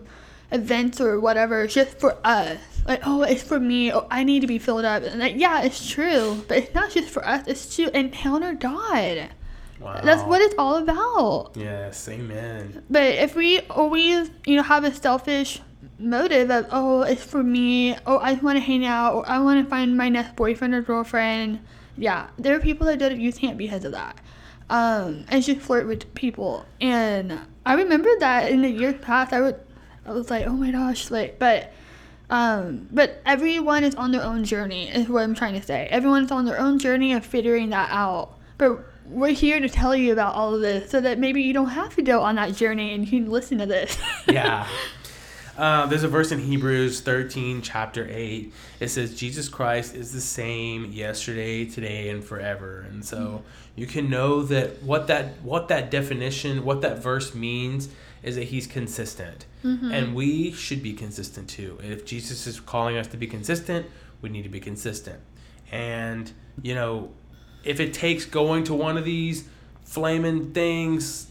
events 0.52 1.00
or 1.00 1.20
whatever 1.20 1.66
just 1.66 1.98
for 1.98 2.16
us. 2.24 2.58
Like, 2.86 3.02
oh, 3.04 3.22
it's 3.22 3.42
for 3.42 3.60
me. 3.60 3.92
Oh, 3.92 4.06
I 4.10 4.24
need 4.24 4.40
to 4.40 4.46
be 4.46 4.58
filled 4.58 4.84
up. 4.84 5.02
And 5.02 5.20
like, 5.20 5.34
yeah, 5.36 5.62
it's 5.62 5.88
true, 5.88 6.42
but 6.48 6.58
it's 6.58 6.74
not 6.74 6.90
just 6.90 7.08
for 7.08 7.24
us. 7.26 7.46
It's 7.46 7.76
to 7.76 7.96
encounter 7.96 8.54
God. 8.54 9.30
Wow. 9.78 10.00
That's 10.02 10.22
what 10.24 10.42
it's 10.42 10.54
all 10.58 10.76
about. 10.76 11.52
Yes, 11.54 12.08
amen. 12.08 12.82
But 12.90 13.04
if 13.04 13.34
we 13.34 13.60
always, 13.60 14.30
you 14.46 14.56
know, 14.56 14.62
have 14.62 14.84
a 14.84 14.92
selfish 14.94 15.60
motive 15.98 16.50
of, 16.50 16.66
oh, 16.70 17.02
it's 17.02 17.24
for 17.24 17.42
me, 17.42 17.96
oh, 18.06 18.18
I 18.18 18.34
want 18.34 18.56
to 18.56 18.60
hang 18.60 18.84
out, 18.84 19.14
or 19.14 19.28
I 19.28 19.38
want 19.38 19.62
to 19.64 19.68
find 19.68 19.96
my 19.96 20.08
next 20.08 20.36
boyfriend 20.36 20.74
or 20.74 20.82
girlfriend, 20.82 21.60
yeah, 21.96 22.28
there 22.38 22.54
are 22.54 22.60
people 22.60 22.86
that 22.88 22.98
go 22.98 23.08
to 23.08 23.16
youth 23.16 23.38
camp 23.38 23.56
because 23.56 23.84
of 23.84 23.92
that. 23.92 24.18
Um, 24.70 25.24
and 25.28 25.42
just 25.42 25.60
flirt 25.60 25.86
with 25.86 26.14
people. 26.14 26.64
And 26.80 27.40
I 27.66 27.74
remember 27.74 28.08
that 28.20 28.50
in 28.50 28.62
the 28.62 28.70
years 28.70 28.94
past, 29.02 29.32
I 29.32 29.40
would, 29.40 29.60
I 30.06 30.12
was 30.12 30.30
like, 30.30 30.46
oh 30.46 30.52
my 30.52 30.70
gosh, 30.70 31.10
like, 31.10 31.38
but, 31.38 31.72
um, 32.30 32.88
but 32.92 33.20
everyone 33.26 33.82
is 33.82 33.96
on 33.96 34.12
their 34.12 34.22
own 34.22 34.44
journey, 34.44 34.88
is 34.88 35.08
what 35.08 35.24
I'm 35.24 35.34
trying 35.34 35.54
to 35.54 35.62
say. 35.62 35.88
Everyone's 35.90 36.30
on 36.30 36.44
their 36.44 36.58
own 36.58 36.78
journey 36.78 37.12
of 37.12 37.26
figuring 37.26 37.70
that 37.70 37.90
out. 37.90 38.38
But 38.58 38.78
we're 39.06 39.32
here 39.32 39.58
to 39.58 39.68
tell 39.68 39.94
you 39.96 40.12
about 40.12 40.34
all 40.34 40.54
of 40.54 40.60
this 40.60 40.90
so 40.90 41.00
that 41.00 41.18
maybe 41.18 41.42
you 41.42 41.52
don't 41.52 41.70
have 41.70 41.96
to 41.96 42.02
go 42.02 42.22
on 42.22 42.36
that 42.36 42.54
journey 42.54 42.94
and 42.94 43.04
you 43.04 43.10
can 43.10 43.30
listen 43.30 43.58
to 43.58 43.66
this. 43.66 43.98
yeah. 44.28 44.68
Uh, 45.60 45.84
there's 45.86 46.04
a 46.04 46.08
verse 46.08 46.32
in 46.32 46.38
Hebrews 46.38 47.02
13, 47.02 47.60
chapter 47.60 48.06
8. 48.08 48.52
It 48.80 48.88
says, 48.88 49.14
Jesus 49.14 49.48
Christ 49.48 49.94
is 49.94 50.12
the 50.12 50.20
same 50.20 50.86
yesterday, 50.86 51.66
today, 51.66 52.08
and 52.08 52.24
forever. 52.24 52.86
And 52.88 53.04
so 53.04 53.18
mm-hmm. 53.18 53.44
You 53.80 53.86
can 53.86 54.10
know 54.10 54.42
that 54.42 54.82
what 54.82 55.06
that 55.06 55.40
what 55.40 55.68
that 55.68 55.90
definition, 55.90 56.66
what 56.66 56.82
that 56.82 56.98
verse 56.98 57.34
means 57.34 57.88
is 58.22 58.36
that 58.36 58.44
he's 58.44 58.66
consistent. 58.66 59.46
Mm-hmm. 59.64 59.90
And 59.90 60.14
we 60.14 60.52
should 60.52 60.82
be 60.82 60.92
consistent 60.92 61.48
too. 61.48 61.78
If 61.82 62.04
Jesus 62.04 62.46
is 62.46 62.60
calling 62.60 62.98
us 62.98 63.06
to 63.06 63.16
be 63.16 63.26
consistent, 63.26 63.86
we 64.20 64.28
need 64.28 64.42
to 64.42 64.50
be 64.50 64.60
consistent. 64.60 65.18
And, 65.72 66.30
you 66.60 66.74
know, 66.74 67.12
if 67.64 67.80
it 67.80 67.94
takes 67.94 68.26
going 68.26 68.64
to 68.64 68.74
one 68.74 68.98
of 68.98 69.06
these 69.06 69.48
flaming 69.82 70.52
things, 70.52 71.28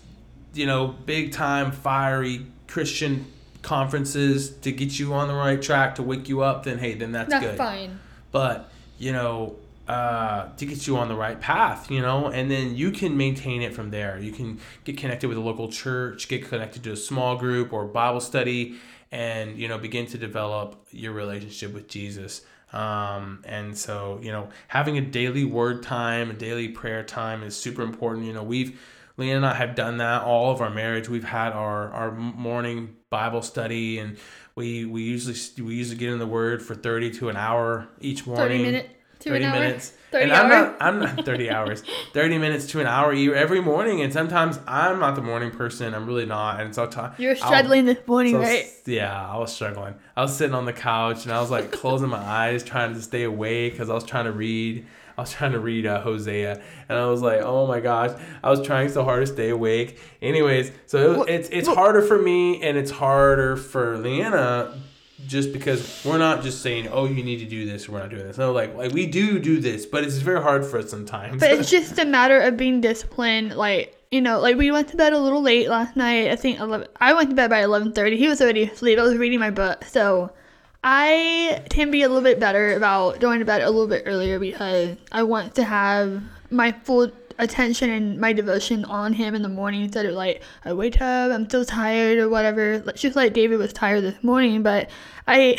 you 0.56 0.66
know, 0.66 0.88
big 0.88 1.32
time 1.32 1.72
fiery 1.72 2.48
Christian 2.68 3.28
conferences 3.62 4.50
to 4.62 4.72
get 4.72 4.98
you 4.98 5.14
on 5.14 5.28
the 5.28 5.36
right 5.36 5.62
track 5.62 5.94
to 5.96 6.02
wake 6.02 6.28
you 6.28 6.42
up, 6.42 6.64
then 6.64 6.80
hey, 6.80 6.96
then 6.96 7.12
that's, 7.12 7.30
that's 7.30 7.46
good. 7.46 7.58
fine. 7.60 8.00
But 8.32 8.72
you 8.98 9.12
know, 9.12 9.56
uh, 9.89 10.49
to 10.56 10.67
get 10.67 10.86
you 10.86 10.97
on 10.97 11.08
the 11.08 11.15
right 11.15 11.41
path, 11.41 11.89
you 11.89 11.99
know, 11.99 12.28
and 12.28 12.52
then 12.52 12.75
you 12.75 12.91
can 12.91 13.17
maintain 13.17 13.63
it 13.63 13.73
from 13.73 13.89
there. 13.89 14.19
You 14.19 14.32
can 14.32 14.60
get 14.84 14.97
connected 14.97 15.28
with 15.28 15.38
a 15.38 15.41
local 15.41 15.67
church, 15.71 16.28
get 16.28 16.47
connected 16.47 16.84
to 16.84 16.91
a 16.91 16.95
small 16.95 17.38
group 17.38 17.73
or 17.73 17.86
Bible 17.86 18.19
study, 18.19 18.75
and 19.12 19.58
you 19.58 19.67
know, 19.67 19.80
begin 19.80 20.06
to 20.06 20.17
develop 20.19 20.86
your 20.91 21.13
relationship 21.13 21.73
with 21.73 21.88
Jesus. 21.88 22.41
Um, 22.71 23.41
and 23.45 23.75
so, 23.75 24.19
you 24.21 24.32
know, 24.32 24.49
having 24.67 24.99
a 24.99 25.02
daily 25.02 25.43
word 25.43 25.82
time, 25.82 26.30
a 26.30 26.36
daily 26.36 26.67
prayer 26.67 27.02
time 27.02 27.41
is 27.41 27.58
super 27.58 27.82
important. 27.82 28.28
You 28.28 28.34
know, 28.34 28.43
we've, 28.43 28.80
Lianna 29.17 29.38
and 29.38 29.45
I 29.47 29.56
have 29.56 29.73
done 29.73 29.97
that 29.97 30.21
all 30.21 30.52
of 30.52 30.62
our 30.62 30.69
marriage. 30.69 31.10
We've 31.10 31.23
had 31.23 31.54
our, 31.54 31.89
our 31.89 32.12
morning 32.12 32.95
Bible 33.10 33.41
study 33.41 33.97
and 33.97 34.17
we, 34.54 34.86
we 34.86 35.02
usually, 35.02 35.65
we 35.65 35.73
usually 35.73 35.97
get 35.97 36.12
in 36.12 36.19
the 36.19 36.28
word 36.28 36.62
for 36.62 36.75
30 36.75 37.10
to 37.15 37.30
an 37.30 37.38
hour 37.38 37.88
each 38.02 38.28
morning. 38.28 38.65
30 38.65 38.89
minutes. 39.26 39.46
30 39.46 39.60
minutes. 39.60 39.94
30 40.12 40.24
and 40.24 40.34
I'm 40.34 40.50
not 40.50 40.78
I'm 40.82 41.00
not 41.00 41.26
30 41.26 41.50
hours. 41.52 41.84
30 42.14 42.38
minutes 42.40 42.66
to 42.68 42.80
an 42.80 42.88
hour 42.88 43.14
every 43.14 43.62
morning 43.62 44.02
and 44.02 44.12
sometimes 44.12 44.60
I'm 44.66 45.00
not 45.00 45.16
the 45.16 45.22
morning 45.22 45.52
person. 45.52 45.94
I'm 45.94 46.08
really 46.08 46.26
not. 46.26 46.62
And 46.62 46.74
so 46.74 46.90
You're 47.18 47.36
struggling 47.36 47.88
I'll, 47.88 47.96
this 47.96 48.08
morning, 48.08 48.34
so 48.34 48.40
right? 48.40 48.66
Yeah, 48.86 49.30
I 49.30 49.38
was 49.38 49.54
struggling. 49.54 49.96
I 50.18 50.22
was 50.24 50.36
sitting 50.36 50.56
on 50.56 50.66
the 50.66 50.74
couch 50.74 51.26
and 51.26 51.32
I 51.32 51.40
was 51.40 51.52
like 51.52 51.72
closing 51.82 52.10
my 52.10 52.18
eyes 52.18 52.64
trying 52.64 52.94
to 52.96 53.02
stay 53.02 53.24
awake 53.24 53.78
cuz 53.78 53.90
I 53.90 53.94
was 53.94 54.04
trying 54.04 54.26
to 54.26 54.32
read 54.32 54.86
I 55.18 55.22
was 55.24 55.34
trying 55.34 55.52
to 55.52 55.60
read 55.60 55.86
uh, 55.86 56.00
Hosea, 56.00 56.62
and 56.88 56.98
I 56.98 57.06
was 57.08 57.22
like, 57.22 57.42
"Oh 57.42 57.68
my 57.68 57.82
gosh!" 57.82 58.18
I 58.42 58.50
was 58.50 58.66
trying 58.66 58.88
so 58.88 59.04
hard 59.04 59.20
to 59.20 59.28
stay 59.28 59.50
awake. 59.50 60.00
Anyways, 60.22 60.72
so 60.86 61.24
it, 61.24 61.30
it's 61.30 61.50
it's 61.50 61.68
harder 61.68 62.02
for 62.02 62.18
me, 62.18 62.62
and 62.62 62.78
it's 62.78 62.90
harder 62.90 63.58
for 63.58 63.98
Lianna 63.98 64.80
just 65.28 65.54
because 65.54 66.04
we're 66.06 66.18
not 66.18 66.44
just 66.44 66.62
saying, 66.62 66.88
"Oh, 66.88 67.06
you 67.06 67.24
need 67.24 67.40
to 67.40 67.46
do 67.46 67.66
this," 67.66 67.90
we're 67.90 68.00
not 68.00 68.10
doing 68.10 68.24
this. 68.24 68.38
No, 68.38 68.52
like 68.52 68.76
like 68.76 68.92
we 68.92 69.06
do 69.06 69.40
do 69.40 69.60
this, 69.60 69.86
but 69.86 70.04
it's 70.04 70.18
very 70.18 70.42
hard 70.42 70.66
for 70.66 70.80
us 70.80 70.90
sometimes. 70.90 71.40
But 71.40 71.52
it's 71.52 71.70
just 71.78 72.00
a 72.00 72.06
matter 72.06 72.40
of 72.40 72.58
being 72.58 72.82
disciplined. 72.82 73.56
Like 73.56 73.96
you 74.12 74.22
know, 74.22 74.40
like 74.40 74.58
we 74.58 74.72
went 74.72 74.88
to 74.90 74.98
bed 74.98 75.14
a 75.14 75.20
little 75.20 75.42
late 75.42 75.70
last 75.70 75.96
night. 75.96 76.32
I 76.32 76.36
think 76.36 76.60
11, 76.60 76.88
I 77.00 77.14
went 77.14 77.30
to 77.30 77.36
bed 77.36 77.50
by 77.50 77.62
eleven 77.62 77.92
thirty. 77.92 78.18
He 78.18 78.28
was 78.28 78.42
already 78.42 78.64
asleep. 78.64 78.98
I 79.00 79.04
was 79.04 79.18
reading 79.18 79.40
my 79.40 79.52
book, 79.52 79.84
so 79.86 80.32
I 80.84 81.64
can 81.70 81.92
be 81.92 82.04
a 82.04 82.08
little 82.08 82.24
bit 82.24 82.40
better 82.40 82.76
about 82.76 83.20
going 83.20 83.40
to 83.40 83.46
bed 83.46 83.62
a 83.62 83.70
little 83.70 83.88
bit 83.88 84.04
earlier 84.06 84.40
because 84.40 84.98
I 85.12 85.24
want 85.24 85.56
to 85.56 85.64
have 85.64 86.24
my 86.50 86.72
full 86.72 87.12
attention 87.39 87.89
and 87.89 88.19
my 88.19 88.34
devotion 88.34 88.86
on 88.86 89.13
him 89.13 89.34
in 89.34 89.41
the 89.41 89.49
morning 89.49 89.82
instead 89.82 90.06
of 90.06 90.13
like 90.13 90.43
I 90.65 90.73
wake 90.73 91.02
up, 91.02 91.32
I'm 91.32 91.45
still 91.45 91.65
tired 91.65 92.19
or 92.19 92.30
whatever. 92.30 92.80
Just 92.95 93.15
like 93.15 93.34
David 93.34 93.58
was 93.58 93.73
tired 93.73 94.04
this 94.04 94.23
morning, 94.23 94.62
but 94.62 94.89
I 95.28 95.58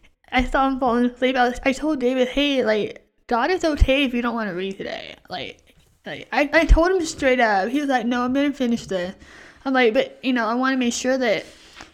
I 0.32 0.44
saw 0.44 0.68
him 0.68 0.78
falling 0.78 1.06
asleep. 1.06 1.36
I, 1.36 1.48
was, 1.48 1.58
I 1.64 1.72
told 1.72 2.00
David, 2.00 2.28
hey, 2.28 2.64
like 2.64 3.04
God 3.26 3.50
is 3.50 3.64
okay 3.64 4.04
if 4.04 4.14
you 4.14 4.22
don't 4.22 4.34
want 4.34 4.50
to 4.50 4.54
read 4.54 4.76
today. 4.76 5.16
Like, 5.28 5.58
like 6.06 6.28
I, 6.30 6.48
I 6.52 6.64
told 6.66 6.90
him 6.90 7.04
straight 7.04 7.40
up. 7.40 7.70
He 7.70 7.80
was 7.80 7.88
like, 7.88 8.06
no, 8.06 8.22
I'm 8.22 8.32
gonna 8.34 8.52
finish 8.52 8.86
this. 8.86 9.14
I'm 9.64 9.72
like, 9.72 9.94
but 9.94 10.18
you 10.22 10.32
know, 10.32 10.46
I 10.46 10.54
want 10.54 10.74
to 10.74 10.78
make 10.78 10.94
sure 10.94 11.18
that 11.18 11.46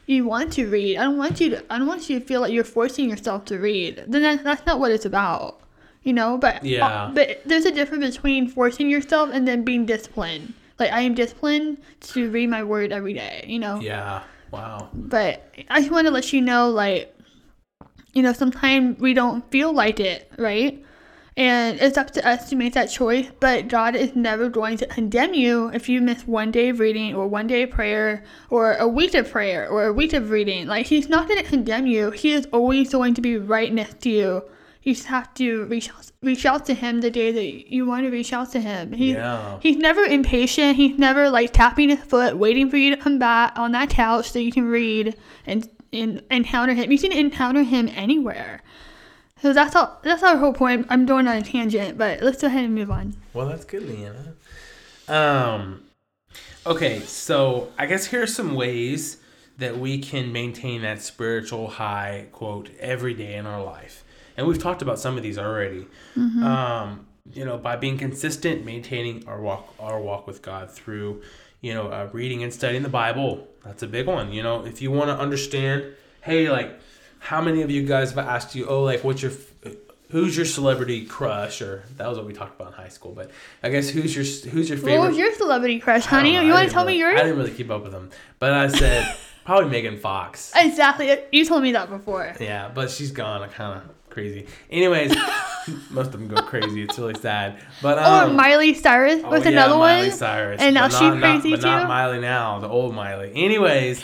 you 0.06 0.26
want 0.26 0.52
to 0.54 0.68
read. 0.68 0.98
I 0.98 1.04
don't 1.04 1.16
want 1.16 1.40
you 1.40 1.50
to. 1.50 1.72
I 1.72 1.78
don't 1.78 1.86
want 1.86 2.10
you 2.10 2.18
to 2.18 2.26
feel 2.26 2.40
like 2.40 2.52
you're 2.52 2.64
forcing 2.64 3.08
yourself 3.08 3.44
to 3.46 3.58
read. 3.58 4.04
Then 4.08 4.22
that, 4.22 4.44
that's 4.44 4.66
not 4.66 4.80
what 4.80 4.90
it's 4.90 5.06
about 5.06 5.60
you 6.04 6.12
know 6.12 6.38
but 6.38 6.56
uh, 6.56 6.60
yeah. 6.62 7.10
but 7.12 7.40
there's 7.44 7.64
a 7.64 7.72
difference 7.72 8.16
between 8.16 8.46
forcing 8.46 8.88
yourself 8.88 9.30
and 9.32 9.48
then 9.48 9.64
being 9.64 9.84
disciplined. 9.84 10.54
Like 10.78 10.92
i 10.92 11.00
am 11.00 11.14
disciplined 11.14 11.78
to 12.12 12.30
read 12.30 12.48
my 12.50 12.62
word 12.62 12.92
every 12.92 13.14
day 13.14 13.44
you 13.48 13.58
know? 13.58 13.80
Yeah. 13.80 14.22
Wow. 14.52 14.90
But 14.94 15.52
i 15.68 15.80
just 15.80 15.90
want 15.90 16.06
to 16.06 16.12
let 16.12 16.32
you 16.32 16.40
know 16.40 16.70
like 16.70 17.12
you 18.12 18.22
know 18.22 18.32
sometimes 18.32 19.00
we 19.00 19.14
don't 19.14 19.50
feel 19.50 19.72
like 19.72 19.98
it 19.98 20.30
right? 20.38 20.80
And 21.36 21.80
it's 21.80 21.98
up 21.98 22.12
to 22.12 22.24
us 22.24 22.48
to 22.50 22.54
make 22.54 22.74
that 22.74 22.86
choice 22.86 23.28
but 23.40 23.66
god 23.66 23.96
is 23.96 24.14
never 24.14 24.48
going 24.48 24.76
to 24.76 24.86
condemn 24.86 25.34
you 25.34 25.68
if 25.70 25.88
you 25.88 26.00
miss 26.00 26.26
one 26.28 26.52
day 26.52 26.68
of 26.68 26.78
reading 26.78 27.14
or 27.14 27.26
one 27.26 27.48
day 27.48 27.64
of 27.64 27.70
prayer 27.70 28.22
or 28.50 28.74
a 28.74 28.86
week 28.86 29.14
of 29.14 29.28
prayer 29.28 29.68
or 29.68 29.86
a 29.86 29.92
week 29.92 30.12
of 30.12 30.30
reading. 30.30 30.68
Like 30.68 30.86
he's 30.86 31.08
not 31.08 31.26
going 31.26 31.42
to 31.42 31.48
condemn 31.48 31.86
you. 31.86 32.10
He 32.12 32.32
is 32.32 32.46
always 32.52 32.92
going 32.92 33.14
to 33.14 33.20
be 33.20 33.36
right 33.36 33.72
next 33.72 34.00
to 34.02 34.10
you 34.10 34.44
you 34.84 34.94
just 34.94 35.06
have 35.06 35.32
to 35.34 35.64
reach 35.64 35.88
out, 35.90 36.12
reach 36.22 36.44
out 36.44 36.66
to 36.66 36.74
him 36.74 37.00
the 37.00 37.10
day 37.10 37.32
that 37.32 37.72
you 37.72 37.86
want 37.86 38.04
to 38.04 38.10
reach 38.10 38.32
out 38.34 38.52
to 38.52 38.60
him. 38.60 38.92
He, 38.92 39.14
yeah. 39.14 39.58
He's 39.60 39.78
never 39.78 40.02
impatient. 40.02 40.76
He's 40.76 40.98
never 40.98 41.30
like 41.30 41.52
tapping 41.52 41.88
his 41.88 42.00
foot, 42.00 42.36
waiting 42.36 42.68
for 42.68 42.76
you 42.76 42.94
to 42.94 43.00
come 43.00 43.18
back 43.18 43.58
on 43.58 43.72
that 43.72 43.88
couch 43.88 44.30
so 44.30 44.38
you 44.38 44.52
can 44.52 44.66
read 44.66 45.16
and, 45.46 45.68
and 45.92 46.22
encounter 46.30 46.74
him. 46.74 46.92
You 46.92 46.98
can 46.98 47.12
encounter 47.12 47.62
him 47.62 47.88
anywhere. 47.94 48.62
So 49.40 49.54
that's 49.54 49.74
all. 49.74 50.00
That's 50.04 50.22
our 50.22 50.36
whole 50.36 50.52
point. 50.52 50.86
I'm 50.90 51.06
going 51.06 51.26
on 51.28 51.36
a 51.36 51.42
tangent, 51.42 51.96
but 51.96 52.20
let's 52.20 52.42
go 52.42 52.46
ahead 52.46 52.64
and 52.64 52.74
move 52.74 52.90
on. 52.90 53.16
Well, 53.32 53.48
that's 53.48 53.64
good, 53.64 53.82
Lianna. 53.82 54.34
Um, 55.10 55.84
okay, 56.66 57.00
so 57.00 57.72
I 57.78 57.86
guess 57.86 58.06
here 58.06 58.22
are 58.22 58.26
some 58.26 58.54
ways 58.54 59.16
that 59.56 59.78
we 59.78 59.98
can 59.98 60.30
maintain 60.32 60.82
that 60.82 61.00
spiritual 61.00 61.68
high 61.68 62.26
quote 62.32 62.70
every 62.78 63.14
day 63.14 63.34
in 63.34 63.46
our 63.46 63.62
life 63.62 64.03
and 64.36 64.46
we've 64.46 64.58
talked 64.58 64.82
about 64.82 64.98
some 64.98 65.16
of 65.16 65.22
these 65.22 65.38
already. 65.38 65.86
Mm-hmm. 66.16 66.42
Um, 66.42 67.06
you 67.32 67.44
know, 67.44 67.56
by 67.56 67.76
being 67.76 67.96
consistent, 67.96 68.64
maintaining 68.64 69.26
our 69.26 69.40
walk, 69.40 69.74
our 69.78 70.00
walk 70.00 70.26
with 70.26 70.42
God 70.42 70.70
through, 70.70 71.22
you 71.60 71.72
know, 71.72 71.88
uh, 71.88 72.08
reading 72.12 72.42
and 72.42 72.52
studying 72.52 72.82
the 72.82 72.88
Bible. 72.88 73.48
That's 73.64 73.82
a 73.82 73.86
big 73.86 74.06
one. 74.06 74.32
You 74.32 74.42
know, 74.42 74.66
if 74.66 74.82
you 74.82 74.90
want 74.90 75.08
to 75.08 75.18
understand, 75.18 75.84
hey, 76.20 76.50
like, 76.50 76.78
how 77.20 77.40
many 77.40 77.62
of 77.62 77.70
you 77.70 77.84
guys 77.84 78.10
have 78.12 78.26
asked 78.26 78.54
you, 78.54 78.66
oh, 78.66 78.82
like, 78.82 79.02
what's 79.02 79.22
your, 79.22 79.32
who's 80.10 80.36
your 80.36 80.44
celebrity 80.44 81.06
crush? 81.06 81.62
Or 81.62 81.84
that 81.96 82.06
was 82.06 82.18
what 82.18 82.26
we 82.26 82.34
talked 82.34 82.60
about 82.60 82.72
in 82.72 82.74
high 82.74 82.88
school. 82.88 83.12
But 83.12 83.30
I 83.62 83.70
guess 83.70 83.88
who's 83.88 84.14
your, 84.14 84.24
who's 84.52 84.68
your 84.68 84.76
favorite? 84.76 84.98
What 84.98 85.08
was 85.08 85.18
your 85.18 85.32
celebrity 85.34 85.80
crush, 85.80 86.04
honey? 86.04 86.34
You 86.34 86.52
want 86.52 86.68
to 86.68 86.74
tell 86.74 86.84
really, 86.84 86.94
me 86.94 87.00
yours? 87.00 87.18
I 87.18 87.22
didn't 87.22 87.38
really 87.38 87.54
keep 87.54 87.70
up 87.70 87.82
with 87.82 87.92
them, 87.92 88.10
but 88.38 88.52
I 88.52 88.68
said 88.68 89.16
probably 89.46 89.70
Megan 89.70 89.96
Fox. 89.96 90.52
Exactly. 90.54 91.18
You 91.32 91.46
told 91.46 91.62
me 91.62 91.72
that 91.72 91.88
before. 91.88 92.34
Yeah, 92.38 92.70
but 92.72 92.90
she's 92.90 93.12
gone. 93.12 93.40
I 93.40 93.48
kind 93.48 93.80
of 93.80 94.03
crazy. 94.14 94.46
Anyways, 94.70 95.14
Most 95.90 96.08
of 96.08 96.12
them 96.12 96.28
go 96.28 96.42
crazy. 96.42 96.82
It's 96.82 96.98
really 96.98 97.14
sad. 97.14 97.56
But 97.80 97.98
or 97.98 98.28
um, 98.28 98.36
Miley 98.36 98.74
Cyrus 98.74 99.22
oh, 99.24 99.30
was 99.30 99.44
yeah, 99.44 99.52
another 99.52 99.76
Miley 99.76 100.08
one. 100.08 100.16
Cyrus. 100.16 100.60
and 100.60 100.74
now 100.74 100.88
she's 100.88 100.98
she 100.98 101.10
not, 101.10 101.20
crazy 101.20 101.50
but 101.50 101.62
not 101.62 101.82
too? 101.82 101.88
Miley 101.88 102.20
now, 102.20 102.58
the 102.58 102.68
old 102.68 102.94
Miley. 102.94 103.32
Anyways, 103.34 104.02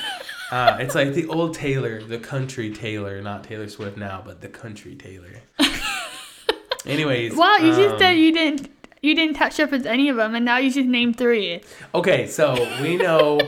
uh, 0.50 0.78
it's 0.80 0.94
like 0.94 1.12
the 1.12 1.26
old 1.26 1.54
Taylor, 1.54 2.02
the 2.02 2.18
country 2.18 2.70
Taylor, 2.72 3.20
not 3.20 3.44
Taylor 3.44 3.68
Swift 3.68 3.96
now, 3.96 4.22
but 4.24 4.40
the 4.40 4.48
country 4.48 4.94
Taylor. 4.94 5.42
Anyways, 6.86 7.36
Wow, 7.36 7.56
you 7.58 7.74
just 7.74 7.94
um, 7.94 7.98
said 7.98 8.12
you 8.12 8.32
didn't 8.32 8.70
you 9.02 9.14
didn't 9.14 9.34
touch 9.34 9.60
up 9.60 9.70
with 9.70 9.86
any 9.86 10.08
of 10.08 10.16
them, 10.16 10.34
and 10.34 10.44
now 10.44 10.58
you 10.58 10.70
just 10.70 10.88
named 10.88 11.16
three. 11.16 11.60
Okay, 11.94 12.26
so 12.26 12.54
we 12.82 12.96
know, 12.96 13.40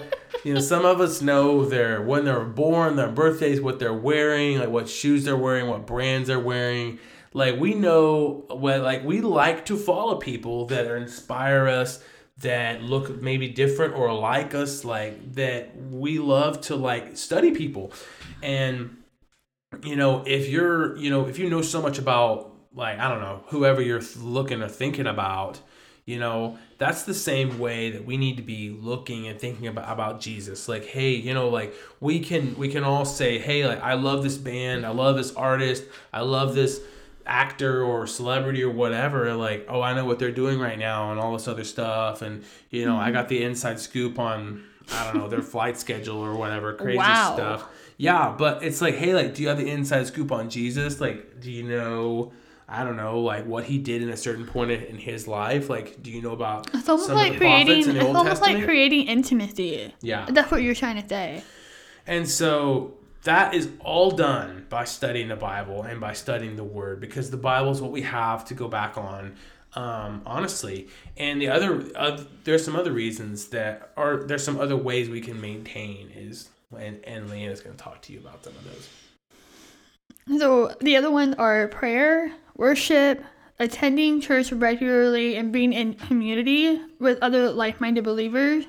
you 0.45 0.55
know, 0.55 0.61
some 0.61 0.85
of 0.85 1.01
us 1.01 1.23
know 1.23 1.65
their 1.65 2.03
when 2.03 2.25
they're 2.25 2.45
born, 2.45 2.97
their 2.97 3.09
birthdays, 3.09 3.61
what 3.61 3.79
they're 3.79 3.93
wearing, 3.93 4.59
like 4.59 4.69
what 4.69 4.89
shoes 4.89 5.25
they're 5.25 5.37
wearing, 5.37 5.69
what 5.69 5.87
brands 5.87 6.29
they're 6.29 6.41
wearing. 6.41 6.99
Like 7.33 7.59
we 7.59 7.75
know 7.75 8.45
what 8.49 8.81
like 8.81 9.05
we 9.05 9.21
like 9.21 9.65
to 9.67 9.77
follow 9.77 10.17
people 10.17 10.67
that 10.67 10.87
inspire 10.87 11.69
us, 11.69 12.03
that 12.39 12.83
look 12.83 13.23
maybe 13.23 13.49
different 13.49 13.95
or 13.95 14.13
like 14.13 14.55
us, 14.55 14.85
like 14.85 15.35
that 15.35 15.77
we 15.77 16.19
love 16.19 16.61
to 16.63 16.77
like 16.77 17.17
study 17.17 17.53
people. 17.53 17.93
And 18.43 18.97
you 19.83 19.97
know, 19.97 20.25
if 20.27 20.49
you're, 20.49 20.97
you 20.97 21.09
know, 21.09 21.27
if 21.27 21.39
you 21.39 21.49
know 21.49 21.63
so 21.63 21.81
much 21.81 21.99
about 21.99 22.53
like 22.75 22.99
I 22.99 23.09
don't 23.09 23.21
know, 23.21 23.45
whoever 23.49 23.81
you're 23.81 24.03
looking 24.19 24.61
or 24.63 24.69
thinking 24.69 25.07
about, 25.07 25.61
you 26.05 26.19
know, 26.19 26.59
that's 26.79 27.05
the 27.05 27.15
same 27.15 27.59
way 27.59 27.91
that 27.91 28.05
we 28.05 28.17
need 28.17 28.37
to 28.37 28.43
be 28.43 28.71
looking 28.71 29.29
and 29.29 29.39
thinking 29.39 29.69
about 29.69 29.93
about 29.93 30.21
Jesus. 30.21 30.69
Like, 30.69 30.85
hey, 30.85 31.11
you 31.11 31.33
know, 31.33 31.49
like 31.49 31.75
we 32.01 32.19
can 32.21 32.57
we 32.57 32.69
can 32.69 32.83
all 32.83 33.05
say, 33.05 33.39
hey, 33.39 33.67
like 33.67 33.81
I 33.83 33.95
love 33.95 34.23
this 34.23 34.37
band, 34.37 34.85
I 34.85 34.91
love 34.91 35.17
this 35.17 35.33
artist, 35.35 35.85
I 36.13 36.23
love 36.23 36.55
this 36.55 36.81
actor 37.25 37.85
or 37.85 38.07
celebrity 38.07 38.63
or 38.65 38.71
whatever. 38.71 39.33
Like 39.35 39.67
oh 39.69 39.81
i 39.81 39.95
know 39.95 40.05
what 40.05 40.19
they're 40.19 40.33
doing 40.33 40.59
right 40.59 40.79
now 40.79 41.13
and 41.13 41.21
all 41.21 41.33
this 41.33 41.47
other 41.47 41.65
stuff. 41.65 42.21
And 42.21 42.43
you 42.71 42.85
know 42.85 42.97
i 42.97 43.05
mm-hmm. 43.05 43.13
got 43.13 43.29
the 43.29 43.45
inside 43.45 43.79
scoop 43.79 44.19
on 44.19 44.65
i 44.93 45.05
don't 45.05 45.23
know 45.23 45.29
their 45.29 45.43
flight 45.43 45.79
schedule 45.79 46.19
or 46.19 46.35
whatever 46.35 46.75
crazy 46.83 46.99
Wow. 46.99 47.35
stuff. 47.35 47.69
Yeah 47.97 48.35
but 48.37 48.65
it's 48.65 48.81
like 48.81 48.97
hey 48.97 49.15
like 49.15 49.35
do 49.35 49.43
you 49.43 49.49
have 49.49 49.59
the 49.59 49.71
inside 49.71 50.07
scoop 50.09 50.33
on 50.33 50.51
jesus? 50.51 51.01
Like 51.01 51.41
do 51.41 51.51
you 51.51 51.63
know 51.63 52.33
i 52.73 52.83
don't 52.85 52.97
know 52.97 53.21
like 53.21 53.45
what 53.47 53.65
he 53.65 53.79
did 53.79 54.03
in 54.03 54.09
a 54.09 54.17
certain 54.17 54.47
point 54.47 54.71
in 54.71 54.97
his 54.99 55.29
life 55.29 55.69
like 55.69 56.03
do 56.03 56.11
you 56.11 56.21
know 56.23 56.33
about 56.33 56.69
It's 56.75 56.89
almost 56.89 57.09
some 57.09 57.17
like 57.17 57.35
of 57.35 57.39
the 57.39 57.45
prophets 57.47 57.65
creating. 57.67 57.97
It's 57.97 58.05
almost 58.05 58.27
testament 58.27 58.59
like 58.59 58.65
creating 58.65 59.07
intimacy. 59.09 59.95
yeah 60.01 60.27
That's 60.31 60.51
what 60.51 60.63
you're 60.63 60.75
trying 60.75 61.01
to 61.03 61.09
say. 61.09 61.43
and 62.07 62.29
so 62.29 62.95
that 63.25 63.55
is 63.55 63.69
all 63.79 64.11
done 64.11 64.67
by 64.69 64.83
studying 64.85 65.29
the 65.29 65.37
Bible 65.37 65.83
and 65.85 66.01
by 66.01 66.13
studying 66.13 66.57
the 66.57 66.65
Word 66.65 66.99
because 67.01 67.31
the 67.31 67.37
Bible 67.37 67.71
is 67.71 67.81
what 67.81 67.93
we 67.93 68.03
have 68.03 68.45
to 68.47 68.55
go 68.55 68.67
back 68.67 68.99
on, 68.99 69.37
um, 69.75 70.23
honestly. 70.27 70.89
And 71.17 71.41
the 71.41 71.47
other, 71.49 71.85
uh, 71.95 72.21
there's 72.43 72.65
some 72.65 72.75
other 72.75 72.91
reasons 72.91 73.47
that 73.51 73.93
are, 73.97 74.25
there's 74.25 74.43
some 74.43 74.59
other 74.59 74.77
ways 74.77 75.09
we 75.09 75.21
can 75.21 75.41
maintain 75.41 76.11
is, 76.17 76.49
and, 76.77 76.99
and 77.05 77.31
Lianna's 77.31 77.61
going 77.61 77.77
to 77.77 77.81
talk 77.81 78.03
to 78.03 78.13
you 78.13 78.19
about 78.19 78.43
some 78.43 78.55
of 78.57 78.65
those. 78.65 78.89
So 80.41 80.75
the 80.81 80.97
other 80.97 81.11
ones 81.13 81.37
are 81.39 81.69
prayer, 81.69 82.33
worship, 82.57 83.25
attending 83.59 84.21
church 84.21 84.53
regularly, 84.53 85.37
and 85.37 85.53
being 85.53 85.73
in 85.73 85.95
community 85.95 86.81
with 86.99 87.19
other 87.23 87.51
like-minded 87.51 88.05
believers, 88.05 88.65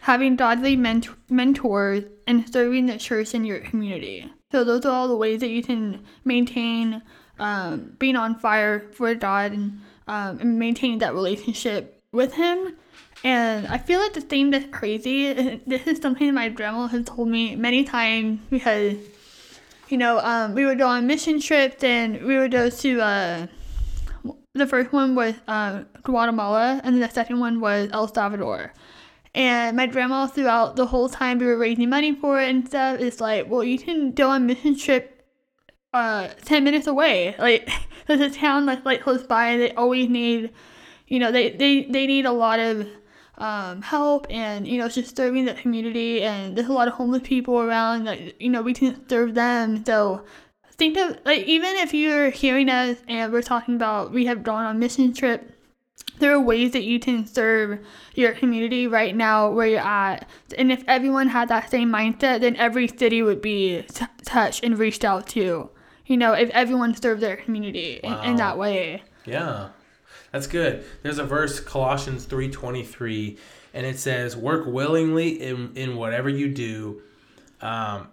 having 0.00 0.36
godly 0.36 0.76
ment- 0.76 1.08
mentors, 1.30 2.04
and 2.26 2.50
serving 2.52 2.86
the 2.86 2.98
church 2.98 3.34
in 3.34 3.44
your 3.44 3.60
community. 3.60 4.30
So 4.50 4.64
those 4.64 4.84
are 4.84 4.92
all 4.92 5.08
the 5.08 5.16
ways 5.16 5.40
that 5.40 5.48
you 5.48 5.62
can 5.62 6.04
maintain 6.24 7.02
um, 7.38 7.94
being 7.98 8.16
on 8.16 8.38
fire 8.38 8.90
for 8.92 9.14
God 9.14 9.52
and, 9.52 9.80
um, 10.06 10.38
and 10.40 10.58
maintaining 10.58 10.98
that 10.98 11.14
relationship 11.14 12.02
with 12.12 12.34
Him. 12.34 12.76
And 13.24 13.66
I 13.66 13.78
feel 13.78 14.00
like 14.00 14.12
the 14.12 14.20
thing 14.20 14.50
that's 14.50 14.66
crazy, 14.70 15.32
this 15.66 15.86
is 15.86 15.98
something 15.98 16.32
my 16.34 16.48
grandma 16.48 16.86
has 16.88 17.04
told 17.04 17.28
me 17.28 17.56
many 17.56 17.84
times 17.84 18.40
because 18.50 18.96
you 19.92 19.98
know, 19.98 20.18
um, 20.20 20.54
we 20.54 20.64
would 20.64 20.78
go 20.78 20.88
on 20.88 21.06
mission 21.06 21.38
trips 21.38 21.84
and 21.84 22.22
we 22.22 22.38
would 22.38 22.50
go 22.50 22.70
to, 22.70 23.00
uh, 23.02 23.46
the 24.54 24.66
first 24.66 24.90
one 24.90 25.14
was 25.14 25.34
uh, 25.46 25.82
Guatemala 26.02 26.80
and 26.82 27.02
the 27.02 27.10
second 27.10 27.40
one 27.40 27.60
was 27.60 27.90
El 27.92 28.08
Salvador. 28.08 28.72
And 29.34 29.76
my 29.76 29.86
grandma, 29.86 30.28
throughout 30.28 30.76
the 30.76 30.86
whole 30.86 31.10
time 31.10 31.38
we 31.38 31.44
were 31.44 31.58
raising 31.58 31.90
money 31.90 32.14
for 32.14 32.40
it 32.40 32.48
and 32.48 32.66
stuff, 32.66 33.00
is 33.00 33.20
like, 33.20 33.50
well, 33.50 33.62
you 33.62 33.78
can 33.78 34.12
go 34.12 34.30
on 34.30 34.46
mission 34.46 34.78
trip 34.78 35.22
uh, 35.92 36.28
10 36.42 36.64
minutes 36.64 36.86
away. 36.86 37.36
Like, 37.38 37.68
there's 38.06 38.20
a 38.20 38.30
town 38.30 38.64
that's 38.64 38.86
like 38.86 39.02
close 39.02 39.24
by. 39.24 39.58
They 39.58 39.72
always 39.72 40.08
need, 40.08 40.52
you 41.06 41.18
know, 41.18 41.30
they, 41.30 41.50
they, 41.50 41.82
they 41.84 42.06
need 42.06 42.24
a 42.24 42.32
lot 42.32 42.60
of 42.60 42.88
um, 43.42 43.82
help 43.82 44.28
and 44.30 44.68
you 44.68 44.78
know 44.78 44.88
just 44.88 45.16
serving 45.16 45.46
the 45.46 45.54
community 45.54 46.22
and 46.22 46.56
there's 46.56 46.68
a 46.68 46.72
lot 46.72 46.86
of 46.86 46.94
homeless 46.94 47.22
people 47.24 47.58
around 47.58 48.04
that 48.04 48.40
you 48.40 48.48
know 48.48 48.62
we 48.62 48.72
can 48.72 49.06
serve 49.08 49.34
them. 49.34 49.84
So 49.84 50.24
think 50.76 50.96
of 50.96 51.18
like 51.24 51.42
even 51.42 51.74
if 51.76 51.92
you're 51.92 52.30
hearing 52.30 52.68
us 52.68 52.98
and 53.08 53.32
we're 53.32 53.42
talking 53.42 53.74
about 53.74 54.12
we 54.12 54.26
have 54.26 54.44
gone 54.44 54.64
on 54.64 54.78
mission 54.78 55.12
trip 55.12 55.50
there 56.20 56.32
are 56.32 56.40
ways 56.40 56.70
that 56.72 56.84
you 56.84 57.00
can 57.00 57.26
serve 57.26 57.80
your 58.14 58.32
community 58.32 58.86
right 58.86 59.16
now 59.16 59.50
where 59.50 59.66
you're 59.66 59.80
at. 59.80 60.28
And 60.56 60.70
if 60.70 60.84
everyone 60.86 61.28
had 61.28 61.48
that 61.48 61.68
same 61.68 61.90
mindset 61.90 62.42
then 62.42 62.54
every 62.56 62.86
city 62.86 63.22
would 63.22 63.42
be 63.42 63.82
t- 63.82 64.06
touched 64.24 64.62
and 64.62 64.78
reached 64.78 65.04
out 65.04 65.26
to 65.28 65.68
you 66.06 66.16
know 66.16 66.32
if 66.32 66.48
everyone 66.50 66.94
served 66.94 67.20
their 67.20 67.36
community 67.36 67.98
in, 68.04 68.12
in 68.22 68.36
that 68.36 68.56
way. 68.56 69.02
Yeah. 69.24 69.70
That's 70.32 70.46
good. 70.46 70.84
There's 71.02 71.18
a 71.18 71.24
verse 71.24 71.60
Colossians 71.60 72.26
3:23 72.26 73.38
and 73.74 73.86
it 73.86 73.98
says 73.98 74.36
work 74.36 74.66
willingly 74.66 75.40
in 75.42 75.72
in 75.76 75.96
whatever 75.96 76.28
you 76.28 76.48
do 76.48 77.02
um 77.60 78.08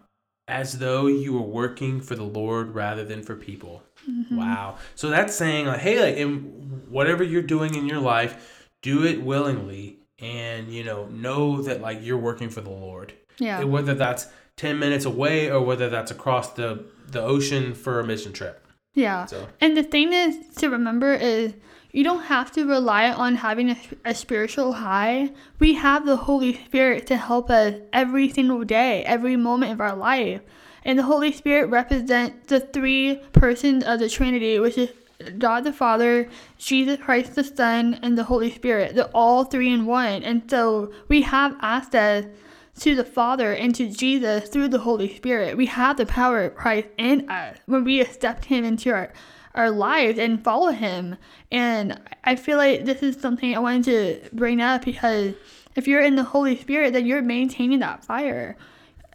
as 0.47 0.79
though 0.79 1.05
you 1.07 1.33
were 1.33 1.41
working 1.47 2.01
for 2.01 2.15
the 2.15 2.23
Lord 2.23 2.73
rather 2.73 3.05
than 3.05 3.21
for 3.23 3.35
people. 3.35 3.83
Wow. 4.31 4.77
So 4.95 5.09
that's 5.09 5.35
saying 5.35 5.67
like 5.67 5.79
hey 5.79 5.99
like 6.01 6.17
in 6.17 6.83
whatever 6.89 7.23
you're 7.23 7.41
doing 7.41 7.75
in 7.75 7.85
your 7.85 7.99
life, 7.99 8.67
do 8.81 9.05
it 9.05 9.21
willingly 9.21 9.99
and 10.19 10.73
you 10.73 10.83
know 10.83 11.05
know 11.07 11.61
that 11.61 11.81
like 11.81 11.99
you're 12.01 12.17
working 12.17 12.49
for 12.49 12.61
the 12.61 12.69
Lord. 12.71 13.13
yeah 13.37 13.63
Whether 13.63 13.93
that's 13.93 14.27
10 14.57 14.77
minutes 14.79 15.05
away 15.05 15.49
or 15.49 15.61
whether 15.61 15.89
that's 15.89 16.11
across 16.11 16.51
the 16.53 16.83
the 17.07 17.21
ocean 17.21 17.73
for 17.73 17.99
a 17.99 18.03
mission 18.05 18.33
trip. 18.33 18.65
yeah 18.93 19.25
So 19.25 19.47
And 19.61 19.77
the 19.77 19.83
thing 19.83 20.13
is 20.13 20.35
to 20.57 20.69
remember 20.69 21.13
is 21.13 21.53
you 21.91 22.03
don't 22.03 22.23
have 22.23 22.51
to 22.51 22.67
rely 22.67 23.11
on 23.11 23.35
having 23.35 23.71
a, 23.71 23.77
a 24.05 24.13
spiritual 24.13 24.73
high. 24.73 25.31
We 25.59 25.73
have 25.75 26.05
the 26.05 26.17
Holy 26.17 26.53
Spirit 26.53 27.07
to 27.07 27.17
help 27.17 27.49
us 27.49 27.75
every 27.91 28.29
single 28.29 28.63
day, 28.63 29.03
every 29.03 29.35
moment 29.35 29.71
of 29.71 29.81
our 29.81 29.95
life. 29.95 30.41
And 30.83 30.97
the 30.97 31.03
Holy 31.03 31.31
Spirit 31.31 31.67
represents 31.67 32.47
the 32.47 32.59
three 32.59 33.21
persons 33.33 33.83
of 33.83 33.99
the 33.99 34.09
Trinity, 34.09 34.59
which 34.59 34.77
is 34.77 34.89
God 35.37 35.65
the 35.65 35.73
Father, 35.73 36.29
Jesus 36.57 36.99
Christ 36.99 37.35
the 37.35 37.43
Son, 37.43 37.99
and 38.01 38.17
the 38.17 38.23
Holy 38.23 38.51
Spirit. 38.51 38.95
They're 38.95 39.05
all 39.13 39.43
three 39.43 39.73
in 39.73 39.85
one. 39.85 40.23
And 40.23 40.49
so 40.49 40.93
we 41.07 41.23
have 41.23 41.57
access 41.61 42.25
to 42.79 42.95
the 42.95 43.03
Father 43.03 43.53
and 43.53 43.75
to 43.75 43.89
Jesus 43.89 44.47
through 44.47 44.69
the 44.69 44.79
Holy 44.79 45.13
Spirit. 45.13 45.57
We 45.57 45.65
have 45.65 45.97
the 45.97 46.05
power 46.05 46.45
of 46.45 46.55
Christ 46.55 46.87
in 46.97 47.29
us 47.29 47.57
when 47.65 47.83
we 47.83 47.99
accept 47.99 48.45
Him 48.45 48.63
into 48.63 48.91
our, 48.91 49.11
our 49.55 49.69
lives 49.71 50.19
and 50.19 50.43
follow 50.43 50.71
Him. 50.71 51.17
And 51.51 51.99
I 52.23 52.35
feel 52.35 52.57
like 52.57 52.85
this 52.85 53.01
is 53.01 53.19
something 53.19 53.55
I 53.55 53.59
wanted 53.59 53.83
to 53.85 54.35
bring 54.35 54.61
up 54.61 54.85
because 54.85 55.33
if 55.75 55.87
you're 55.87 56.01
in 56.01 56.15
the 56.15 56.23
Holy 56.23 56.57
Spirit, 56.57 56.93
then 56.93 57.05
you're 57.05 57.21
maintaining 57.21 57.79
that 57.79 58.03
fire. 58.03 58.57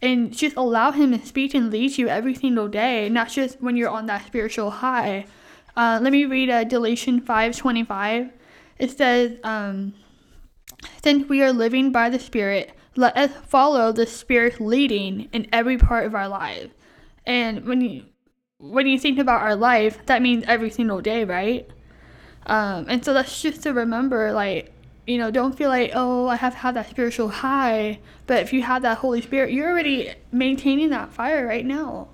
And 0.03 0.37
just 0.37 0.57
allow 0.57 0.91
Him 0.91 1.19
to 1.19 1.25
speak 1.25 1.55
and 1.55 1.71
lead 1.71 1.97
you 1.97 2.09
every 2.09 2.35
single 2.35 2.69
day, 2.69 3.09
not 3.09 3.29
just 3.31 3.61
when 3.61 3.77
you're 3.77 3.91
on 3.91 4.07
that 4.07 4.27
spiritual 4.27 4.71
high. 4.71 5.27
Uh, 5.77 5.99
let 6.03 6.13
me 6.13 6.25
read 6.25 6.51
uh, 6.51 6.65
Galatians 6.65 7.23
5.25. 7.23 8.31
It 8.79 8.91
says, 8.91 9.39
um, 9.43 9.95
since 11.03 11.29
we 11.29 11.43
are 11.43 11.53
living 11.53 11.91
by 11.91 12.11
the 12.11 12.19
Spirit, 12.19 12.73
let 12.97 13.17
us 13.17 13.31
follow 13.47 13.93
the 13.93 14.07
Spirit's 14.07 14.61
leading 14.61 15.29
in 15.33 15.49
every 15.53 15.79
part 15.79 16.07
of 16.07 16.15
our 16.15 16.29
lives. 16.29 16.73
And 17.27 17.67
when 17.67 17.81
you 17.81 18.05
when 18.71 18.87
you 18.87 18.99
think 18.99 19.19
about 19.19 19.43
our 19.43 19.57
life, 19.57 20.05
that 20.07 20.23
means 20.23 20.45
every 20.47 20.71
single 20.71 21.01
day, 21.01 21.25
right? 21.25 21.69
Um, 22.47 22.87
and 22.89 23.05
so 23.05 23.15
that's 23.15 23.41
just 23.41 23.63
to 23.63 23.73
remember, 23.73 24.33
like, 24.33 24.73
you 25.07 25.19
know, 25.19 25.31
don't 25.31 25.57
feel 25.57 25.69
like, 25.69 25.93
oh, 25.95 26.29
I 26.29 26.37
have 26.37 26.55
to 26.55 26.59
have 26.59 26.75
that 26.75 26.89
spiritual 26.89 27.29
high. 27.29 27.99
But 28.27 28.43
if 28.43 28.53
you 28.53 28.63
have 28.63 28.83
that 28.83 28.99
Holy 28.99 29.21
Spirit, 29.21 29.53
you're 29.53 29.71
already 29.71 30.15
maintaining 30.33 30.91
that 30.91 31.13
fire 31.13 31.47
right 31.47 31.65
now. 31.65 32.09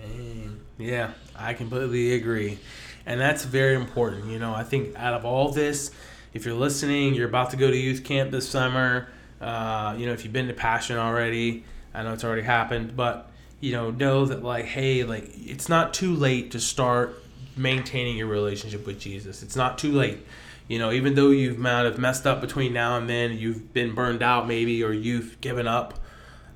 Dang. 0.00 0.60
Yeah, 0.78 1.12
I 1.36 1.54
completely 1.54 2.14
agree. 2.14 2.58
And 3.06 3.20
that's 3.20 3.44
very 3.44 3.74
important. 3.74 4.26
You 4.26 4.38
know, 4.38 4.54
I 4.54 4.64
think 4.64 4.96
out 4.96 5.14
of 5.14 5.24
all 5.24 5.50
this, 5.50 5.90
if 6.32 6.44
you're 6.44 6.54
listening, 6.54 7.14
you're 7.14 7.28
about 7.28 7.50
to 7.50 7.56
go 7.56 7.70
to 7.70 7.76
youth 7.76 8.04
camp 8.04 8.30
this 8.30 8.48
summer, 8.48 9.08
uh, 9.40 9.94
you 9.98 10.06
know, 10.06 10.12
if 10.12 10.24
you've 10.24 10.32
been 10.32 10.48
to 10.48 10.54
Passion 10.54 10.96
already, 10.96 11.64
I 11.92 12.02
know 12.02 12.12
it's 12.12 12.24
already 12.24 12.42
happened, 12.42 12.96
but, 12.96 13.31
you 13.62 13.72
know, 13.72 13.90
know 13.90 14.26
that, 14.26 14.42
like, 14.44 14.66
hey, 14.66 15.04
like, 15.04 15.30
it's 15.36 15.68
not 15.70 15.94
too 15.94 16.14
late 16.14 16.50
to 16.50 16.60
start 16.60 17.22
maintaining 17.56 18.16
your 18.18 18.26
relationship 18.26 18.86
with 18.86 19.00
Jesus. 19.00 19.42
It's 19.42 19.56
not 19.56 19.78
too 19.78 19.92
late. 19.92 20.18
You 20.68 20.78
know, 20.78 20.92
even 20.92 21.14
though 21.14 21.30
you've 21.30 21.58
might 21.58 21.84
have 21.84 21.98
messed 21.98 22.26
up 22.26 22.40
between 22.40 22.72
now 22.74 22.98
and 22.98 23.08
then, 23.08 23.38
you've 23.38 23.72
been 23.72 23.94
burned 23.94 24.22
out 24.22 24.46
maybe, 24.46 24.82
or 24.84 24.92
you've 24.92 25.40
given 25.40 25.66
up. 25.66 25.98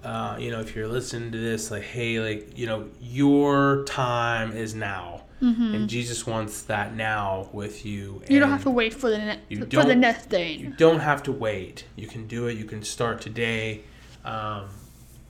Uh, 0.04 0.36
you 0.38 0.50
know, 0.50 0.60
if 0.60 0.76
you're 0.76 0.86
listening 0.86 1.32
to 1.32 1.38
this, 1.38 1.70
like, 1.70 1.82
hey, 1.82 2.20
like, 2.20 2.56
you 2.58 2.66
know, 2.66 2.88
your 3.00 3.84
time 3.84 4.52
is 4.52 4.74
now, 4.74 5.22
Mm-hmm. 5.42 5.74
and 5.74 5.88
Jesus 5.88 6.26
wants 6.26 6.62
that 6.62 6.94
now 6.96 7.50
with 7.52 7.84
you. 7.84 8.22
You 8.26 8.40
don't 8.40 8.48
have 8.48 8.62
to 8.62 8.70
wait 8.70 8.94
for 8.94 9.10
the 9.10 9.18
ne- 9.18 9.66
for 9.66 9.84
the 9.84 9.94
next 9.94 10.30
thing. 10.30 10.60
You 10.60 10.70
don't 10.70 11.00
have 11.00 11.22
to 11.24 11.32
wait. 11.32 11.84
You 11.94 12.06
can 12.06 12.26
do 12.26 12.46
it. 12.46 12.56
You 12.56 12.64
can 12.64 12.82
start 12.82 13.20
today. 13.20 13.82
Um, 14.24 14.70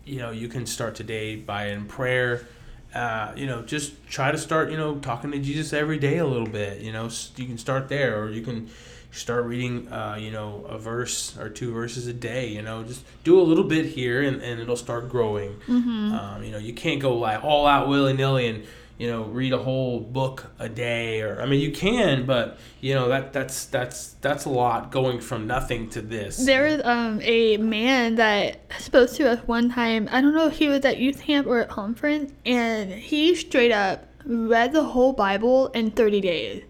you 0.07 0.19
know, 0.19 0.31
you 0.31 0.49
can 0.49 0.65
start 0.67 0.95
today 0.95 1.37
by 1.37 1.67
in 1.69 1.87
prayer. 1.87 2.47
Uh, 2.95 3.33
you 3.37 3.47
know, 3.47 3.63
just 3.63 3.93
try 4.09 4.31
to 4.31 4.39
start. 4.39 4.71
You 4.71 4.77
know, 4.77 4.97
talking 4.97 5.33
to 5.33 5.39
Jesus 5.39 5.73
every 5.73 5.99
day 5.99 6.19
a 6.19 6.27
little 6.27 6.47
bit. 6.47 6.81
You 6.81 6.93
know, 6.93 7.11
you 7.37 7.47
can 7.47 7.59
start 7.59 7.89
there, 7.89 8.23
or 8.23 8.31
you 8.31 8.43
can 8.43 8.71
start 9.11 9.45
reading. 9.45 9.93
Uh, 9.93 10.17
you 10.19 10.31
know, 10.31 10.65
a 10.69 10.79
verse 10.79 11.37
or 11.37 11.51
two 11.51 11.73
verses 11.73 12.07
a 12.07 12.13
day. 12.13 12.49
You 12.49 12.63
know, 12.63 12.85
just 12.85 13.05
do 13.25 13.39
a 13.39 13.43
little 13.43 13.65
bit 13.65 13.87
here, 13.87 14.23
and, 14.23 14.41
and 14.41 14.61
it'll 14.61 14.77
start 14.77 15.11
growing. 15.11 15.57
Mm-hmm. 15.67 16.13
Um, 16.13 16.45
you 16.45 16.53
know, 16.53 16.59
you 16.59 16.73
can't 16.73 17.01
go 17.01 17.19
like 17.19 17.45
all 17.45 17.67
out 17.67 17.89
willy 17.89 18.13
nilly 18.13 18.47
and 18.47 18.65
you 18.99 19.07
know 19.11 19.25
read 19.25 19.53
a 19.53 19.59
whole 19.59 20.01
book 20.01 20.51
a 20.59 20.69
day 20.69 21.21
or 21.21 21.41
I 21.41 21.47
mean 21.47 21.61
you 21.61 21.73
can, 21.73 22.27
but 22.27 22.59
you 22.81 22.95
know 22.95 23.09
that 23.09 23.33
that's 23.33 23.67
that's 23.67 24.15
that's 24.21 24.45
a 24.45 24.51
lot 24.51 24.91
going 24.91 25.21
from 25.21 25.47
nothing 25.47 25.91
to 25.91 26.01
this. 26.01 26.37
There 26.39 26.65
was 26.65 26.81
um 26.85 27.21
a 27.23 27.57
man 27.59 28.15
that 28.17 28.61
spoke 28.79 29.11
to 29.13 29.31
us 29.31 29.41
one 29.47 29.71
time. 29.71 30.09
I 30.11 30.21
don't 30.21 30.35
know 30.35 30.47
if 30.47 30.57
he 30.57 30.69
was 30.69 30.85
at 30.85 30.99
youth 30.99 31.23
camp 31.23 31.47
or 31.47 31.61
at 31.61 31.69
conference, 31.69 32.33
and 32.45 32.91
he 32.93 33.35
straight 33.35 33.73
up 33.73 34.07
read 34.25 34.73
the 34.73 34.83
whole 34.83 35.13
Bible 35.13 35.69
in 35.69 35.91
30 35.91 36.21
days. 36.21 36.65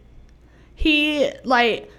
He 0.75 1.31
like 1.45 1.91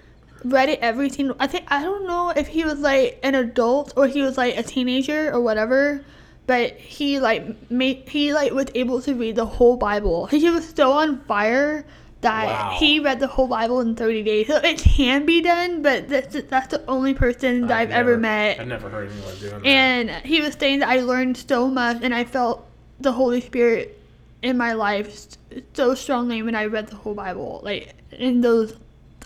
read 0.43 0.69
it 0.69 0.79
every 0.81 1.09
single. 1.09 1.35
I 1.39 1.47
think 1.47 1.65
I 1.67 1.81
don't 1.83 2.05
know 2.05 2.29
if 2.29 2.47
he 2.47 2.63
was 2.63 2.79
like 2.79 3.19
an 3.23 3.35
adult 3.35 3.93
or 3.95 4.07
he 4.07 4.21
was 4.21 4.37
like 4.37 4.57
a 4.57 4.63
teenager 4.63 5.31
or 5.33 5.41
whatever, 5.41 6.03
but 6.47 6.71
he 6.77 7.19
like 7.19 7.69
made 7.69 8.07
he 8.09 8.33
like 8.33 8.53
was 8.53 8.67
able 8.73 9.01
to 9.01 9.13
read 9.13 9.35
the 9.35 9.45
whole 9.45 9.77
Bible. 9.77 10.25
He 10.27 10.49
was 10.49 10.67
so 10.75 10.91
on 10.93 11.19
fire 11.25 11.85
that 12.21 12.45
Wow. 12.47 12.75
he 12.79 12.99
read 12.99 13.19
the 13.19 13.27
whole 13.27 13.47
Bible 13.47 13.79
in 13.81 13.95
30 13.95 14.23
days. 14.23 14.47
So 14.47 14.55
it 14.57 14.79
can 14.79 15.25
be 15.25 15.41
done, 15.41 15.81
but 15.83 16.09
that's 16.09 16.35
that's 16.49 16.67
the 16.69 16.83
only 16.87 17.13
person 17.13 17.67
that 17.67 17.77
I've, 17.77 17.91
ever 17.91 18.11
never- 18.11 18.21
met. 18.21 18.59
I've 18.59 18.67
never 18.67 18.89
heard 18.89 19.11
anyone 19.11 19.35
doing 19.39 19.61
that. 19.61 19.65
And 19.67 20.09
he 20.25 20.41
was 20.41 20.55
saying 20.55 20.79
that 20.79 20.89
I 20.89 21.01
learned 21.01 21.37
so 21.37 21.67
much 21.67 21.97
and 22.01 22.15
I 22.15 22.23
felt 22.23 22.65
the 22.99 23.11
Holy 23.11 23.41
Spirit 23.41 23.99
in 24.41 24.57
my 24.57 24.73
life 24.73 25.27
so 25.73 25.93
strongly 25.95 26.41
when 26.41 26.55
I 26.55 26.65
read 26.65 26.87
the 26.87 26.95
whole 26.95 27.13
Bible. 27.13 27.61
Like 27.63 27.93
in 28.11 28.41
those, 28.41 28.75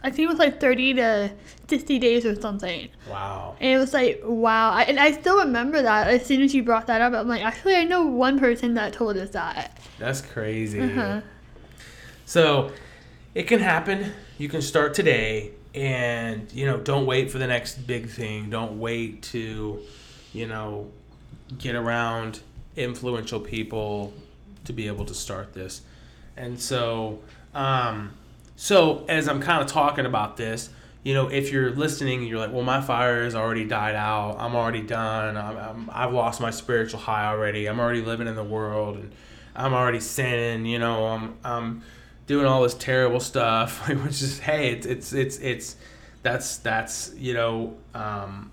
I 0.04 0.10
think 0.10 0.26
it 0.26 0.30
was 0.30 0.40
like 0.40 0.60
30 0.60 0.96
to 0.96 1.32
60 1.68 2.00
days 2.00 2.26
or 2.26 2.40
something. 2.40 2.90
wow. 3.10 3.56
And 3.60 3.72
it 3.72 3.78
was 3.78 3.94
like, 3.94 4.22
wow. 4.24 4.72
I, 4.72 4.84
and 4.84 5.00
I 5.00 5.12
still 5.12 5.40
remember 5.40 5.82
that 5.82 6.08
as 6.08 6.26
soon 6.26 6.42
as 6.42 6.56
you 6.56 6.64
brought 6.64 6.88
that 6.88 7.02
up. 7.02 7.14
I'm 7.14 7.28
like, 7.28 7.44
actually, 7.44 7.76
I 7.76 7.84
know 7.84 8.06
one 8.06 8.40
person 8.40 8.74
that 8.76 8.94
told 8.94 9.18
us 9.18 9.30
that. 9.32 9.78
That's 10.00 10.22
crazy. 10.22 10.82
Uh-huh. 10.82 11.22
So 12.26 12.72
it 13.36 13.44
can 13.44 13.60
happen. 13.60 14.12
You 14.38 14.50
can 14.50 14.62
start 14.62 14.94
today 14.94 15.52
and 15.74 16.52
you 16.52 16.66
know, 16.66 16.78
don't 16.78 17.06
wait 17.06 17.32
for 17.32 17.38
the 17.38 17.48
next 17.48 17.88
big 17.88 18.10
thing. 18.10 18.50
Don't 18.50 18.80
wait 18.80 19.22
to, 19.24 19.80
you 20.34 20.48
know, 20.48 20.90
get 21.58 21.76
around 21.76 22.42
influential 22.76 23.40
people 23.40 24.14
to 24.66 24.74
be 24.74 24.88
able 24.88 25.06
to 25.06 25.14
start 25.14 25.54
this. 25.54 25.82
And 26.36 26.60
so 26.60 27.20
um 27.54 28.14
so 28.56 29.06
as 29.08 29.28
I'm 29.28 29.42
kind 29.42 29.62
of 29.62 29.68
talking 29.68 30.06
about 30.06 30.38
this, 30.38 30.70
you 31.04 31.14
know, 31.14 31.30
if 31.30 31.52
you're 31.52 31.72
listening 31.72 32.24
you're 32.24 32.38
like, 32.38 32.52
well, 32.52 32.64
my 32.64 32.80
fire 32.80 33.24
has 33.24 33.34
already 33.34 33.66
died 33.66 33.96
out. 33.96 34.36
I'm 34.38 34.56
already 34.56 34.84
done. 34.84 35.36
I'm, 35.36 35.58
I'm, 35.58 35.90
I've 35.92 36.14
lost 36.14 36.40
my 36.40 36.52
spiritual 36.52 37.00
high 37.00 37.26
already. 37.26 37.68
I'm 37.68 37.80
already 37.80 38.02
living 38.02 38.28
in 38.28 38.36
the 38.36 38.44
world 38.44 38.98
and 38.98 39.12
I'm 39.56 39.74
already 39.74 40.00
sinning. 40.00 40.66
You 40.66 40.80
know, 40.80 41.08
I'm, 41.08 41.38
I'm 41.44 41.84
doing 42.28 42.46
all 42.46 42.62
this 42.62 42.76
terrible 42.76 43.20
stuff, 43.20 43.88
which 44.04 44.22
is, 44.22 44.40
hey, 44.40 44.72
it's, 44.74 44.86
it's, 44.86 45.14
it's, 45.14 45.38
it's, 45.40 45.76
that's, 46.22 46.58
that's, 46.58 47.14
you 47.16 47.34
know, 47.34 47.78
um, 47.96 48.52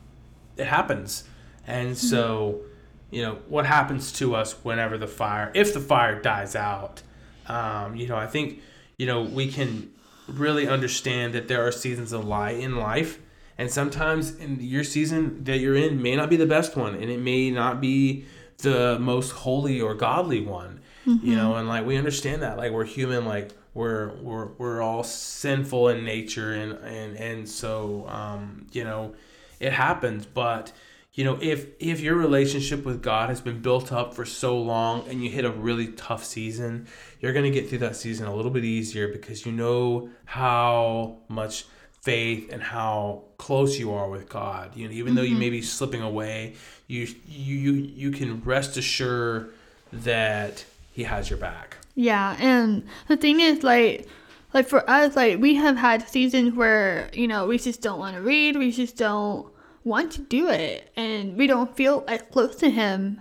it 0.57 0.67
happens. 0.67 1.25
And 1.67 1.97
so, 1.99 2.63
you 3.11 3.21
know, 3.21 3.39
what 3.49 3.67
happens 3.67 4.11
to 4.15 4.35
us 4.35 4.53
whenever 4.65 4.97
the 4.97 5.07
fire, 5.07 5.53
if 5.55 5.75
the 5.75 5.81
fire 5.81 6.21
dies 6.21 6.57
out, 6.57 7.03
um, 7.47 7.95
you 7.95 8.09
know, 8.09 8.17
I 8.17 8.27
think, 8.27 8.63
you 8.99 9.07
know, 9.07 9.23
we 9.23 9.51
can 9.51 9.91
really 10.27 10.69
understand 10.69 11.33
that 11.33 11.49
there 11.49 11.67
are 11.67 11.73
seasons 11.73 12.13
of 12.13 12.25
light 12.25 12.59
in 12.59 12.77
life. 12.77 13.21
And 13.57 13.71
sometimes 13.71 14.37
in 14.37 14.61
your 14.61 14.85
season 14.85 15.43
that 15.45 15.59
you're 15.59 15.75
in 15.75 16.01
may 16.03 16.15
not 16.15 16.29
be 16.31 16.37
the 16.37 16.47
best 16.47 16.77
one, 16.77 16.95
and 16.95 17.11
it 17.11 17.19
may 17.19 17.51
not 17.51 17.81
be 17.81 18.27
the 18.59 18.99
most 19.01 19.31
holy 19.31 19.81
or 19.81 19.95
godly 19.95 20.41
one. 20.41 20.81
You 21.23 21.37
know, 21.37 21.55
and 21.55 21.67
like 21.67 21.87
we 21.87 21.97
understand 21.97 22.43
that, 22.43 22.59
like 22.59 22.71
we're 22.71 22.85
human, 22.85 23.25
like 23.25 23.53
we're 23.73 24.15
we're 24.17 24.47
we're 24.59 24.83
all 24.83 25.03
sinful 25.03 25.89
in 25.89 26.05
nature, 26.05 26.53
and 26.53 26.73
and 26.85 27.17
and 27.17 27.49
so 27.49 28.07
um, 28.09 28.67
you 28.73 28.85
know, 28.85 29.15
it 29.59 29.73
happens. 29.73 30.27
But 30.27 30.71
you 31.15 31.25
know, 31.25 31.39
if 31.41 31.67
if 31.81 32.01
your 32.01 32.15
relationship 32.15 32.85
with 32.85 33.03
God 33.03 33.31
has 33.31 33.41
been 33.41 33.63
built 33.63 33.91
up 33.91 34.13
for 34.15 34.27
so 34.27 34.61
long, 34.61 35.09
and 35.09 35.25
you 35.25 35.31
hit 35.31 35.45
a 35.45 35.51
really 35.51 35.89
tough 35.89 36.25
season, 36.25 36.87
you're 37.21 37.33
gonna 37.33 37.51
get 37.51 37.69
through 37.69 37.79
that 37.79 37.97
season 37.97 38.27
a 38.27 38.35
little 38.35 38.51
bit 38.51 38.65
easier 38.65 39.09
because 39.09 39.45
you 39.45 39.53
know 39.53 40.11
how 40.25 41.19
much 41.29 41.65
faith 42.01 42.51
and 42.53 42.63
how 42.63 43.25
close 43.39 43.79
you 43.79 43.93
are 43.93 44.09
with 44.09 44.29
God. 44.29 44.77
You 44.77 44.89
know, 44.89 44.95
even 44.95 45.15
though 45.15 45.23
you 45.23 45.33
mm-hmm. 45.33 45.41
may 45.41 45.51
be 45.51 45.63
slipping 45.63 46.03
away, 46.03 46.55
you 46.87 47.07
you 47.29 47.55
you 47.55 47.73
you 47.73 48.11
can 48.11 48.43
rest 48.43 48.77
assured 48.77 49.53
that 49.93 50.65
He 50.93 51.05
has 51.05 51.31
your 51.31 51.39
back. 51.39 51.77
Yeah, 51.95 52.37
and 52.39 52.87
the 53.09 53.17
thing 53.17 53.41
is, 53.41 53.63
like, 53.63 54.07
like 54.55 54.69
for 54.69 54.89
us, 54.89 55.17
like 55.17 55.41
we 55.41 55.55
have 55.57 55.77
had 55.77 56.09
seasons 56.09 56.55
where 56.55 57.11
you 57.13 57.27
know 57.27 57.47
we 57.47 57.59
just 57.59 57.83
don't 57.83 57.99
want 57.99 58.17
to 58.17 58.23
read, 58.23 58.57
we 58.57 58.71
just 58.71 58.97
don't 58.97 59.47
want 59.85 60.13
to 60.13 60.21
do 60.21 60.49
it, 60.49 60.93
and 60.97 61.37
we 61.37 61.47
don't 61.47 61.75
feel 61.77 62.05
as 62.09 62.23
close 62.31 62.57
to 62.57 62.71
Him. 62.71 63.21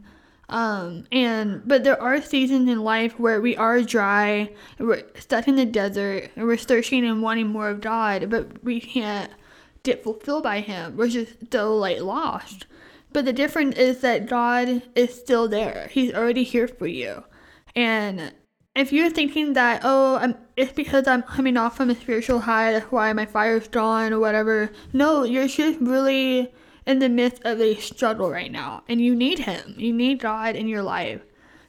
Um, 0.50 1.06
and 1.12 1.62
but 1.66 1.84
there 1.84 2.02
are 2.02 2.22
seasons 2.22 2.70
in 2.70 2.82
life 2.82 3.20
where 3.20 3.42
we 3.42 3.58
are 3.58 3.82
dry, 3.82 4.52
we're 4.80 5.04
stuck 5.20 5.48
in 5.48 5.56
the 5.58 5.66
desert, 5.66 6.32
and 6.36 6.46
we're 6.46 6.58
searching 6.58 7.06
and 7.06 7.22
wanting 7.22 7.48
more 7.48 7.70
of 7.70 7.82
God, 7.82 8.30
but 8.30 8.64
we 8.64 8.80
can't 8.80 9.32
get 9.84 10.04
fulfilled 10.04 10.44
by 10.44 10.62
Him. 10.62 10.96
We're 10.96 11.10
just 11.10 11.52
so 11.52 11.76
like 11.76 12.00
lost. 12.00 12.66
But 13.12 13.26
the 13.26 13.34
difference 13.34 13.76
is 13.78 14.02
that 14.02 14.28
God 14.28 14.84
is 14.96 15.14
still 15.14 15.48
there. 15.48 15.90
He's 15.92 16.14
already 16.14 16.44
here 16.44 16.68
for 16.68 16.88
you. 16.88 17.24
And 17.76 18.34
if 18.76 18.94
you're 18.94 19.10
thinking 19.10 19.54
that, 19.54 19.82
oh, 19.84 20.18
I'm, 20.18 20.36
it's 20.56 20.72
because 20.72 21.08
I'm 21.08 21.24
coming 21.24 21.58
off 21.58 21.76
from 21.76 21.90
a 21.90 21.96
spiritual 21.96 22.42
high, 22.42 22.74
that's 22.74 22.92
why 22.92 23.12
my 23.14 23.26
fire's 23.26 23.68
gone 23.68 24.14
or 24.14 24.20
whatever. 24.20 24.72
No, 24.94 25.24
you're 25.24 25.48
just 25.48 25.80
really 25.80 26.54
in 26.88 27.00
the 27.00 27.10
midst 27.10 27.44
of 27.44 27.60
a 27.62 27.76
struggle 27.76 28.32
right 28.32 28.52
now, 28.52 28.82
and 28.88 29.00
you 29.00 29.14
need 29.14 29.40
Him. 29.40 29.76
You 29.78 29.94
need 29.94 30.20
God 30.20 30.56
in 30.56 30.68
your 30.68 30.82
life, 30.82 31.22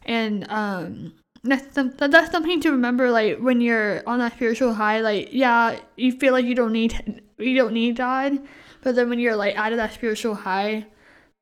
and 0.06 0.46
um, 0.48 1.12
that's 1.42 1.74
some, 1.74 1.92
that's 1.98 2.30
something 2.30 2.60
to 2.62 2.70
remember. 2.70 3.10
Like 3.10 3.38
when 3.38 3.60
you're 3.60 4.02
on 4.06 4.20
that 4.20 4.32
spiritual 4.34 4.74
high, 4.74 5.00
like 5.00 5.28
yeah, 5.32 5.80
you 5.96 6.12
feel 6.12 6.32
like 6.32 6.46
you 6.46 6.54
don't 6.54 6.72
need 6.72 7.22
you 7.36 7.56
don't 7.56 7.74
need 7.74 7.96
God, 7.96 8.38
but 8.82 8.94
then 8.94 9.10
when 9.10 9.18
you're 9.18 9.36
like 9.36 9.56
out 9.56 9.72
of 9.72 9.78
that 9.78 9.92
spiritual 9.92 10.36
high, 10.36 10.86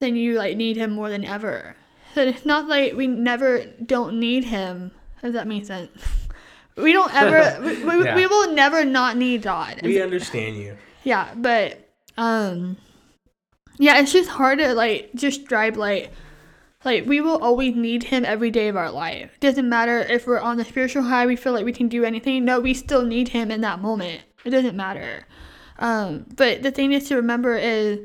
then 0.01 0.17
you 0.17 0.35
like 0.39 0.57
need 0.57 0.77
Him 0.77 0.93
more 0.93 1.11
than 1.11 1.25
ever. 1.25 1.77
So 2.15 2.23
it's 2.23 2.47
not 2.47 2.67
like 2.67 2.95
we 2.95 3.07
never 3.07 3.67
don't 3.85 4.19
need 4.19 4.45
Him. 4.45 4.91
Does 5.23 5.35
that 5.35 5.47
make 5.47 5.67
sense? 5.67 5.91
We 6.79 6.93
don't 6.93 7.15
ever. 7.15 7.59
we, 7.65 7.83
we, 7.85 8.05
Yeah. 8.05 8.15
we 8.15 8.27
will 8.27 8.53
never 8.53 8.85
not 8.85 9.17
need 9.17 9.41
God. 9.41 9.81
We 9.83 10.03
understand 10.03 10.59
you. 10.59 10.77
Yeah, 11.05 11.33
but 11.35 11.89
um 12.19 12.77
yeah, 13.79 13.99
it's 13.99 14.13
just 14.13 14.31
hard 14.31 14.59
to 14.59 14.75
like 14.75 15.11
just 15.15 15.45
drive 15.47 15.77
like 15.77 16.11
like 16.85 17.05
we 17.07 17.21
will 17.21 17.39
always 17.39 17.75
need 17.75 18.05
him 18.05 18.25
every 18.25 18.51
day 18.51 18.69
of 18.69 18.77
our 18.77 18.91
life. 18.91 19.39
Doesn't 19.41 19.69
matter 19.69 19.99
if 20.01 20.27
we're 20.27 20.41
on 20.41 20.57
the 20.57 20.65
spiritual 20.65 21.03
high, 21.03 21.27
we 21.27 21.37
feel 21.37 21.53
like 21.53 21.65
we 21.65 21.73
can 21.73 21.89
do 21.89 22.05
anything. 22.05 22.45
No, 22.45 22.61
we 22.61 22.75
still 22.75 23.05
need 23.05 23.29
him 23.29 23.51
in 23.51 23.61
that 23.63 23.81
moment. 23.81 24.23
It 24.45 24.51
doesn't 24.51 24.77
matter. 24.77 25.27
Um, 25.79 26.27
but 26.37 26.63
the 26.63 26.71
thing 26.71 26.93
is 26.93 27.09
to 27.09 27.17
remember 27.17 27.57
is 27.57 28.01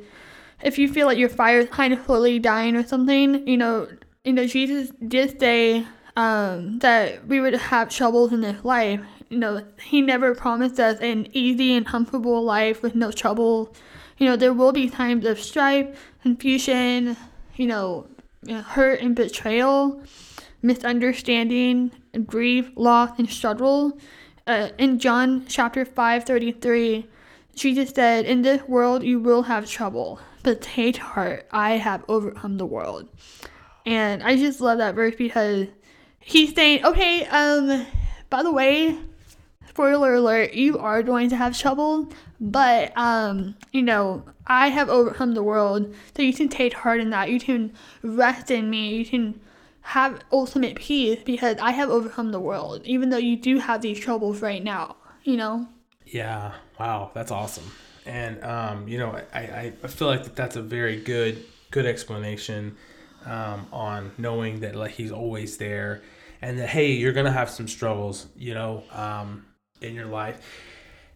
if 0.64 0.78
you 0.78 0.92
feel 0.92 1.08
like 1.08 1.18
your 1.18 1.30
fire 1.30 1.60
is 1.60 1.70
kind 1.70 1.94
of 1.94 2.04
slowly 2.06 2.40
dying 2.40 2.76
or 2.76 2.86
something, 2.86 3.48
you 3.48 3.58
know, 3.58 3.88
you 4.24 4.34
know, 4.34 4.46
Jesus 4.46 4.92
did 5.08 5.40
say 5.40 5.86
um, 6.16 6.80
that 6.80 7.28
we 7.28 7.40
would 7.40 7.54
have 7.54 7.90
troubles 7.90 8.34
in 8.34 8.42
this 8.42 8.64
life. 8.66 9.02
You 9.30 9.38
know, 9.38 9.64
He 9.82 10.02
never 10.02 10.36
promised 10.36 10.80
us 10.80 11.00
an 11.00 11.28
easy 11.34 11.76
and 11.76 11.86
comfortable 11.86 12.44
life 12.44 12.82
with 12.82 12.96
no 12.96 13.12
trouble. 13.12 13.74
You 14.22 14.28
know, 14.28 14.36
there 14.36 14.54
will 14.54 14.72
be 14.72 14.88
times 14.88 15.26
of 15.26 15.40
strife, 15.40 16.00
confusion, 16.22 17.18
you 17.56 17.66
know, 17.66 18.06
know, 18.44 18.62
hurt 18.62 19.02
and 19.02 19.16
betrayal, 19.16 20.04
misunderstanding, 20.62 21.90
and 22.14 22.28
grief, 22.28 22.70
loss, 22.76 23.18
and 23.18 23.28
struggle. 23.28 23.98
uh, 24.46 24.70
in 24.78 25.00
John 25.00 25.48
chapter 25.48 25.86
5 25.86 26.24
33, 26.24 27.08
Jesus 27.56 27.90
said, 27.90 28.26
In 28.26 28.44
this 28.44 28.62
world 28.68 29.02
you 29.02 29.20
will 29.20 29.42
have 29.42 29.68
trouble, 29.68 30.20
but 30.44 30.62
take 30.62 30.98
heart, 30.98 31.48
I 31.52 31.78
have 31.78 32.06
overcome 32.08 32.58
the 32.60 32.66
world. 32.68 33.10
And 33.88 34.22
I 34.22 34.38
just 34.38 34.62
love 34.62 34.78
that 34.78 34.94
verse 34.94 35.16
because 35.18 35.66
he's 36.20 36.54
saying, 36.54 36.86
Okay, 36.86 37.26
um, 37.26 37.88
by 38.30 38.44
the 38.44 38.52
way, 38.52 39.00
spoiler 39.68 40.14
alert, 40.14 40.54
you 40.54 40.78
are 40.78 41.02
going 41.02 41.30
to 41.30 41.36
have 41.36 41.58
trouble, 41.58 42.08
but 42.42 42.92
um, 42.98 43.56
you 43.72 43.84
know, 43.84 44.26
I 44.48 44.70
have 44.70 44.89
overcome 44.89 45.36
the 45.36 45.44
world, 45.44 45.94
so 46.16 46.24
you 46.24 46.34
can 46.34 46.50
take 46.50 46.74
heart 46.74 47.00
in 47.00 47.12
that. 47.12 47.30
You 47.30 47.39
can 47.39 47.74
rest 48.02 48.50
in 48.50 48.70
me. 48.70 48.96
You 48.96 49.06
can 49.06 49.39
have 49.82 50.22
ultimate 50.32 50.76
peace 50.76 51.20
because 51.24 51.58
I 51.60 51.72
have 51.72 51.89
overcome 51.89 52.32
the 52.32 52.39
world, 52.39 52.82
even 52.84 53.10
though 53.10 53.18
you 53.18 53.38
do 53.38 53.60
have 53.60 53.82
these 53.82 54.00
troubles 54.00 54.42
right 54.42 54.64
now. 54.64 54.96
You 55.24 55.38
know. 55.38 55.68
Yeah. 56.06 56.54
Wow. 56.80 57.12
That's 57.14 57.32
awesome. 57.32 57.72
And 58.08 58.44
um, 58.44 58.88
you 58.88 58.98
know, 58.98 59.22
I, 59.34 59.74
I 59.84 59.88
feel 59.88 60.08
like 60.08 60.24
that 60.24 60.36
that's 60.36 60.56
a 60.56 60.64
very 60.64 61.00
good 61.00 61.46
good 61.70 61.86
explanation 61.86 62.76
um, 63.26 63.68
on 63.72 64.12
knowing 64.18 64.62
that 64.62 64.76
like 64.76 64.92
he's 64.92 65.12
always 65.12 65.58
there 65.58 66.02
and 66.42 66.60
that 66.60 66.70
hey 66.70 66.92
you're 66.92 67.14
gonna 67.14 67.32
have 67.32 67.50
some 67.50 67.68
struggles 67.68 68.28
you 68.36 68.54
know 68.54 68.84
um, 68.92 69.46
in 69.82 69.96
your 69.96 70.06
life 70.06 70.42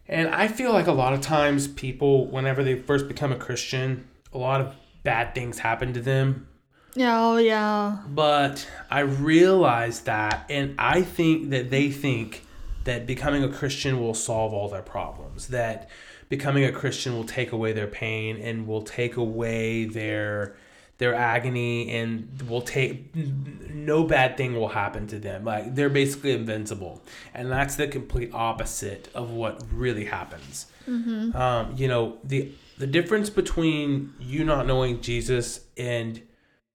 and 0.08 0.28
i 0.28 0.48
feel 0.48 0.72
like 0.72 0.86
a 0.86 0.92
lot 0.92 1.12
of 1.12 1.20
times 1.20 1.68
people 1.68 2.26
whenever 2.26 2.62
they 2.62 2.74
first 2.74 3.08
become 3.08 3.32
a 3.32 3.36
christian 3.36 4.06
a 4.32 4.38
lot 4.38 4.60
of 4.60 4.74
bad 5.02 5.34
things 5.34 5.60
happen 5.60 5.92
to 5.94 6.00
them. 6.00 6.48
Yeah 6.94 7.20
oh 7.20 7.36
yeah. 7.36 7.98
But 8.08 8.68
i 8.90 9.00
realize 9.00 10.00
that 10.00 10.46
and 10.50 10.74
i 10.78 11.02
think 11.02 11.50
that 11.50 11.70
they 11.70 11.90
think 11.90 12.44
that 12.84 13.06
becoming 13.06 13.44
a 13.44 13.48
christian 13.48 14.00
will 14.00 14.14
solve 14.14 14.52
all 14.52 14.68
their 14.68 14.82
problems 14.82 15.48
that 15.48 15.88
becoming 16.28 16.64
a 16.64 16.72
christian 16.72 17.14
will 17.14 17.24
take 17.24 17.52
away 17.52 17.72
their 17.72 17.86
pain 17.86 18.36
and 18.36 18.66
will 18.66 18.82
take 18.82 19.16
away 19.16 19.84
their 19.84 20.56
their 20.98 21.14
agony 21.14 21.90
and 21.90 22.42
will 22.48 22.62
take 22.62 23.14
no 23.14 24.04
bad 24.04 24.36
thing 24.36 24.54
will 24.54 24.68
happen 24.68 25.06
to 25.08 25.18
them. 25.18 25.44
Like 25.44 25.74
they're 25.74 25.90
basically 25.90 26.32
invincible. 26.32 27.02
And 27.34 27.50
that's 27.50 27.76
the 27.76 27.86
complete 27.86 28.30
opposite 28.32 29.08
of 29.14 29.30
what 29.30 29.62
really 29.72 30.06
happens. 30.06 30.66
Mm-hmm. 30.88 31.36
um, 31.36 31.74
you 31.76 31.88
know 31.88 32.18
the 32.22 32.52
the 32.78 32.86
difference 32.86 33.28
between 33.28 34.12
you 34.20 34.44
not 34.44 34.68
knowing 34.68 35.00
jesus 35.00 35.64
and 35.76 36.22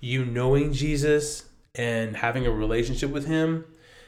you 0.01 0.25
knowing 0.25 0.73
jesus 0.73 1.45
and 1.75 2.17
having 2.17 2.45
a 2.45 2.51
relationship 2.51 3.09
with 3.09 3.25
him 3.25 3.63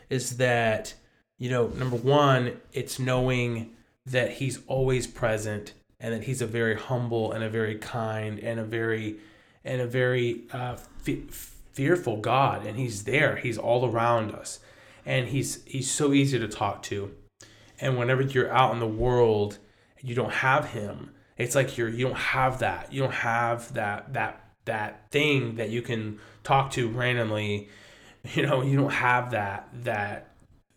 is 0.10 0.36
that 0.38 0.94
you 1.38 1.50
know 1.50 1.68
number 1.68 1.96
one 1.96 2.60
it's 2.74 3.00
knowing 3.00 3.72
that 4.06 4.32
he's 4.32 4.60
always 4.68 5.08
present 5.08 5.74
and 6.02 6.14
that 6.14 6.24
he's 6.24 6.42
a 6.42 6.48
very 6.48 6.76
humble 6.76 7.32
and 7.32 7.42
a 7.42 7.50
very 7.50 7.76
kind 7.76 8.40
and 8.40 8.60
a 8.60 8.66
very 8.66 9.16
and 9.64 9.82
a 9.82 9.88
very 9.88 10.44
uh, 10.52 10.78
fearful 11.72 12.18
God, 12.18 12.66
and 12.66 12.78
He's 12.78 13.04
there. 13.04 13.38
He's 13.38 13.58
all 13.58 13.90
around 13.90 14.32
us, 14.32 14.60
and 15.06 15.28
He's 15.28 15.64
He's 15.66 15.90
so 15.90 16.14
easy 16.14 16.40
to 16.40 16.48
talk 16.48 16.84
to. 16.84 17.14
And 17.80 17.98
whenever 17.98 18.22
you're 18.22 18.52
out 18.52 18.74
in 18.74 18.80
the 18.80 18.88
world, 18.88 19.58
and 20.00 20.10
you 20.10 20.16
don't 20.16 20.34
have 20.34 20.70
Him. 20.70 21.12
It's 21.38 21.56
like 21.56 21.78
you're 21.78 21.90
you 21.90 22.08
don't 22.08 22.18
have 22.18 22.60
that. 22.60 22.94
You 22.94 23.02
don't 23.02 23.14
have 23.14 23.74
that 23.74 24.14
that 24.14 24.44
that 24.66 25.12
thing 25.12 25.56
that 25.56 25.70
you 25.70 25.82
can 25.82 26.20
talk 26.44 26.72
to 26.72 26.90
randomly. 26.90 27.70
You 28.36 28.44
know, 28.44 28.62
you 28.62 28.78
don't 28.78 28.94
have 28.94 29.32
that 29.32 29.68
that 29.84 30.30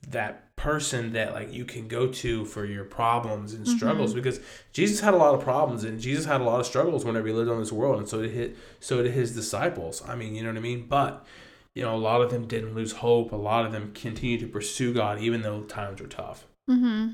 that 0.09 0.46
person 0.57 1.13
that 1.13 1.35
like 1.35 1.53
you 1.53 1.65
can 1.65 1.87
go 1.87 2.07
to 2.07 2.45
for 2.47 2.65
your 2.65 2.85
problems 2.85 3.53
and 3.53 3.69
struggles 3.69 4.11
mm-hmm. 4.11 4.21
because 4.21 4.41
Jesus 4.73 5.01
had 5.01 5.13
a 5.13 5.17
lot 5.19 5.35
of 5.35 5.43
problems 5.43 5.85
and 5.85 6.01
Jesus 6.01 6.25
had 6.25 6.41
a 6.41 6.45
lot 6.45 6.61
of 6.61 6.67
struggles 6.67 7.05
whenever 7.05 7.29
he 7.29 7.33
lived 7.35 7.51
on 7.51 7.61
this 7.61 7.71
world 7.71 7.99
and 7.99 8.09
so 8.09 8.23
did 8.23 8.31
his, 8.31 8.57
so 8.81 9.03
did 9.03 9.13
his 9.13 9.35
disciples. 9.35 10.03
I 10.09 10.17
mean, 10.17 10.35
you 10.35 10.43
know 10.43 10.49
what 10.49 10.57
I 10.57 10.63
mean? 10.63 10.87
But 10.89 11.27
you 11.75 11.83
know, 11.83 11.95
a 11.95 11.99
lot 11.99 12.23
of 12.23 12.31
them 12.31 12.47
didn't 12.47 12.75
lose 12.75 12.93
hope. 12.93 13.33
A 13.33 13.37
lot 13.37 13.67
of 13.67 13.73
them 13.73 13.93
continued 13.93 14.41
to 14.41 14.49
pursue 14.49 14.95
God 14.95 15.21
even 15.21 15.43
though 15.43 15.63
times 15.63 16.01
were 16.01 16.09
tough. 16.09 16.47
Mm-hmm. 16.71 17.13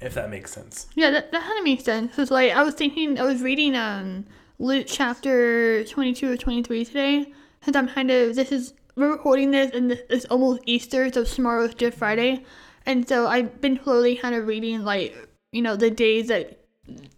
If 0.00 0.14
that 0.14 0.30
makes 0.30 0.50
sense. 0.50 0.88
Yeah, 0.94 1.10
that, 1.10 1.30
that 1.30 1.42
kind 1.42 1.58
of 1.58 1.64
makes 1.64 1.84
sense. 1.84 2.18
It's 2.18 2.30
like 2.30 2.52
I 2.52 2.62
was 2.62 2.74
thinking, 2.74 3.20
I 3.20 3.24
was 3.24 3.42
reading 3.42 3.76
um 3.76 4.24
Luke 4.58 4.86
chapter 4.88 5.84
22 5.84 6.32
or 6.32 6.36
23 6.36 6.84
today 6.86 7.32
because 7.60 7.76
I'm 7.76 7.88
kind 7.88 8.10
of, 8.10 8.34
this 8.34 8.50
is, 8.50 8.72
we're 8.94 9.10
recording 9.10 9.50
this 9.50 9.70
and 9.72 9.92
it's 10.10 10.24
almost 10.26 10.62
Easter, 10.66 11.10
so 11.12 11.24
tomorrow's 11.24 11.74
Good 11.74 11.94
Friday. 11.94 12.44
And 12.84 13.08
so 13.08 13.26
I've 13.26 13.60
been 13.60 13.80
slowly 13.82 14.16
kind 14.16 14.34
of 14.34 14.46
reading, 14.46 14.82
like, 14.82 15.16
you 15.52 15.62
know, 15.62 15.76
the 15.76 15.90
days 15.90 16.28
that 16.28 16.58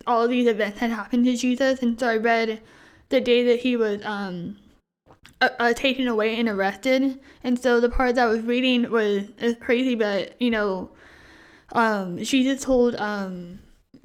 all 0.07 0.23
of 0.23 0.31
these 0.31 0.47
events 0.47 0.79
had 0.79 0.91
happened 0.91 1.25
to 1.25 1.37
Jesus. 1.37 1.83
And 1.83 1.99
so 1.99 2.09
I 2.09 2.17
read 2.17 2.61
the 3.09 3.21
day 3.21 3.45
that 3.45 3.61
he 3.61 3.77
was 3.77 4.05
um, 4.05 4.59
uh, 5.41 5.49
uh, 5.59 5.73
taken 5.73 6.07
away 6.07 6.39
and 6.39 6.49
arrested. 6.49 7.19
And 7.43 7.59
so 7.59 7.81
the 7.81 7.89
part 7.89 8.17
that 8.17 8.27
I 8.27 8.31
was 8.31 8.43
reading 8.43 8.91
was 8.91 9.25
crazy, 9.61 9.95
but, 9.95 10.41
you 10.41 10.51
know, 10.51 10.91
um, 11.73 12.19
Jesus 12.19 12.63
told 12.63 12.95
um, 12.97 13.59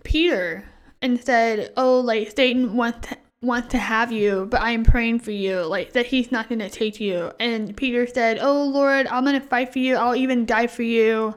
Peter 0.04 0.64
and 1.02 1.22
said, 1.24 1.74
Oh, 1.78 2.00
like, 2.00 2.32
Satan 2.36 2.76
wants 2.76 3.10
to 3.10 3.18
want 3.42 3.70
to 3.70 3.78
have 3.78 4.12
you, 4.12 4.48
but 4.50 4.62
I 4.62 4.72
am 4.72 4.84
praying 4.84 5.20
for 5.20 5.32
you, 5.32 5.62
like 5.62 5.94
that 5.94 6.08
he's 6.08 6.32
not 6.32 6.50
going 6.50 6.60
to 6.60 6.70
take 6.70 7.00
you. 7.00 7.32
And 7.40 7.76
Peter 7.76 8.06
said, 8.06 8.40
Oh 8.40 8.64
Lord, 8.66 9.08
I'm 9.08 9.24
going 9.24 9.40
to 9.40 9.48
fight 9.48 9.72
for 9.72 9.80
you. 9.80 9.96
I'll 9.96 10.16
even 10.16 10.46
die 10.46 10.68
for 10.68 10.84
you. 10.84 11.36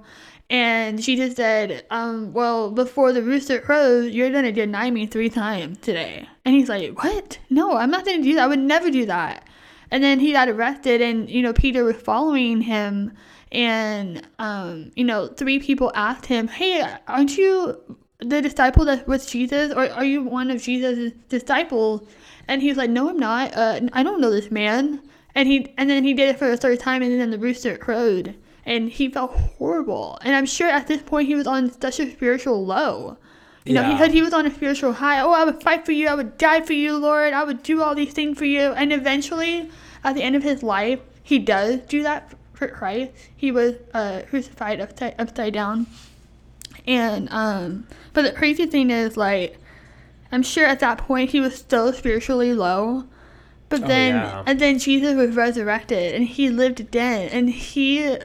And 0.51 1.01
Jesus 1.01 1.37
said, 1.37 1.87
um, 1.91 2.33
Well, 2.33 2.71
before 2.73 3.13
the 3.13 3.23
rooster 3.23 3.61
crows, 3.61 4.13
you're 4.13 4.31
going 4.31 4.45
to 4.45 4.53
deny 4.53 4.91
me 4.91 5.07
three 5.07 5.31
times 5.31 5.79
today. 5.79 6.29
And 6.45 6.55
he's 6.55 6.69
like, 6.69 7.03
What? 7.03 7.39
No, 7.51 7.77
I'm 7.77 7.91
not 7.91 8.05
going 8.05 8.21
to 8.21 8.29
do 8.29 8.35
that. 8.35 8.45
I 8.45 8.49
would 8.49 8.59
never 8.59 8.91
do 8.91 9.07
that. 9.07 9.49
And 9.91 10.03
then 10.03 10.21
he 10.21 10.33
got 10.33 10.49
arrested, 10.49 11.03
and, 11.03 11.31
you 11.31 11.43
know, 11.43 11.53
Peter 11.53 11.85
was 11.85 11.97
following 11.97 12.63
him. 12.63 13.13
And, 13.53 14.27
um, 14.39 14.91
you 14.97 15.05
know, 15.05 15.29
three 15.29 15.59
people 15.59 15.93
asked 15.95 16.27
him, 16.27 16.49
Hey, 16.49 16.83
aren't 17.07 17.37
you 17.39 17.81
the 18.25 18.43
disciple 18.43 18.85
that 18.87 19.07
was 19.07 19.27
Jesus, 19.27 19.73
or 19.73 19.91
are 19.91 20.05
you 20.05 20.23
one 20.23 20.51
of 20.51 20.63
Jesus' 20.63 21.13
disciples? 21.29 22.03
And 22.49 22.63
he's 22.63 22.77
like, 22.77 22.91
no, 22.91 23.09
I'm 23.09 23.19
not. 23.19 23.57
Uh, 23.57 23.81
I 23.93 24.03
don't 24.03 24.21
know 24.21 24.31
this 24.31 24.51
man. 24.51 25.01
And 25.35 25.49
he 25.49 25.73
and 25.79 25.89
then 25.89 26.05
he 26.05 26.15
did 26.15 26.29
it 26.29 26.39
for 26.39 26.49
the 26.49 26.57
third 26.57 26.81
time, 26.81 27.03
and 27.03 27.21
then 27.21 27.31
the 27.31 27.39
rooster 27.39 27.79
crowed, 27.79 28.35
and 28.67 28.91
he 28.91 29.09
felt 29.09 29.33
horrible. 29.33 30.19
And 30.23 30.37
I'm 30.37 30.47
sure 30.47 30.69
at 30.69 30.87
this 30.87 31.03
point 31.03 31.27
he 31.29 31.35
was 31.35 31.47
on 31.47 31.71
such 31.81 32.01
a 32.01 32.11
spiritual 32.11 32.67
low. 32.67 33.17
You 33.65 33.75
yeah. 33.75 33.97
know, 33.97 34.07
he, 34.07 34.13
he 34.13 34.23
was 34.23 34.35
on 34.35 34.45
a 34.45 34.51
spiritual 34.51 34.93
high. 34.93 35.21
Oh, 35.21 35.33
I 35.33 35.45
would 35.45 35.63
fight 35.63 35.87
for 35.87 35.93
you. 35.93 36.09
I 36.09 36.15
would 36.15 36.37
die 36.37 36.63
for 36.63 36.73
you, 36.73 36.97
Lord. 36.99 37.33
I 37.33 37.45
would 37.45 37.63
do 37.63 37.81
all 37.81 37.95
these 37.95 38.13
things 38.13 38.37
for 38.37 38.45
you. 38.45 38.73
And 38.73 38.93
eventually, 38.93 39.71
at 40.05 40.15
the 40.15 40.23
end 40.23 40.37
of 40.37 40.43
his 40.43 40.63
life, 40.63 41.01
he 41.23 41.39
does 41.39 41.81
do 41.81 42.03
that 42.03 42.35
for 42.53 42.67
Christ. 42.69 43.13
He 43.37 43.53
was 43.53 43.77
uh, 43.95 44.23
crucified 44.29 44.81
upside, 44.81 45.15
upside 45.19 45.55
down. 45.55 45.87
And 46.87 47.29
um, 47.31 47.87
but 48.13 48.23
the 48.23 48.33
crazy 48.33 48.67
thing 48.67 48.91
is 48.91 49.17
like, 49.17 49.59
I'm 50.31 50.43
sure 50.43 50.67
at 50.67 50.81
that 50.81 50.99
point 50.99 51.31
he 51.31 51.41
was 51.41 51.55
still 51.55 51.93
spiritually 51.93 52.55
low, 52.55 53.05
but 53.69 53.85
oh, 53.85 53.87
then 53.87 54.15
yeah. 54.15 54.43
and 54.47 54.61
then 54.61 54.79
Jesus 54.79 55.15
was 55.15 55.37
resurrected 55.37 56.15
and 56.15 56.27
he 56.27 56.51
lived 56.51 56.81
again 56.81 57.29
and 57.31 57.49
he 57.51 58.19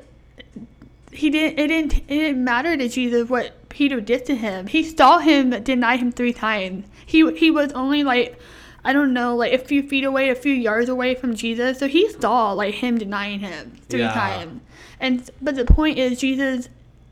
he 1.11 1.29
didn't 1.29 1.59
it 1.59 1.67
didn't 1.67 1.93
it 1.93 2.07
didn't 2.07 2.43
matter 2.43 2.75
to 2.75 2.89
Jesus 2.89 3.29
what 3.29 3.69
Peter 3.69 4.01
did 4.01 4.25
to 4.25 4.35
him. 4.35 4.67
He 4.67 4.83
saw 4.83 5.19
him 5.19 5.51
deny 5.63 5.97
him 5.97 6.11
three 6.11 6.33
times. 6.33 6.85
He 7.05 7.31
he 7.35 7.51
was 7.51 7.71
only 7.73 8.03
like 8.03 8.39
I 8.83 8.93
don't 8.93 9.13
know, 9.13 9.35
like 9.35 9.51
a 9.53 9.57
few 9.57 9.83
feet 9.83 10.03
away, 10.05 10.29
a 10.29 10.35
few 10.35 10.53
yards 10.53 10.87
away 10.87 11.13
from 11.15 11.35
Jesus. 11.35 11.77
So 11.79 11.87
he 11.87 12.09
saw 12.09 12.53
like 12.53 12.75
him 12.75 12.97
denying 12.97 13.41
him 13.41 13.77
three 13.89 13.99
yeah. 13.99 14.13
times. 14.13 14.61
And 14.99 15.29
but 15.41 15.55
the 15.55 15.65
point 15.65 15.97
is 15.97 16.19
Jesus 16.19 16.69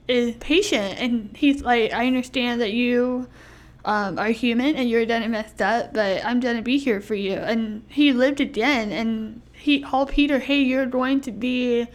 is 0.07 0.35
patient 0.35 0.99
and 0.99 1.35
he's 1.35 1.61
like 1.61 1.91
i 1.91 2.05
understand 2.05 2.61
that 2.61 2.71
you 2.71 3.27
um, 3.85 4.17
are 4.17 4.29
human 4.29 4.75
and 4.75 4.89
you're 4.89 5.05
done 5.05 5.29
messed 5.31 5.61
up 5.61 5.93
but 5.93 6.23
i'm 6.25 6.39
gonna 6.39 6.61
be 6.61 6.77
here 6.77 7.01
for 7.01 7.15
you. 7.15 7.33
And 7.33 7.83
he 7.87 8.13
lived 8.13 8.41
again 8.41 8.91
and 8.91 9.41
he 9.53 9.79
called 9.79 10.09
peter 10.09 10.39
hey 10.39 10.61
you're 10.61 10.85
going 10.85 11.21
to 11.21 11.31
be 11.31 11.87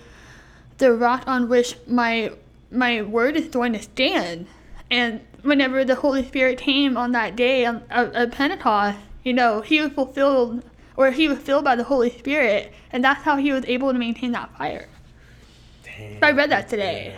the 0.79 0.93
rock 0.93 1.25
on 1.27 1.49
which 1.49 1.77
my 1.87 2.33
my 2.71 3.03
word 3.03 3.37
is 3.37 3.49
going 3.49 3.73
to 3.73 3.83
stand. 3.83 4.47
And 4.91 5.21
whenever 5.43 5.85
the 5.85 5.97
holy 5.97 6.25
spirit 6.25 6.59
came 6.59 6.97
on 6.97 7.11
that 7.13 7.35
day 7.35 7.67
of, 7.67 7.83
of 7.91 8.31
pentecost 8.31 8.99
you 9.25 9.33
know 9.33 9.61
he 9.61 9.81
was 9.81 9.93
fulfilled 9.93 10.63
or 10.97 11.11
he 11.11 11.29
was 11.29 11.39
filled 11.39 11.65
by 11.65 11.75
the 11.77 11.85
holy 11.85 12.11
spirit 12.11 12.73
and 12.93 13.03
that's 13.03 13.23
how 13.23 13.37
he 13.37 13.53
was 13.53 13.65
able 13.67 13.93
to 13.93 13.99
maintain 13.99 14.33
that 14.33 14.57
fire. 14.57 14.89
Damn. 15.83 16.23
i 16.23 16.31
read 16.31 16.51
that 16.51 16.69
today 16.69 17.17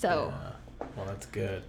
so. 0.00 0.32
Yeah. 0.34 0.86
Well, 0.96 1.06
that's 1.06 1.26
good. 1.26 1.62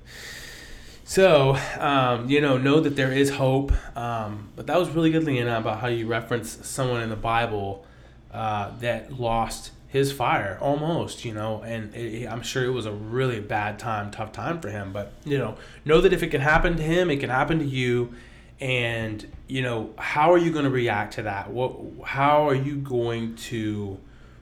So, 1.04 1.58
um, 1.78 2.30
you 2.30 2.40
know, 2.40 2.58
know 2.58 2.80
that 2.80 2.96
there 2.96 3.12
is 3.12 3.32
hope. 3.32 3.74
Um, 3.98 4.50
but 4.56 4.68
that 4.68 4.80
was 4.80 4.90
really 4.90 5.12
good, 5.12 5.24
Lianna, 5.24 5.60
about 5.60 5.82
how 5.82 5.88
you 5.88 6.08
reference 6.08 6.66
someone 6.66 7.02
in 7.02 7.10
the 7.10 7.18
Bible 7.18 7.86
uh, 8.34 8.72
that 8.80 9.20
lost 9.20 9.72
his 9.90 10.14
fire 10.14 10.58
almost, 10.62 11.26
you 11.26 11.34
know, 11.34 11.62
and 11.64 11.94
it, 11.94 12.26
I'm 12.26 12.42
sure 12.42 12.64
it 12.64 12.70
was 12.70 12.86
a 12.86 12.94
really 12.94 13.42
bad 13.42 13.78
time, 13.78 14.10
tough 14.10 14.32
time 14.32 14.62
for 14.62 14.70
him. 14.70 14.94
But 14.94 15.12
you 15.26 15.38
know, 15.38 15.58
know 15.84 16.00
that 16.00 16.14
if 16.14 16.24
it 16.24 16.28
can 16.28 16.40
happen 16.40 16.78
to 16.78 16.84
him, 16.84 17.12
it 17.12 17.20
can 17.20 17.30
happen 17.30 17.60
to 17.60 17.66
you. 17.66 18.14
And 18.62 19.28
you 19.50 19.62
know, 19.62 19.90
how 19.98 20.32
are 20.32 20.38
you 20.38 20.52
going 20.52 20.64
to 20.64 20.72
react 20.72 21.16
to 21.16 21.24
that? 21.24 21.52
What? 21.52 21.76
How 22.06 22.48
are 22.48 22.56
you 22.56 22.78
going 22.78 23.36
to 23.36 24.00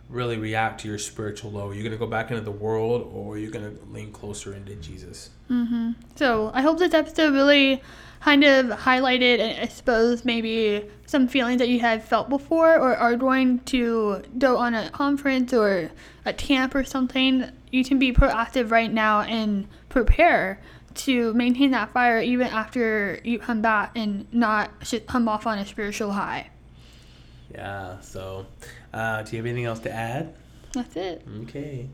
really 0.10 0.38
react 0.38 0.82
to 0.82 0.88
your 0.88 0.98
spiritual 0.98 1.52
low? 1.52 1.68
You're 1.68 1.76
you 1.76 1.84
going 1.84 1.92
to 1.92 1.98
go 1.98 2.08
back 2.08 2.32
into 2.32 2.44
the 2.44 2.52
world, 2.52 3.10
or 3.14 3.38
you're 3.38 3.48
you 3.48 3.52
going 3.52 3.78
to 3.78 3.86
lean 3.92 4.12
closer 4.12 4.54
into 4.54 4.76
Jesus? 4.76 5.30
Mm-hmm. 5.50 5.92
So 6.16 6.52
I 6.54 6.62
hope 6.62 6.80
this 6.80 6.94
episode 6.94 7.34
really 7.34 7.82
kind 8.20 8.44
of 8.44 8.66
highlighted 8.68 9.40
and 9.40 9.64
exposed 9.64 10.26
maybe 10.26 10.86
some 11.06 11.28
feelings 11.28 11.60
that 11.60 11.70
you 11.70 11.80
had 11.80 12.04
felt 12.04 12.30
before 12.30 12.76
or 12.76 12.96
are 12.96 13.16
going 13.16 13.60
to 13.60 14.22
go 14.38 14.58
on 14.58 14.74
a 14.74 14.90
conference 14.90 15.54
or 15.54 15.90
a 16.26 16.34
camp 16.34 16.76
or 16.76 16.84
something, 16.84 17.50
you 17.72 17.84
can 17.84 17.98
be 17.98 18.12
proactive 18.12 18.72
right 18.72 18.92
now 18.92 19.22
and 19.22 19.68
prepare 19.88 20.60
to 20.96 21.34
maintain 21.34 21.72
that 21.72 21.92
fire 21.92 22.20
even 22.20 22.48
after 22.48 23.20
you 23.24 23.40
come 23.40 23.62
back 23.62 23.92
and 23.96 24.32
not 24.34 24.82
just 24.82 25.08
come 25.08 25.30
off 25.30 25.48
on 25.48 25.58
a 25.58 25.66
spiritual 25.66 26.12
high. 26.12 26.50
Yeah, 27.54 28.00
so 28.02 28.46
uh, 28.94 29.24
do 29.24 29.32
you 29.32 29.38
have 29.38 29.46
anything 29.46 29.66
else 29.66 29.80
to 29.80 29.92
add? 29.92 30.34
That's 30.74 30.96
it. 30.96 31.26
Okay. 31.44 31.90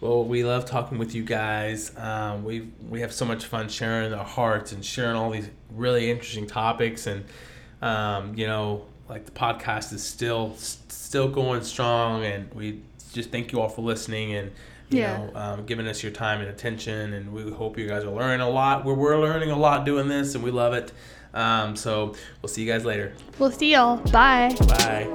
Well, 0.00 0.24
we 0.24 0.44
love 0.44 0.64
talking 0.64 0.98
with 0.98 1.14
you 1.14 1.22
guys. 1.22 1.96
Um, 1.96 2.44
we 2.44 2.68
we 2.88 3.00
have 3.00 3.12
so 3.12 3.24
much 3.24 3.46
fun 3.46 3.68
sharing 3.68 4.12
our 4.12 4.24
hearts 4.24 4.72
and 4.72 4.84
sharing 4.84 5.16
all 5.16 5.30
these 5.30 5.48
really 5.70 6.10
interesting 6.10 6.46
topics, 6.46 7.06
and 7.06 7.24
um, 7.80 8.34
you 8.36 8.46
know, 8.46 8.84
like 9.08 9.24
the 9.24 9.32
podcast 9.32 9.92
is 9.92 10.02
still 10.02 10.56
still 10.56 11.28
going 11.28 11.62
strong, 11.62 12.24
and 12.24 12.52
we 12.52 12.82
just 13.12 13.30
thank 13.30 13.52
you 13.52 13.60
all 13.60 13.68
for 13.68 13.82
listening 13.82 14.34
and 14.34 14.50
you 14.88 15.00
yeah. 15.00 15.18
know 15.18 15.30
um, 15.34 15.66
giving 15.66 15.86
us 15.86 16.02
your 16.02 16.12
time 16.12 16.40
and 16.40 16.50
attention, 16.50 17.12
and 17.12 17.32
we 17.32 17.50
hope 17.50 17.78
you 17.78 17.86
guys 17.86 18.04
are 18.04 18.10
learning 18.10 18.40
a 18.40 18.50
lot. 18.50 18.84
We're 18.84 18.94
we're 18.94 19.20
learning 19.20 19.50
a 19.50 19.58
lot 19.58 19.86
doing 19.86 20.08
this, 20.08 20.34
and 20.34 20.42
we 20.42 20.50
love 20.50 20.74
it. 20.74 20.92
Um, 21.34 21.76
so 21.76 22.14
we'll 22.40 22.48
see 22.48 22.62
you 22.62 22.72
guys 22.72 22.84
later. 22.84 23.12
We'll 23.38 23.50
see 23.50 23.72
y'all. 23.72 23.96
Bye. 24.10 24.54
Bye. 24.68 25.08